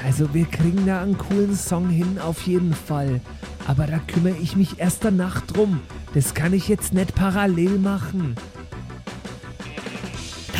Also 0.04 0.34
wir 0.34 0.46
kriegen 0.46 0.84
da 0.84 1.00
einen 1.00 1.16
coolen 1.16 1.54
Song 1.54 1.88
hin 1.88 2.18
auf 2.18 2.42
jeden 2.42 2.74
Fall. 2.74 3.20
Aber 3.68 3.86
da 3.86 4.00
kümmere 4.00 4.36
ich 4.36 4.56
mich 4.56 4.80
erst 4.80 5.04
danach 5.04 5.40
drum. 5.42 5.80
Das 6.12 6.34
kann 6.34 6.52
ich 6.52 6.66
jetzt 6.66 6.92
nicht 6.92 7.14
parallel 7.14 7.78
machen. 7.78 8.34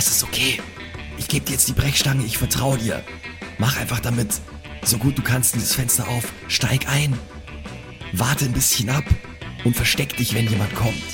Das 0.03 0.11
ist 0.11 0.25
okay. 0.25 0.59
Ich 1.17 1.29
gebe 1.29 1.45
dir 1.45 1.53
jetzt 1.53 1.69
die 1.69 1.75
Brechstange, 1.75 2.25
ich 2.25 2.37
vertraue 2.37 2.77
dir. 2.77 3.05
Mach 3.59 3.77
einfach 3.77 4.01
damit, 4.01 4.41
so 4.83 4.99
gut 4.99 5.17
du 5.17 5.23
kannst, 5.23 5.55
dieses 5.55 5.77
Fenster 5.77 6.09
auf. 6.09 6.25
Steig 6.49 6.89
ein. 6.89 7.17
Warte 8.13 8.47
ein 8.47 8.53
bisschen 8.53 8.91
ab 8.91 9.05
und 9.63 9.77
versteck 9.77 10.17
dich, 10.17 10.35
wenn 10.35 10.49
jemand 10.49 10.75
kommt. 10.75 11.05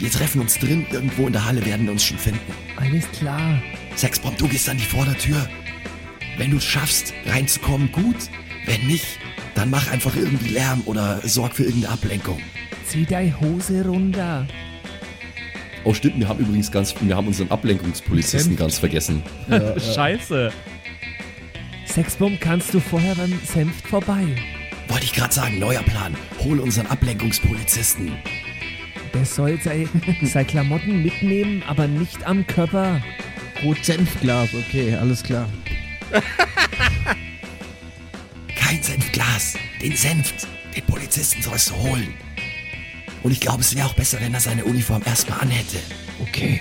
Wir 0.00 0.10
treffen 0.10 0.40
uns 0.40 0.58
drin, 0.58 0.84
irgendwo 0.90 1.28
in 1.28 1.32
der 1.32 1.44
Halle 1.44 1.64
werden 1.64 1.86
wir 1.86 1.92
uns 1.92 2.02
schon 2.02 2.18
finden. 2.18 2.52
Alles 2.74 3.08
klar. 3.12 3.62
Sexbomb, 3.94 4.36
du 4.36 4.48
gehst 4.48 4.68
an 4.68 4.78
die 4.78 4.82
Vordertür. 4.82 5.48
Wenn 6.36 6.50
du 6.50 6.56
es 6.56 6.64
schaffst, 6.64 7.14
reinzukommen, 7.26 7.92
gut. 7.92 8.16
Wenn 8.66 8.84
nicht, 8.88 9.20
dann 9.54 9.70
mach 9.70 9.88
einfach 9.92 10.16
irgendwie 10.16 10.48
Lärm 10.48 10.82
oder 10.86 11.20
sorg 11.22 11.54
für 11.54 11.62
irgendeine 11.62 11.94
Ablenkung. 11.94 12.40
Zieh 12.84 13.06
deine 13.06 13.40
Hose 13.40 13.84
runter. 13.86 14.44
Oh 15.84 15.92
stimmt, 15.92 16.18
wir 16.18 16.28
haben 16.28 16.40
übrigens 16.40 16.72
ganz, 16.72 16.94
wir 16.98 17.14
haben 17.14 17.26
unseren 17.26 17.50
Ablenkungspolizisten 17.50 18.56
ganz 18.56 18.78
vergessen. 18.78 19.22
Scheiße. 19.94 20.50
Sexbomb 21.86 22.40
kannst 22.40 22.72
du 22.72 22.80
vorher 22.80 23.14
beim 23.14 23.38
Senft 23.44 23.86
vorbei. 23.86 24.24
Wollte 24.88 25.04
ich 25.04 25.12
gerade 25.12 25.34
sagen, 25.34 25.58
neuer 25.58 25.82
Plan. 25.82 26.16
Hol 26.42 26.58
unseren 26.58 26.86
Ablenkungspolizisten. 26.86 28.12
Der 29.12 29.24
soll 29.26 29.60
sei, 29.60 29.86
sei 30.22 30.44
Klamotten 30.44 31.02
mitnehmen, 31.02 31.62
aber 31.66 31.86
nicht 31.86 32.26
am 32.26 32.46
Körper. 32.46 33.02
Rot-Senfglas, 33.62 34.54
okay, 34.54 34.94
alles 34.94 35.22
klar. 35.22 35.48
Kein 38.56 38.82
Senfglas. 38.82 39.54
Den 39.82 39.94
Senft. 39.94 40.46
Den 40.74 40.84
Polizisten 40.86 41.42
sollst 41.42 41.70
du 41.70 41.74
holen. 41.74 42.14
Und 43.24 43.32
ich 43.32 43.40
glaube, 43.40 43.62
es 43.62 43.74
wäre 43.74 43.86
auch 43.86 43.94
besser, 43.94 44.20
wenn 44.20 44.34
er 44.34 44.40
seine 44.40 44.64
Uniform 44.66 45.02
erstmal 45.04 45.40
anhätte. 45.40 45.78
Okay. 46.20 46.60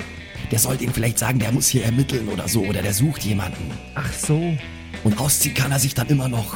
Der 0.50 0.60
sollte 0.60 0.86
ihm 0.86 0.94
vielleicht 0.94 1.20
sagen, 1.20 1.38
der 1.38 1.52
muss 1.52 1.68
hier 1.68 1.84
ermitteln 1.84 2.30
oder 2.30 2.48
so. 2.48 2.62
Oder 2.62 2.82
der 2.82 2.94
sucht 2.94 3.24
jemanden. 3.24 3.70
Ach 3.96 4.14
so. 4.14 4.58
Und 5.04 5.20
ausziehen 5.20 5.54
kann 5.54 5.74
er 5.74 5.80
sich 5.80 5.94
dann 5.94 6.08
immer 6.08 6.30
noch. 6.30 6.56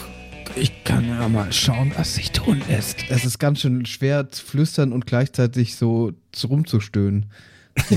Ich 0.56 0.86
kann 0.86 1.10
ja 1.10 1.28
mal 1.28 1.52
schauen, 1.52 1.92
was 1.98 2.16
sich 2.16 2.32
tun 2.32 2.64
lässt. 2.70 3.04
Es 3.10 3.26
ist 3.26 3.38
ganz 3.38 3.60
schön 3.60 3.86
schwer 3.86 4.30
zu 4.32 4.46
flüstern 4.46 4.94
und 4.94 5.06
gleichzeitig 5.06 5.76
so 5.76 6.14
zu 6.32 6.48
rumzustöhnen. 6.48 7.30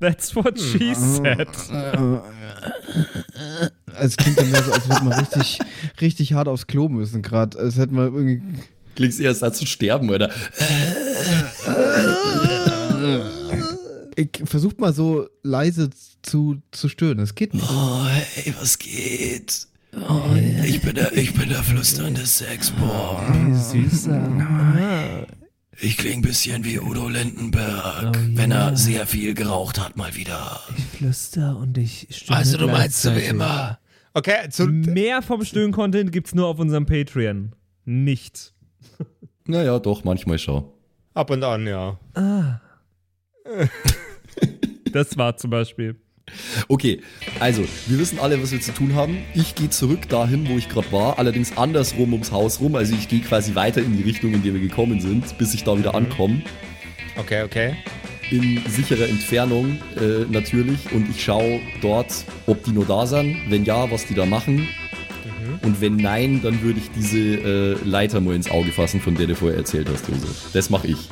That's 0.00 0.34
what 0.34 0.58
she 0.58 0.94
said. 0.94 1.48
Es 3.98 4.16
klingt 4.16 4.38
dann 4.38 4.50
mehr 4.50 4.62
so, 4.62 4.72
als 4.72 4.88
würde 4.88 5.04
man 5.04 5.18
richtig, 5.20 5.58
richtig 6.00 6.32
hart 6.32 6.48
aufs 6.48 6.66
Klo 6.66 6.88
müssen 6.88 7.20
gerade. 7.20 7.58
Als 7.58 7.76
hätte 7.76 7.92
man 7.92 8.06
irgendwie. 8.14 8.42
Klingst 8.94 9.20
eher, 9.20 9.34
als 9.40 9.58
zu 9.58 9.66
sterben, 9.66 10.10
oder? 10.10 10.30
Ich 14.16 14.28
versuch 14.44 14.72
mal 14.78 14.92
so 14.92 15.28
leise 15.42 15.90
zu, 16.22 16.60
zu 16.72 16.88
stören. 16.88 17.18
Das 17.18 17.34
geht 17.34 17.54
nicht. 17.54 17.66
Oh, 17.70 18.04
hey, 18.34 18.54
was 18.60 18.78
geht? 18.78 19.66
Ich 20.64 20.80
bin 20.82 20.94
der, 20.94 21.16
ich 21.16 21.34
bin 21.34 21.48
der 21.48 21.62
flüsternde 21.62 22.24
Sexbomb. 22.26 23.56
Süßer. 23.56 25.26
Ich 25.80 25.96
klinge 25.96 26.16
ein 26.16 26.22
bisschen 26.22 26.64
wie 26.64 26.78
Udo 26.78 27.08
Lindenberg, 27.08 28.14
Oh, 28.14 28.18
wenn 28.34 28.50
ja. 28.50 28.68
er 28.68 28.76
sehr 28.76 29.06
viel 29.06 29.32
geraucht 29.34 29.80
hat 29.80 29.96
mal 29.96 30.14
wieder. 30.14 30.60
Ich 30.76 30.84
flüster 30.98 31.56
und 31.56 31.78
ich 31.78 32.06
stöhne 32.10 32.38
Also 32.38 32.58
du 32.58 32.66
meinst 32.68 33.00
so 33.02 33.16
wie 33.16 33.20
immer. 33.20 33.78
Okay, 34.12 34.48
zu, 34.50 34.66
Mehr 34.66 35.22
vom 35.22 35.44
Stöhn-Content 35.44 36.12
gibt's 36.12 36.34
nur 36.34 36.46
auf 36.48 36.58
unserem 36.58 36.84
Patreon. 36.84 37.52
Nicht. 37.86 38.52
Naja, 39.46 39.78
doch, 39.78 40.04
manchmal 40.04 40.38
schau. 40.38 40.72
ab 41.14 41.30
und 41.30 41.42
an, 41.42 41.66
ja. 41.66 41.98
Das 44.92 45.16
war 45.16 45.36
zum 45.36 45.50
Beispiel. 45.50 45.96
Okay, 46.68 47.00
also, 47.40 47.64
wir 47.86 47.98
wissen 47.98 48.18
alle, 48.18 48.40
was 48.42 48.52
wir 48.52 48.60
zu 48.60 48.72
tun 48.72 48.94
haben. 48.94 49.18
Ich 49.34 49.54
gehe 49.54 49.70
zurück 49.70 50.08
dahin, 50.08 50.48
wo 50.48 50.56
ich 50.56 50.68
gerade 50.68 50.90
war, 50.92 51.18
allerdings 51.18 51.56
andersrum 51.56 52.12
ums 52.12 52.30
Haus 52.32 52.60
rum. 52.60 52.76
Also 52.76 52.94
ich 52.94 53.08
gehe 53.08 53.20
quasi 53.20 53.54
weiter 53.54 53.82
in 53.82 53.96
die 53.96 54.02
Richtung, 54.02 54.32
in 54.32 54.42
die 54.42 54.52
wir 54.52 54.60
gekommen 54.60 55.00
sind, 55.00 55.36
bis 55.38 55.54
ich 55.54 55.64
da 55.64 55.76
wieder 55.76 55.94
ankomme. 55.94 56.42
Okay, 57.16 57.42
okay. 57.42 57.76
In 58.30 58.62
sicherer 58.68 59.08
Entfernung 59.08 59.78
äh, 59.96 60.24
natürlich. 60.30 60.92
Und 60.92 61.10
ich 61.10 61.24
schaue 61.24 61.60
dort, 61.82 62.24
ob 62.46 62.62
die 62.62 62.70
noch 62.70 62.86
da 62.86 63.06
sind. 63.06 63.36
Wenn 63.48 63.64
ja, 63.64 63.90
was 63.90 64.06
die 64.06 64.14
da 64.14 64.24
machen. 64.24 64.68
Und 65.62 65.80
wenn 65.80 65.96
nein, 65.96 66.40
dann 66.42 66.62
würde 66.62 66.78
ich 66.80 66.90
diese 66.90 67.18
äh, 67.18 67.76
Leiter 67.84 68.20
mal 68.20 68.34
ins 68.34 68.50
Auge 68.50 68.72
fassen, 68.72 69.00
von 69.00 69.14
der 69.14 69.26
du 69.26 69.34
vorher 69.36 69.58
erzählt 69.58 69.88
hast, 69.92 70.08
Josef. 70.08 70.50
Das 70.52 70.70
mache 70.70 70.86
ich. 70.88 71.08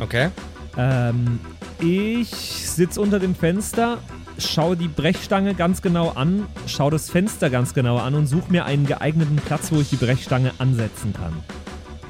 Okay. 0.00 0.28
Ähm, 0.76 1.38
ich 1.80 2.28
sitze 2.30 3.00
unter 3.00 3.18
dem 3.18 3.34
Fenster, 3.34 3.98
schaue 4.38 4.76
die 4.76 4.88
Brechstange 4.88 5.54
ganz 5.54 5.82
genau 5.82 6.10
an, 6.10 6.46
schaue 6.66 6.90
das 6.90 7.10
Fenster 7.10 7.50
ganz 7.50 7.74
genau 7.74 7.98
an 7.98 8.14
und 8.14 8.26
suche 8.26 8.50
mir 8.50 8.64
einen 8.64 8.86
geeigneten 8.86 9.36
Platz, 9.36 9.70
wo 9.72 9.80
ich 9.80 9.90
die 9.90 9.96
Brechstange 9.96 10.52
ansetzen 10.58 11.12
kann. 11.12 11.32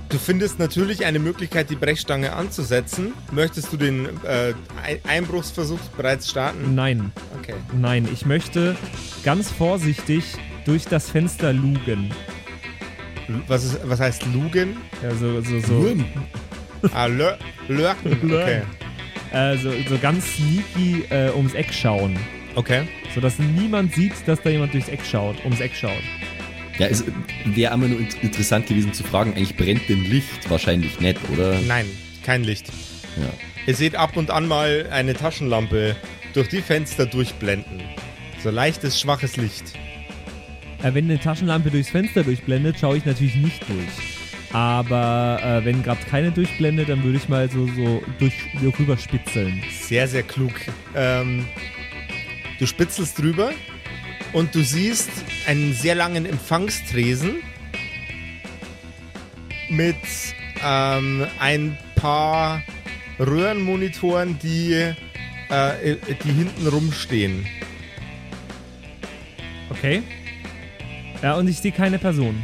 Du 0.09 0.19
findest 0.19 0.59
natürlich 0.59 1.07
eine 1.07 1.19
Möglichkeit, 1.19 1.71
die 1.71 1.75
Brechstange 1.77 2.35
anzusetzen. 2.35 3.15
Möchtest 3.33 3.73
du 3.73 3.79
den 3.79 4.05
äh, 4.25 4.53
Ein- 4.85 4.99
Einbruchsversuch 5.09 5.79
bereits 5.97 6.29
starten? 6.29 6.75
Nein, 6.75 7.13
Okay. 7.41 7.55
nein, 7.77 8.07
ich 8.13 8.27
möchte 8.27 8.77
ganz 9.25 9.51
vorsichtig 9.51 10.23
durch 10.65 10.85
das 10.85 11.11
Fenster 11.11 11.53
lugen. 11.53 12.11
Was, 13.47 13.65
ist, 13.65 13.79
was 13.85 14.01
heißt 14.01 14.27
Lugen? 14.35 14.77
Also 15.03 15.41
so, 15.43 15.61
so, 15.61 15.97
Ah, 16.93 17.07
lö 17.07 17.31
lurken. 17.69 18.19
Okay. 18.25 18.63
äh, 19.33 19.57
so, 19.57 19.71
so 19.89 19.97
ganz 19.99 20.25
sneaky 20.37 21.05
äh, 21.11 21.31
ums 21.31 21.55
Eck 21.55 21.73
schauen. 21.73 22.19
Okay. 22.57 22.83
Sodass 23.15 23.39
niemand 23.39 23.95
sieht, 23.95 24.13
dass 24.27 24.43
da 24.43 24.51
jemand 24.51 24.75
durchs 24.75 24.89
Eck 24.89 25.01
schaut, 25.09 25.43
ums 25.45 25.61
Eck 25.61 25.73
schaut. 25.75 26.03
Ja, 26.79 26.87
es 26.89 27.05
wäre 27.45 27.73
einmal 27.73 27.89
nur 27.91 28.01
int- 28.01 28.23
interessant 28.23 28.67
gewesen 28.67 28.93
zu 28.93 29.05
fragen, 29.05 29.33
eigentlich 29.35 29.57
brennt 29.57 29.89
denn 29.89 30.05
Licht? 30.05 30.51
Wahrscheinlich 30.51 30.99
nicht, 31.01 31.19
oder? 31.33 31.59
Nein, 31.61 31.87
kein 32.25 32.45
Licht. 32.45 32.69
Ja. 33.17 33.31
Ihr 33.67 33.75
seht 33.75 33.95
ab 33.95 34.17
und 34.17 34.31
an 34.31 34.49
mal 34.49 34.89
eine 34.91 35.15
Taschenlampe 35.15 35.95
durch 36.35 36.49
die 36.49 36.61
Fenster 36.63 37.07
durchblenden. 37.07 37.81
So 38.43 38.51
leichtes, 38.51 38.99
schwaches 39.01 39.37
Licht. 39.37 39.75
Äh, 40.83 40.95
wenn 40.95 41.05
eine 41.05 41.19
Taschenlampe 41.19 41.71
durchs 41.71 41.91
Fenster 41.91 42.25
durchblendet, 42.25 42.79
schaue 42.79 42.97
ich 42.97 43.05
natürlich 43.05 43.37
nicht 43.37 43.63
durch. 43.69 44.23
Aber 44.53 45.41
äh, 45.43 45.65
wenn 45.65 45.83
gerade 45.83 46.05
keine 46.11 46.31
durchblendet, 46.31 46.89
dann 46.89 47.03
würde 47.03 47.17
ich 47.17 47.29
mal 47.29 47.49
so, 47.51 47.67
so 47.69 48.03
durch, 48.19 48.35
rüber 48.79 48.99
spitzeln. 48.99 49.63
Sehr, 49.71 50.07
sehr 50.09 50.23
klug. 50.23 50.53
Ähm, 50.95 51.47
du 52.59 52.67
spitzelst 52.67 53.19
drüber 53.19 53.53
und 54.33 54.55
du 54.55 54.63
siehst 54.63 55.11
einen 55.47 55.73
sehr 55.73 55.95
langen 55.95 56.27
Empfangstresen 56.27 57.37
mit 59.71 59.97
ähm, 60.63 61.27
ein 61.39 61.79
paar 61.95 62.63
Röhrenmonitoren, 63.19 64.39
die, 64.39 64.73
äh, 65.49 65.97
die 66.25 66.33
hinten 66.33 66.67
rumstehen. 66.67 67.47
Okay. 69.71 70.03
Ja, 71.23 71.35
und 71.37 71.49
ich 71.49 71.59
sehe 71.59 71.73
keine 71.73 71.99
Person. 71.99 72.43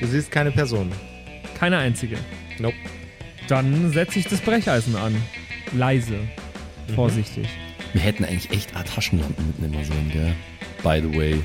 Du 0.00 0.06
siehst 0.06 0.30
keine 0.30 0.50
Person. 0.52 0.90
Keine 1.58 1.78
einzige. 1.78 2.16
Nope. 2.58 2.76
Dann 3.48 3.90
setze 3.92 4.18
ich 4.20 4.26
das 4.26 4.40
Brecheisen 4.40 4.94
an. 4.96 5.14
Leise. 5.72 6.18
Vorsichtig. 6.94 7.48
Wir 7.92 8.02
hätten 8.02 8.24
eigentlich 8.24 8.50
echt 8.50 8.76
auch 8.76 8.82
Taschenlampen 8.82 9.46
mitnehmen 9.46 9.84
sollen, 9.84 10.10
gell? 10.12 10.34
By 10.82 11.00
the 11.06 11.18
way. 11.18 11.42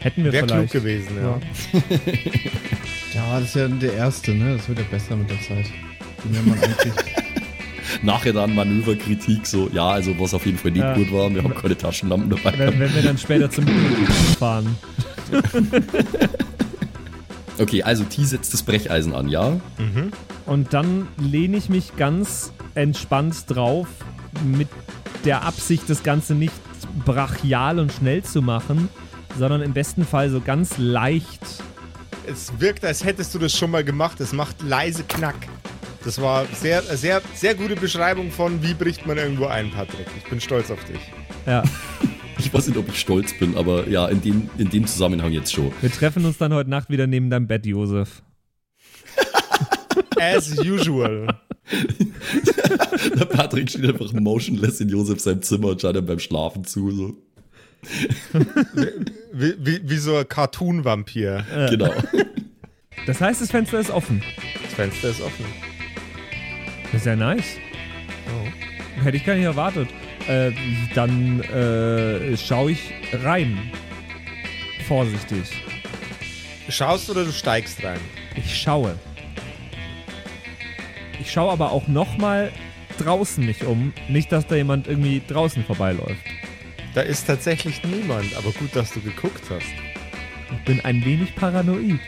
Hätten 0.00 0.24
wir 0.24 0.32
Wäre 0.32 0.46
klug 0.46 0.56
vielleicht. 0.70 0.72
gewesen, 0.72 1.16
ja. 1.22 1.40
Ja, 3.14 3.40
das 3.40 3.48
ist 3.48 3.56
ja 3.56 3.66
der 3.68 3.92
erste, 3.94 4.32
ne? 4.32 4.56
Das 4.56 4.68
wird 4.68 4.78
ja 4.78 4.84
besser 4.90 5.16
mit 5.16 5.28
der 5.28 5.40
Zeit. 5.40 5.66
Je 6.24 6.30
mehr 6.30 6.42
man 6.42 6.58
einkriegt. 6.62 7.04
Nachher 8.02 8.32
dann 8.32 8.54
Manöverkritik, 8.54 9.46
so, 9.46 9.68
ja, 9.72 9.88
also 9.90 10.18
was 10.18 10.34
auf 10.34 10.46
jeden 10.46 10.58
Fall 10.58 10.70
nicht 10.72 10.82
Ja. 10.82 10.94
gut 10.94 11.12
war, 11.12 11.32
wir 11.34 11.42
haben 11.42 11.54
keine 11.54 11.76
Taschenlampen 11.76 12.30
dabei. 12.30 12.58
Wenn, 12.58 12.78
wenn 12.80 12.94
wir 12.94 13.02
dann 13.02 13.18
später 13.18 13.50
zum 13.50 13.66
fahren. 14.38 14.76
Okay, 17.58 17.82
also 17.82 18.04
T 18.04 18.24
setzt 18.24 18.54
das 18.54 18.62
Brecheisen 18.62 19.14
an, 19.14 19.28
ja? 19.28 19.60
Und 20.46 20.72
dann 20.72 21.08
lehne 21.18 21.58
ich 21.58 21.68
mich 21.68 21.94
ganz 21.96 22.52
entspannt 22.74 23.44
drauf, 23.48 23.86
mit 24.44 24.68
der 25.26 25.42
Absicht, 25.42 25.82
das 25.88 26.02
Ganze 26.02 26.34
nicht 26.34 26.54
brachial 27.04 27.78
und 27.78 27.92
schnell 27.92 28.22
zu 28.22 28.40
machen, 28.40 28.88
sondern 29.38 29.60
im 29.60 29.74
besten 29.74 30.06
Fall 30.06 30.30
so 30.30 30.40
ganz 30.40 30.78
leicht. 30.78 31.40
Es 32.26 32.52
wirkt, 32.58 32.84
als 32.84 33.04
hättest 33.04 33.34
du 33.34 33.38
das 33.38 33.54
schon 33.54 33.70
mal 33.70 33.84
gemacht. 33.84 34.20
Es 34.20 34.32
macht 34.32 34.62
leise 34.62 35.04
Knack. 35.04 35.36
Das 36.04 36.20
war 36.20 36.46
sehr, 36.54 36.82
sehr, 36.82 37.20
sehr 37.34 37.54
gute 37.54 37.76
Beschreibung 37.76 38.30
von, 38.30 38.62
wie 38.62 38.74
bricht 38.74 39.06
man 39.06 39.18
irgendwo 39.18 39.46
ein, 39.46 39.70
Patrick. 39.70 40.06
Ich 40.16 40.24
bin 40.28 40.40
stolz 40.40 40.70
auf 40.70 40.82
dich. 40.84 41.00
Ja, 41.46 41.62
Ich 42.38 42.52
weiß 42.52 42.68
nicht, 42.68 42.78
ob 42.78 42.88
ich 42.88 42.98
stolz 42.98 43.38
bin, 43.38 43.56
aber 43.56 43.86
ja, 43.88 44.08
in 44.08 44.22
dem, 44.22 44.48
in 44.56 44.70
dem 44.70 44.86
Zusammenhang 44.86 45.32
jetzt 45.32 45.52
schon. 45.52 45.72
wir 45.80 45.92
treffen 45.92 46.24
uns 46.24 46.38
dann 46.38 46.54
heute 46.54 46.70
Nacht 46.70 46.88
wieder 46.88 47.06
neben 47.06 47.28
deinem 47.28 47.46
Bett, 47.46 47.66
Josef. 47.66 48.22
As 50.18 50.58
usual. 50.58 51.38
Der 53.18 53.24
Patrick 53.26 53.68
steht 53.68 53.84
einfach 53.84 54.12
motionless 54.12 54.80
in 54.80 54.88
Josef 54.88 55.20
seinem 55.20 55.42
Zimmer 55.42 55.68
und 55.68 55.82
schaut 55.82 55.96
ihm 55.96 56.06
beim 56.06 56.18
Schlafen 56.18 56.64
zu. 56.64 56.90
So. 56.90 57.16
Wie, 59.32 59.54
wie, 59.58 59.80
wie 59.88 59.96
so 59.98 60.16
ein 60.16 60.28
Cartoon-Vampir. 60.28 61.44
Genau. 61.70 61.92
Das 63.06 63.20
heißt, 63.20 63.40
das 63.40 63.50
Fenster 63.50 63.80
ist 63.80 63.90
offen. 63.90 64.22
Das 64.62 64.74
Fenster 64.74 65.10
ist 65.10 65.20
offen. 65.20 65.44
Das 66.92 67.02
ist 67.02 67.06
ja 67.06 67.16
nice. 67.16 67.58
Hätte 69.02 69.16
ich 69.16 69.24
gar 69.24 69.34
nicht 69.34 69.44
erwartet. 69.44 69.88
Äh, 70.28 70.52
dann 70.94 71.40
äh, 71.42 72.36
schaue 72.36 72.72
ich 72.72 72.92
rein. 73.12 73.70
Vorsichtig. 74.86 75.44
Schaust 76.68 77.08
oder 77.10 77.24
du 77.24 77.32
steigst 77.32 77.82
rein? 77.82 78.00
Ich 78.36 78.60
schaue. 78.60 78.96
Ich 81.20 81.30
schaue 81.32 81.52
aber 81.52 81.72
auch 81.72 81.88
nochmal 81.88 82.52
draußen 82.98 83.44
mich 83.44 83.64
um. 83.64 83.92
Nicht, 84.08 84.32
dass 84.32 84.46
da 84.46 84.56
jemand 84.56 84.86
irgendwie 84.86 85.22
draußen 85.26 85.64
vorbeiläuft. 85.64 86.24
Da 86.94 87.02
ist 87.02 87.26
tatsächlich 87.26 87.82
niemand, 87.84 88.36
aber 88.36 88.50
gut, 88.52 88.74
dass 88.74 88.92
du 88.92 89.00
geguckt 89.00 89.44
hast. 89.48 89.66
Ich 90.52 90.64
bin 90.64 90.80
ein 90.80 91.04
wenig 91.04 91.34
paranoid. 91.36 92.00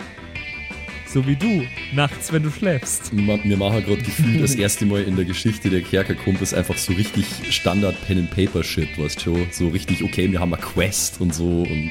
So 1.12 1.26
wie 1.26 1.36
du, 1.36 1.66
nachts, 1.92 2.32
wenn 2.32 2.42
du 2.42 2.50
schläfst. 2.50 3.14
Wir 3.14 3.38
wir 3.44 3.56
machen 3.58 3.84
gerade 3.84 4.00
gefühlt 4.00 4.42
das 4.42 4.54
erste 4.54 4.86
Mal 4.86 5.02
in 5.02 5.14
der 5.14 5.26
Geschichte 5.26 5.68
der 5.68 5.82
Kerkerkumpels 5.82 6.54
einfach 6.54 6.78
so 6.78 6.94
richtig 6.94 7.26
Standard 7.50 7.94
Pen 8.06 8.20
and 8.20 8.30
Paper 8.30 8.64
Shit, 8.64 8.96
weißt 8.96 9.26
du? 9.26 9.46
So 9.50 9.68
richtig, 9.68 10.02
okay, 10.02 10.32
wir 10.32 10.40
haben 10.40 10.54
eine 10.54 10.62
Quest 10.62 11.20
und 11.20 11.34
so 11.34 11.44
und 11.64 11.90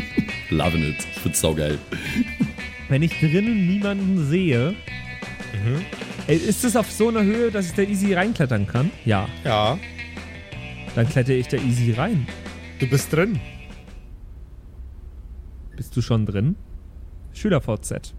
loving 0.50 0.84
it. 0.84 0.98
Ich 1.14 1.20
find's 1.20 1.40
saugeil. 1.40 1.78
Wenn 2.88 3.02
ich 3.02 3.18
drinnen 3.18 3.66
niemanden 3.66 4.24
sehe, 4.28 4.76
Ey, 6.28 6.36
ist 6.36 6.64
es 6.64 6.76
auf 6.76 6.92
so 6.92 7.08
einer 7.08 7.24
Höhe, 7.24 7.50
dass 7.50 7.66
ich 7.66 7.72
da 7.72 7.82
easy 7.82 8.14
reinklettern 8.14 8.68
kann? 8.68 8.92
Ja. 9.04 9.28
Ja, 9.44 9.80
Dann 10.94 11.08
klettere 11.08 11.38
ich 11.38 11.48
da 11.48 11.56
easy 11.56 11.90
rein. 11.90 12.24
du 12.78 12.86
bist 12.86 13.12
drin. 13.12 13.40
Bist 15.76 15.96
du 15.96 16.02
schon 16.02 16.24
drin? 16.24 16.54
SchülerVZ. 17.32 18.14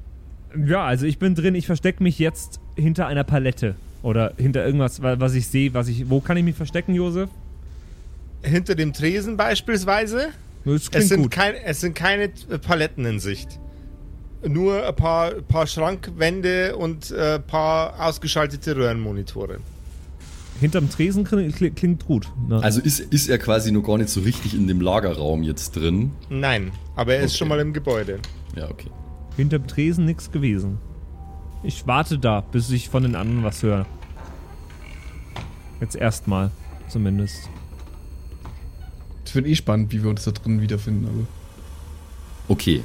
Ja, 0.68 0.86
also 0.86 1.06
ich 1.06 1.18
bin 1.20 1.36
drin. 1.36 1.56
Ich 1.56 1.66
verstecke 1.66 2.02
mich 2.04 2.20
jetzt 2.20 2.60
hinter 2.76 3.08
einer 3.08 3.24
Palette. 3.24 3.76
Oder 4.04 4.34
hinter 4.38 4.66
irgendwas, 4.66 5.02
wa- 5.04 5.20
was 5.20 5.36
ich 5.36 5.48
sehe, 5.48 5.74
was 5.74 5.88
ich. 5.88 6.10
Wo 6.10 6.20
kann 6.22 6.36
ich 6.38 6.44
mich 6.44 6.56
verstecken, 6.56 6.96
Josef? 6.96 7.30
Hinter 8.44 8.74
dem 8.76 8.94
Tresen 8.94 9.38
beispielsweise. 9.38 10.30
Das 10.66 10.90
Es 10.92 11.10
sind, 11.10 11.24
gut. 11.24 11.32
kein, 11.32 11.54
es 11.66 11.82
sind 11.82 11.96
keine 11.96 12.24
äh, 12.26 12.58
Paletten 12.62 13.06
in 13.06 13.20
Sicht. 13.20 13.60
Nur 14.44 14.88
ein 14.88 14.96
paar, 14.96 15.32
paar 15.48 15.68
Schrankwände 15.68 16.76
und 16.76 17.12
ein 17.12 17.18
äh, 17.18 17.40
paar 17.40 18.00
ausgeschaltete 18.04 18.76
Röhrenmonitore. 18.76 19.58
Hinterm 20.60 20.90
Tresen 20.90 21.26
kling- 21.26 21.52
kling- 21.56 21.74
klingt 21.76 22.06
gut. 22.06 22.28
Ne? 22.48 22.62
Also 22.64 22.82
ist, 22.82 23.00
ist 23.00 23.30
er 23.30 23.38
quasi 23.38 23.72
noch 23.72 23.82
gar 23.84 23.98
nicht 24.00 24.10
so 24.10 24.22
richtig 24.22 24.54
in 24.56 24.68
dem 24.68 24.82
Lagerraum 24.82 25.44
jetzt 25.44 25.72
drin. 25.76 26.12
Nein, 26.30 26.72
aber 26.96 27.14
er 27.16 27.22
ist 27.24 27.32
Okay. 27.32 27.38
schon 27.40 27.48
mal 27.50 27.60
im 27.60 27.74
Gebäude. 27.74 28.20
Ja, 28.56 28.70
okay. 28.70 28.90
Hinterm 29.42 29.66
Tresen 29.68 30.06
nichts 30.06 30.32
gewesen. 30.32 30.78
Ich 31.64 31.88
warte 31.88 32.20
da, 32.20 32.42
bis 32.42 32.70
ich 32.70 32.90
von 32.90 33.04
den 33.04 33.16
anderen 33.16 33.44
was 33.44 33.64
höre. 33.64 33.86
Jetzt 35.80 35.96
erstmal, 35.96 36.52
zumindest. 36.88 37.50
Das 39.26 39.34
wird 39.34 39.48
eh 39.48 39.56
spannend, 39.56 39.92
wie 39.92 40.04
wir 40.04 40.10
uns 40.12 40.24
da 40.24 40.32
drin 40.32 40.62
wiederfinden. 40.62 41.06
Aber 41.06 41.28
Okay. 42.48 42.84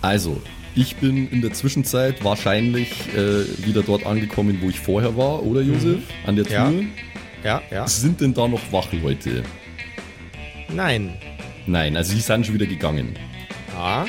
Also, 0.00 0.40
ich 0.74 0.96
bin 0.96 1.28
in 1.28 1.42
der 1.42 1.52
Zwischenzeit 1.52 2.24
wahrscheinlich 2.24 2.92
äh, 3.14 3.44
wieder 3.64 3.82
dort 3.82 4.06
angekommen, 4.06 4.58
wo 4.62 4.70
ich 4.70 4.80
vorher 4.80 5.16
war, 5.16 5.42
oder 5.42 5.60
Josef? 5.60 6.02
An 6.24 6.36
der 6.36 6.46
Tür. 6.46 6.72
Ja. 7.42 7.60
Ja, 7.60 7.62
ja. 7.70 7.86
Sind 7.86 8.20
denn 8.20 8.32
da 8.32 8.48
noch 8.48 8.60
Wachleute? 8.72 9.42
Nein. 10.74 11.16
Nein, 11.66 11.96
also 11.96 12.14
die 12.14 12.20
sind 12.20 12.46
schon 12.46 12.54
wieder 12.54 12.66
gegangen. 12.66 13.16
Ja. 13.74 14.06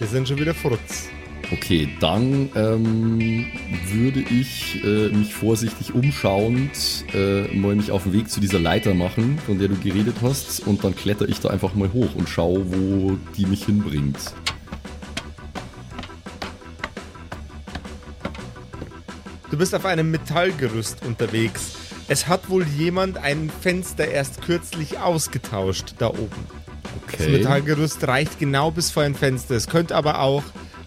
Wir 0.00 0.06
sind 0.06 0.26
schon 0.26 0.38
wieder 0.38 0.54
Frutz. 0.54 1.10
Okay, 1.52 1.90
dann 2.00 2.48
ähm, 2.54 3.46
würde 3.92 4.20
ich 4.20 4.82
äh, 4.82 5.10
mich 5.10 5.34
vorsichtig 5.34 5.94
umschauend 5.94 7.04
äh, 7.12 7.54
mal 7.54 7.74
mich 7.76 7.90
auf 7.90 8.04
den 8.04 8.14
Weg 8.14 8.30
zu 8.30 8.40
dieser 8.40 8.60
Leiter 8.60 8.94
machen, 8.94 9.38
von 9.44 9.58
der 9.58 9.68
du 9.68 9.74
geredet 9.74 10.16
hast, 10.22 10.66
und 10.66 10.82
dann 10.84 10.96
kletter 10.96 11.28
ich 11.28 11.40
da 11.40 11.50
einfach 11.50 11.74
mal 11.74 11.92
hoch 11.92 12.14
und 12.14 12.30
schaue, 12.30 12.64
wo 12.72 13.18
die 13.36 13.44
mich 13.44 13.66
hinbringt. 13.66 14.16
Du 19.50 19.58
bist 19.58 19.74
auf 19.74 19.84
einem 19.84 20.10
Metallgerüst 20.10 21.04
unterwegs. 21.04 21.76
Es 22.08 22.26
hat 22.26 22.48
wohl 22.48 22.64
jemand 22.66 23.18
ein 23.18 23.50
Fenster 23.60 24.08
erst 24.08 24.40
kürzlich 24.40 24.98
ausgetauscht 24.98 25.96
da 25.98 26.08
oben. 26.08 26.59
Das 27.12 27.20
Okay. 27.22 27.38
Metallgerüst 27.38 28.06
reicht 28.06 28.38
genau 28.38 28.70
bis 28.70 28.90
vor 28.90 29.02
ein 29.02 29.14
Fenster. 29.14 29.54
Es 29.54 29.68
könnte 29.68 29.94
aber 29.94 30.20
auch 30.20 30.42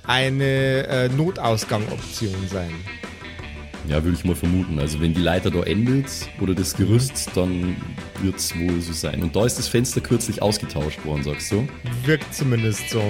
eine 0.06 0.88
äh, 0.88 1.10
Notausgangoption 1.10 2.48
sein. 2.52 2.72
Ja, 3.88 4.02
würde 4.04 4.18
ich 4.18 4.24
mal 4.24 4.36
vermuten. 4.36 4.80
Also 4.80 5.02
wenn 5.02 5.14
die 5.14 5.22
Leiter 5.22 5.52
da 5.52 5.62
endet 5.64 6.08
oder 6.40 6.54
das 6.56 6.74
Gerüst, 6.76 7.30
dann 7.36 7.76
wird 8.22 8.38
es 8.38 8.58
wohl 8.58 8.80
so 8.80 8.94
sein. 8.94 9.22
Und 9.22 9.36
da 9.36 9.46
ist 9.46 9.58
das 9.58 9.68
Fenster 9.68 10.00
kürzlich 10.00 10.42
ausgetauscht 10.42 11.04
worden, 11.06 11.24
sagst 11.24 11.52
du? 11.52 11.68
Wirkt 12.06 12.34
zumindest 12.34 12.90
so. 12.90 13.04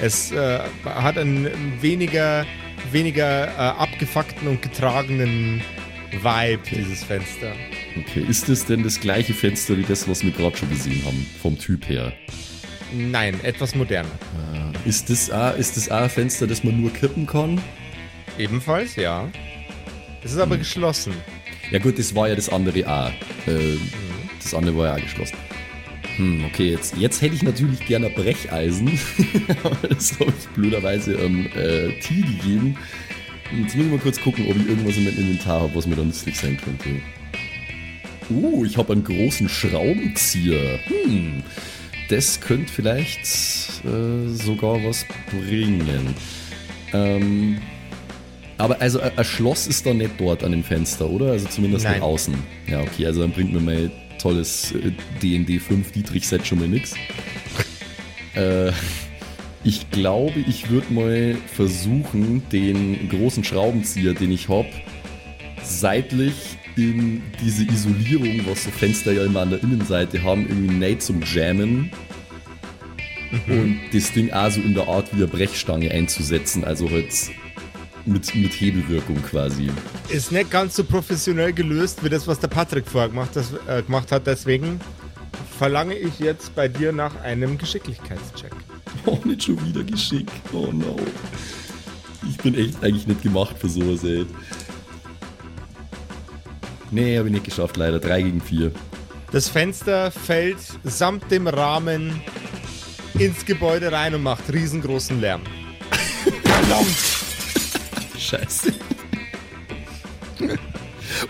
Es 0.00 0.32
äh, 0.32 0.60
hat 0.84 1.18
einen 1.18 1.50
weniger, 1.82 2.46
weniger 2.92 3.48
äh, 3.48 3.50
abgefuckten 3.58 4.48
und 4.48 4.62
getragenen 4.62 5.60
Vibe, 6.12 6.62
dieses 6.70 7.04
Fenster. 7.04 7.52
Okay, 7.98 8.24
ist 8.28 8.48
das 8.48 8.66
denn 8.66 8.82
das 8.82 9.00
gleiche 9.00 9.32
Fenster 9.32 9.76
wie 9.76 9.82
das, 9.82 10.08
was 10.08 10.22
wir 10.22 10.30
gerade 10.30 10.56
schon 10.56 10.68
gesehen 10.68 11.02
haben, 11.04 11.26
vom 11.40 11.58
Typ 11.58 11.88
her? 11.88 12.12
Nein, 12.92 13.38
etwas 13.42 13.74
moderner. 13.74 14.10
Ist 14.84 15.10
das 15.10 15.30
auch, 15.30 15.56
ist 15.56 15.76
das 15.76 15.90
auch 15.90 16.02
ein 16.02 16.10
Fenster, 16.10 16.46
das 16.46 16.62
man 16.62 16.80
nur 16.80 16.92
kippen 16.92 17.26
kann? 17.26 17.60
Ebenfalls, 18.38 18.96
ja. 18.96 19.28
Es 20.22 20.32
ist 20.32 20.38
aber 20.38 20.56
geschlossen. 20.56 21.14
Ja 21.70 21.78
gut, 21.78 21.98
das 21.98 22.14
war 22.14 22.28
ja 22.28 22.34
das 22.34 22.48
andere 22.48 22.86
auch. 22.88 23.10
Äh, 23.48 23.76
das 24.42 24.54
andere 24.54 24.76
war 24.76 24.86
ja 24.86 24.94
auch 24.94 25.02
geschlossen. 25.02 25.36
Hm, 26.16 26.44
okay, 26.44 26.70
jetzt, 26.70 26.96
jetzt 26.96 27.20
hätte 27.20 27.34
ich 27.34 27.42
natürlich 27.42 27.84
gerne 27.86 28.10
Brecheisen. 28.10 28.98
aber 29.64 29.88
das 29.88 30.18
habe 30.20 30.32
ich 30.38 30.48
blöderweise 30.54 31.18
am 31.18 31.46
äh, 31.46 31.98
Tee 32.00 32.22
gegeben. 32.22 32.76
Jetzt 33.56 33.76
muss 33.76 33.84
ich 33.84 33.90
mal 33.90 33.98
kurz 33.98 34.20
gucken, 34.20 34.46
ob 34.48 34.56
ich 34.56 34.68
irgendwas 34.68 34.96
in 34.96 35.04
meinem 35.04 35.18
Inventar 35.18 35.62
habe, 35.62 35.74
was 35.74 35.86
mir 35.86 35.96
da 35.96 36.04
nützlich 36.04 36.36
sein 36.36 36.56
könnte. 36.56 37.00
Uh, 38.30 38.64
ich 38.64 38.76
habe 38.76 38.92
einen 38.92 39.04
großen 39.04 39.48
Schraubenzieher. 39.48 40.78
Hm, 40.86 41.42
das 42.08 42.40
könnte 42.40 42.72
vielleicht 42.72 43.20
äh, 43.84 44.28
sogar 44.28 44.82
was 44.84 45.06
bringen. 45.30 46.14
Ähm, 46.92 47.58
aber 48.58 48.80
also 48.80 49.00
ein 49.00 49.12
ein 49.16 49.24
Schloss 49.24 49.66
ist 49.66 49.84
da 49.86 49.92
nicht 49.92 50.12
dort 50.18 50.42
an 50.42 50.52
dem 50.52 50.64
Fenster, 50.64 51.08
oder? 51.08 51.32
Also 51.32 51.48
zumindest 51.48 51.84
Nein. 51.84 51.94
nicht 51.94 52.02
außen. 52.02 52.34
Ja, 52.68 52.80
okay, 52.80 53.06
also 53.06 53.20
dann 53.20 53.32
bringt 53.32 53.52
mir 53.52 53.60
mein 53.60 53.90
tolles 54.18 54.72
äh, 54.72 54.92
D&D 55.22 55.58
5 55.58 55.92
Dietrich-Set 55.92 56.46
schon 56.46 56.58
mal 56.58 56.68
nix. 56.68 56.94
Äh, 58.34 58.72
ich 59.64 59.90
glaube, 59.90 60.40
ich 60.46 60.70
würde 60.70 60.92
mal 60.92 61.36
versuchen, 61.52 62.42
den 62.52 63.08
großen 63.08 63.42
Schraubenzieher, 63.42 64.14
den 64.14 64.30
ich 64.30 64.48
habe, 64.48 64.68
seitlich 65.62 66.55
in 66.76 67.22
diese 67.42 67.64
Isolierung, 67.64 68.46
was 68.46 68.64
so 68.64 68.70
Fenster 68.70 69.12
ja 69.12 69.24
immer 69.24 69.40
an 69.40 69.50
der 69.50 69.62
Innenseite 69.62 70.22
haben, 70.22 70.46
irgendwie 70.48 70.74
näht 70.74 71.02
zum 71.02 71.22
Jammen 71.22 71.90
und 73.48 73.80
das 73.92 74.12
Ding 74.12 74.32
auch 74.32 74.50
so 74.50 74.60
in 74.60 74.74
der 74.74 74.86
Art 74.88 75.12
wie 75.12 75.16
eine 75.16 75.26
Brechstange 75.26 75.90
einzusetzen, 75.90 76.64
also 76.64 76.90
halt 76.90 77.12
mit, 78.04 78.34
mit 78.34 78.52
Hebelwirkung 78.52 79.20
quasi. 79.22 79.70
Ist 80.08 80.32
nicht 80.32 80.50
ganz 80.50 80.76
so 80.76 80.84
professionell 80.84 81.52
gelöst, 81.52 82.04
wie 82.04 82.08
das, 82.08 82.26
was 82.26 82.38
der 82.38 82.48
Patrick 82.48 82.86
vorher 82.86 83.08
gemacht, 83.08 83.30
das, 83.34 83.52
äh, 83.66 83.82
gemacht 83.82 84.12
hat. 84.12 84.26
Deswegen 84.26 84.80
verlange 85.58 85.96
ich 85.96 86.18
jetzt 86.18 86.54
bei 86.54 86.68
dir 86.68 86.92
nach 86.92 87.20
einem 87.22 87.58
Geschicklichkeitscheck. 87.58 88.52
Oh, 89.04 89.18
nicht 89.24 89.44
schon 89.44 89.64
wieder 89.64 89.84
Geschick. 89.84 90.26
Oh 90.52 90.72
no. 90.72 90.96
Ich 92.28 92.36
bin 92.38 92.56
echt 92.56 92.82
eigentlich 92.82 93.06
nicht 93.06 93.22
gemacht 93.22 93.54
für 93.56 93.68
sowas, 93.68 94.02
ey. 94.02 94.26
Nee, 96.90 97.18
habe 97.18 97.28
ich 97.28 97.34
nicht 97.34 97.44
geschafft, 97.44 97.76
leider. 97.76 97.98
3 97.98 98.22
gegen 98.22 98.40
4. 98.40 98.72
Das 99.32 99.48
Fenster 99.48 100.10
fällt 100.10 100.58
samt 100.84 101.30
dem 101.30 101.48
Rahmen 101.48 102.20
ins 103.18 103.44
Gebäude 103.44 103.90
rein 103.92 104.14
und 104.14 104.22
macht 104.22 104.52
riesengroßen 104.52 105.20
Lärm. 105.20 105.42
Scheiße. 108.18 108.72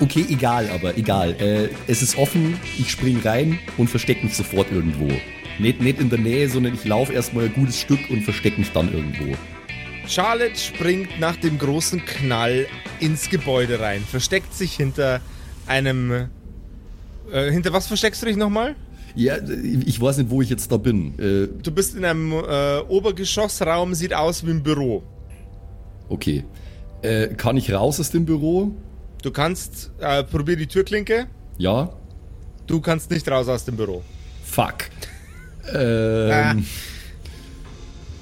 Okay, 0.00 0.26
egal, 0.28 0.68
aber 0.70 0.96
egal. 0.98 1.36
Äh, 1.40 1.68
es 1.86 2.02
ist 2.02 2.18
offen, 2.18 2.58
ich 2.78 2.90
spring 2.90 3.20
rein 3.24 3.58
und 3.76 3.88
versteck 3.88 4.22
mich 4.22 4.34
sofort 4.34 4.70
irgendwo. 4.70 5.08
Nicht, 5.58 5.80
nicht 5.80 6.00
in 6.00 6.10
der 6.10 6.18
Nähe, 6.18 6.48
sondern 6.48 6.74
ich 6.74 6.84
laufe 6.84 7.12
erstmal 7.12 7.46
ein 7.46 7.54
gutes 7.54 7.80
Stück 7.80 8.10
und 8.10 8.22
versteck 8.22 8.58
mich 8.58 8.72
dann 8.72 8.92
irgendwo. 8.92 9.34
Charlotte 10.06 10.56
springt 10.56 11.18
nach 11.18 11.36
dem 11.36 11.58
großen 11.58 12.04
Knall 12.04 12.66
ins 13.00 13.30
Gebäude 13.30 13.80
rein, 13.80 14.02
versteckt 14.08 14.54
sich 14.54 14.74
hinter 14.74 15.20
einem. 15.66 16.28
Äh, 17.32 17.50
hinter 17.50 17.72
was 17.72 17.86
versteckst 17.86 18.22
du 18.22 18.26
dich 18.26 18.36
nochmal? 18.36 18.74
Ja, 19.14 19.36
ich 19.38 20.00
weiß 20.00 20.18
nicht, 20.18 20.30
wo 20.30 20.42
ich 20.42 20.50
jetzt 20.50 20.70
da 20.70 20.76
bin. 20.76 21.18
Äh, 21.18 21.48
Du 21.62 21.70
bist 21.70 21.96
in 21.96 22.04
einem 22.04 22.32
äh, 22.32 22.78
Obergeschossraum, 22.88 23.94
sieht 23.94 24.12
aus 24.14 24.44
wie 24.46 24.50
ein 24.50 24.62
Büro. 24.62 25.02
okay. 26.08 26.44
Äh, 27.02 27.28
kann 27.34 27.56
ich 27.56 27.72
raus 27.72 28.00
aus 28.00 28.10
dem 28.10 28.24
Büro? 28.24 28.72
Du 29.22 29.30
kannst, 29.30 29.90
äh, 30.00 30.22
probier 30.24 30.56
die 30.56 30.66
Türklinke. 30.66 31.26
Ja? 31.58 31.90
Du 32.66 32.80
kannst 32.80 33.10
nicht 33.10 33.28
raus 33.28 33.48
aus 33.48 33.64
dem 33.64 33.76
Büro. 33.76 34.02
Fuck. 34.44 34.74
Ähm, 35.74 36.64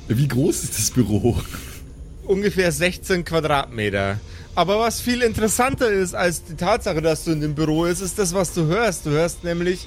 Wie 0.08 0.26
groß 0.28 0.64
ist 0.64 0.78
das 0.78 0.90
Büro? 0.90 1.36
Ungefähr 2.26 2.72
16 2.72 3.22
Quadratmeter. 3.22 4.18
Aber 4.54 4.78
was 4.78 5.00
viel 5.00 5.22
interessanter 5.22 5.90
ist 5.90 6.14
als 6.14 6.44
die 6.44 6.54
Tatsache, 6.54 7.02
dass 7.02 7.24
du 7.24 7.32
in 7.32 7.40
dem 7.40 7.54
Büro 7.54 7.86
ist, 7.86 8.00
ist 8.00 8.18
das, 8.18 8.34
was 8.34 8.54
du 8.54 8.66
hörst. 8.66 9.04
Du 9.04 9.10
hörst 9.10 9.42
nämlich 9.42 9.86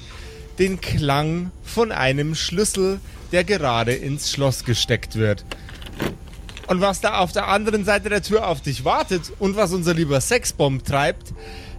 den 0.58 0.80
Klang 0.80 1.50
von 1.62 1.90
einem 1.92 2.34
Schlüssel, 2.34 3.00
der 3.32 3.44
gerade 3.44 3.92
ins 3.92 4.30
Schloss 4.30 4.64
gesteckt 4.64 5.16
wird. 5.16 5.44
Und 6.66 6.82
was 6.82 7.00
da 7.00 7.18
auf 7.18 7.32
der 7.32 7.48
anderen 7.48 7.86
Seite 7.86 8.10
der 8.10 8.22
Tür 8.22 8.46
auf 8.46 8.60
dich 8.60 8.84
wartet 8.84 9.32
und 9.38 9.56
was 9.56 9.72
unser 9.72 9.94
lieber 9.94 10.20
Sexbomb 10.20 10.84
treibt, 10.84 11.32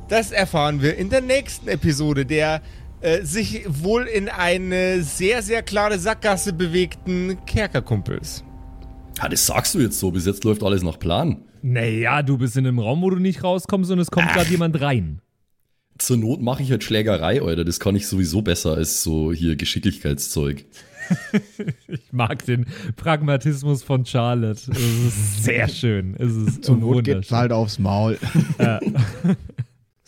das 0.08 0.32
erfahren 0.32 0.82
wir 0.82 0.98
in 0.98 1.12
der 1.12 1.22
nächsten 1.22 1.68
Episode 1.68 2.26
der 2.26 2.64
äh, 3.02 3.24
sich 3.24 3.64
wohl 3.68 4.06
in 4.06 4.28
eine 4.30 5.04
sehr, 5.04 5.44
sehr 5.44 5.62
klare 5.62 6.00
Sackgasse 6.00 6.54
bewegten 6.54 7.38
Kerkerkumpels. 7.46 8.44
Ja, 9.22 9.30
das 9.30 9.46
sagst 9.46 9.76
du 9.76 9.80
jetzt 9.80 10.00
so. 10.00 10.12
Bis 10.12 10.26
jetzt 10.26 10.44
läuft 10.44 10.64
alles 10.64 10.82
nach 10.82 10.98
Plan. 10.98 11.44
Naja, 11.62 12.22
du 12.22 12.38
bist 12.38 12.58
in 12.58 12.66
einem 12.66 12.80
Raum, 12.80 13.02
wo 13.02 13.10
du 13.10 13.18
nicht 13.18 13.44
rauskommst 13.44 13.92
und 13.92 14.00
es 14.00 14.12
kommt 14.12 14.32
gerade 14.32 14.50
jemand 14.50 14.80
rein. 14.82 15.22
Zur 15.98 16.18
Not 16.18 16.42
mache 16.42 16.64
ich 16.64 16.72
halt 16.72 16.84
Schlägerei, 16.84 17.42
Alter. 17.42 17.66
Das 17.66 17.80
kann 17.80 17.96
ich 17.96 18.08
sowieso 18.08 18.42
besser 18.42 18.76
als 18.76 19.04
so 19.04 19.34
hier 19.34 19.56
Geschicklichkeitszeug. 19.56 20.66
Ich 21.88 22.14
mag 22.14 22.46
den 22.46 22.68
Pragmatismus 22.96 23.82
von 23.82 24.06
Charlotte. 24.06 24.72
Es 24.72 24.78
ist 24.78 25.44
sehr 25.44 25.68
schön. 25.68 26.16
Es 26.20 26.36
ist 26.36 26.66
Zur 26.66 26.78
Not 26.78 27.04
geht's 27.04 27.32
halt 27.32 27.52
aufs 27.52 27.80
Maul. 27.80 28.20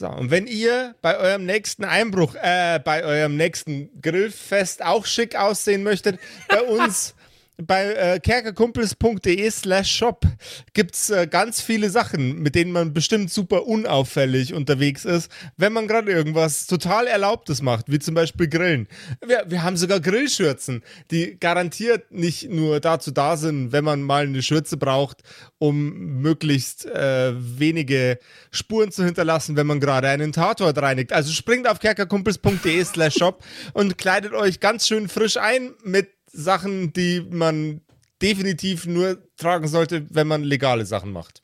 So, 0.02 0.10
und 0.10 0.32
wenn 0.32 0.48
ihr 0.48 0.96
bei 1.04 1.16
eurem 1.20 1.46
nächsten 1.46 1.84
Einbruch, 1.84 2.34
äh, 2.34 2.80
bei 2.84 3.04
eurem 3.04 3.38
nächsten 3.38 3.90
Grillfest 4.02 4.84
auch 4.84 5.06
schick 5.06 5.36
aussehen 5.36 5.84
möchtet, 5.84 6.20
bei 6.50 6.60
uns 6.64 7.14
bei 7.58 7.94
äh, 7.94 8.20
kerkerkumpels.de 8.20 9.50
slash 9.52 9.92
shop 9.92 10.26
gibt's 10.74 11.10
äh, 11.10 11.28
ganz 11.28 11.62
viele 11.62 11.90
Sachen, 11.90 12.40
mit 12.40 12.56
denen 12.56 12.72
man 12.72 12.94
bestimmt 12.94 13.32
super 13.32 13.68
unauffällig 13.68 14.54
unterwegs 14.54 15.06
ist, 15.06 15.32
wenn 15.58 15.74
man 15.74 15.88
gerade 15.88 16.12
irgendwas 16.12 16.68
total 16.68 17.08
Erlaubtes 17.08 17.62
macht, 17.62 17.92
wie 17.92 18.00
zum 18.00 18.16
Beispiel 18.16 18.48
Grillen. 18.48 18.88
Wir, 19.26 19.46
wir 19.48 19.64
haben 19.64 19.78
sogar 19.78 20.00
Grillschürzen, 20.00 20.84
die 21.12 21.38
garantiert 21.40 22.12
nicht 22.12 22.50
nur 22.50 22.80
dazu 22.80 23.12
da 23.12 23.38
sind, 23.38 23.72
wenn 23.72 23.84
man 23.84 24.02
mal 24.02 24.24
eine 24.24 24.42
Schürze 24.42 24.78
braucht, 24.78 25.22
um 25.58 26.22
möglichst 26.22 26.86
äh, 26.86 27.34
wenige 27.36 28.20
Spuren 28.52 28.92
zu 28.92 29.06
hinterlassen, 29.06 29.56
wenn 29.56 29.68
man 29.68 29.80
gerade 29.80 30.10
einen 30.10 30.32
Tatort 30.32 30.78
reinigt. 30.82 31.14
Also 31.14 31.32
springt 31.32 31.68
auf 31.68 31.80
kerkerkumpels.de 31.80 32.84
slash 32.84 33.16
shop 33.16 33.44
und 33.74 33.98
kleidet 33.98 34.34
euch 34.34 34.60
ganz 34.60 34.88
schön 34.88 35.08
frisch 35.08 35.38
ein 35.38 35.74
mit 35.84 36.10
Sachen, 36.32 36.94
die 36.94 37.22
man 37.30 37.82
definitiv 38.22 38.86
nur 38.86 39.18
tragen 39.38 39.68
sollte, 39.68 40.06
wenn 40.10 40.28
man 40.28 40.44
legale 40.44 40.86
Sachen 40.86 41.12
macht. 41.12 41.44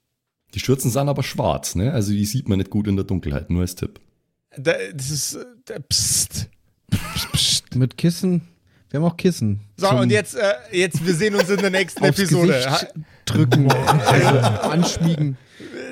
Die 0.54 0.60
Schürzen 0.60 0.92
sind 0.92 1.10
aber 1.10 1.24
schwarz, 1.24 1.76
ne? 1.76 1.92
Also 1.94 2.12
die 2.12 2.26
sieht 2.26 2.48
man 2.48 2.58
nicht 2.60 2.70
gut 2.70 2.88
in 2.88 2.96
der 2.96 3.06
Dunkelheit, 3.06 3.50
nur 3.50 3.62
als 3.62 3.76
Tipp. 3.76 4.00
Da, 4.58 4.74
das 4.94 5.10
ist. 5.12 5.36
äh, 5.36 5.46
Da, 5.66 5.80
psst. 5.80 6.50
Mit 7.76 7.98
Kissen. 7.98 8.42
Wir 8.90 9.00
haben 9.02 9.06
auch 9.08 9.18
Kissen. 9.18 9.60
So, 9.76 9.88
Zum 9.90 10.00
und 10.00 10.10
jetzt, 10.10 10.36
äh, 10.36 10.54
jetzt, 10.72 11.06
wir 11.06 11.14
sehen 11.14 11.36
uns 11.36 11.50
in 11.50 11.58
der 11.60 11.70
nächsten 11.70 12.04
Episode. 12.06 12.54
Gesicht 12.54 12.94
drücken, 13.26 13.70
also 13.72 14.38
anschmiegen. 14.70 15.38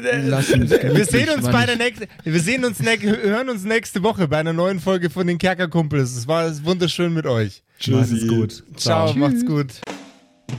Wir 0.05 1.05
sehen 1.05 1.29
uns 1.29 1.49
bei 1.49 1.65
der 1.65 1.77
nächsten, 1.77 2.05
wir 2.23 2.39
sehen 2.39 2.63
uns, 2.63 2.79
hören 2.79 3.49
uns 3.49 3.63
nächste 3.63 4.03
Woche 4.03 4.27
bei 4.27 4.37
einer 4.37 4.53
neuen 4.53 4.79
Folge 4.79 5.09
von 5.09 5.27
den 5.27 5.37
Kerkerkumpels. 5.37 6.15
Es 6.15 6.27
war 6.27 6.51
wunderschön 6.63 7.13
mit 7.13 7.25
euch. 7.25 7.63
Tschüssi. 7.79 8.27
gut. 8.27 8.63
Ciao, 8.77 9.13
macht's 9.13 9.45
gut. 9.45 9.81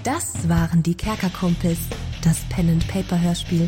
Das 0.03 0.49
waren 0.49 0.83
die 0.83 0.95
Kerkerkumpels, 0.95 1.79
das 2.23 2.39
Pen 2.51 2.69
and 2.71 2.87
Paper 2.89 3.21
Hörspiel. 3.21 3.67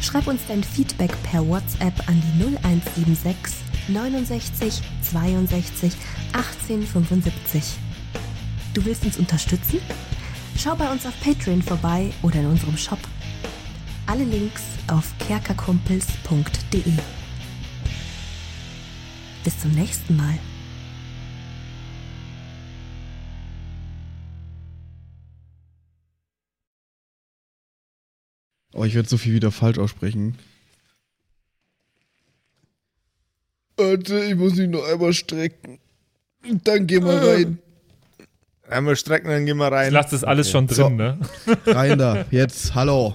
Schreib 0.00 0.26
uns 0.28 0.40
dein 0.48 0.64
Feedback 0.64 1.10
per 1.24 1.46
WhatsApp 1.46 1.92
an 2.08 2.22
die 2.38 2.44
0176 2.56 3.54
69 3.88 4.80
62 5.10 5.92
18 6.32 6.86
75. 6.86 7.62
Du 8.72 8.84
willst 8.84 9.04
uns 9.04 9.18
unterstützen? 9.18 9.80
Schau 10.56 10.74
bei 10.76 10.90
uns 10.90 11.04
auf 11.04 11.14
Patreon 11.22 11.62
vorbei 11.62 12.10
oder 12.22 12.36
in 12.36 12.46
unserem 12.46 12.76
Shop. 12.76 12.98
Alle 14.10 14.24
Links 14.24 14.62
auf 14.88 15.14
kerkerkumpels.de. 15.20 16.82
Bis 19.44 19.60
zum 19.60 19.70
nächsten 19.70 20.16
Mal. 20.16 20.36
Oh, 28.72 28.84
ich 28.84 28.94
werde 28.94 29.08
so 29.08 29.18
viel 29.18 29.34
wieder 29.34 29.50
falsch 29.50 29.78
aussprechen. 29.78 30.38
Warte, 33.76 34.24
ich 34.24 34.36
muss 34.36 34.54
mich 34.56 34.68
noch 34.68 34.84
einmal 34.86 35.12
strecken. 35.12 35.78
Dann 36.64 36.86
gehen 36.86 37.04
wir 37.04 37.14
rein. 37.20 37.58
Einmal 38.68 38.94
strecken, 38.94 39.28
dann 39.28 39.46
gehen 39.46 39.56
wir 39.56 39.66
Ich 39.66 39.72
rein. 39.72 39.92
lasse 39.92 40.10
das 40.12 40.22
alles 40.24 40.50
schon 40.50 40.66
drin, 40.68 40.76
So. 40.76 40.88
ne? 40.90 41.18
Rein 41.66 41.98
da. 41.98 42.24
Jetzt, 42.30 42.74
hallo. 42.74 43.14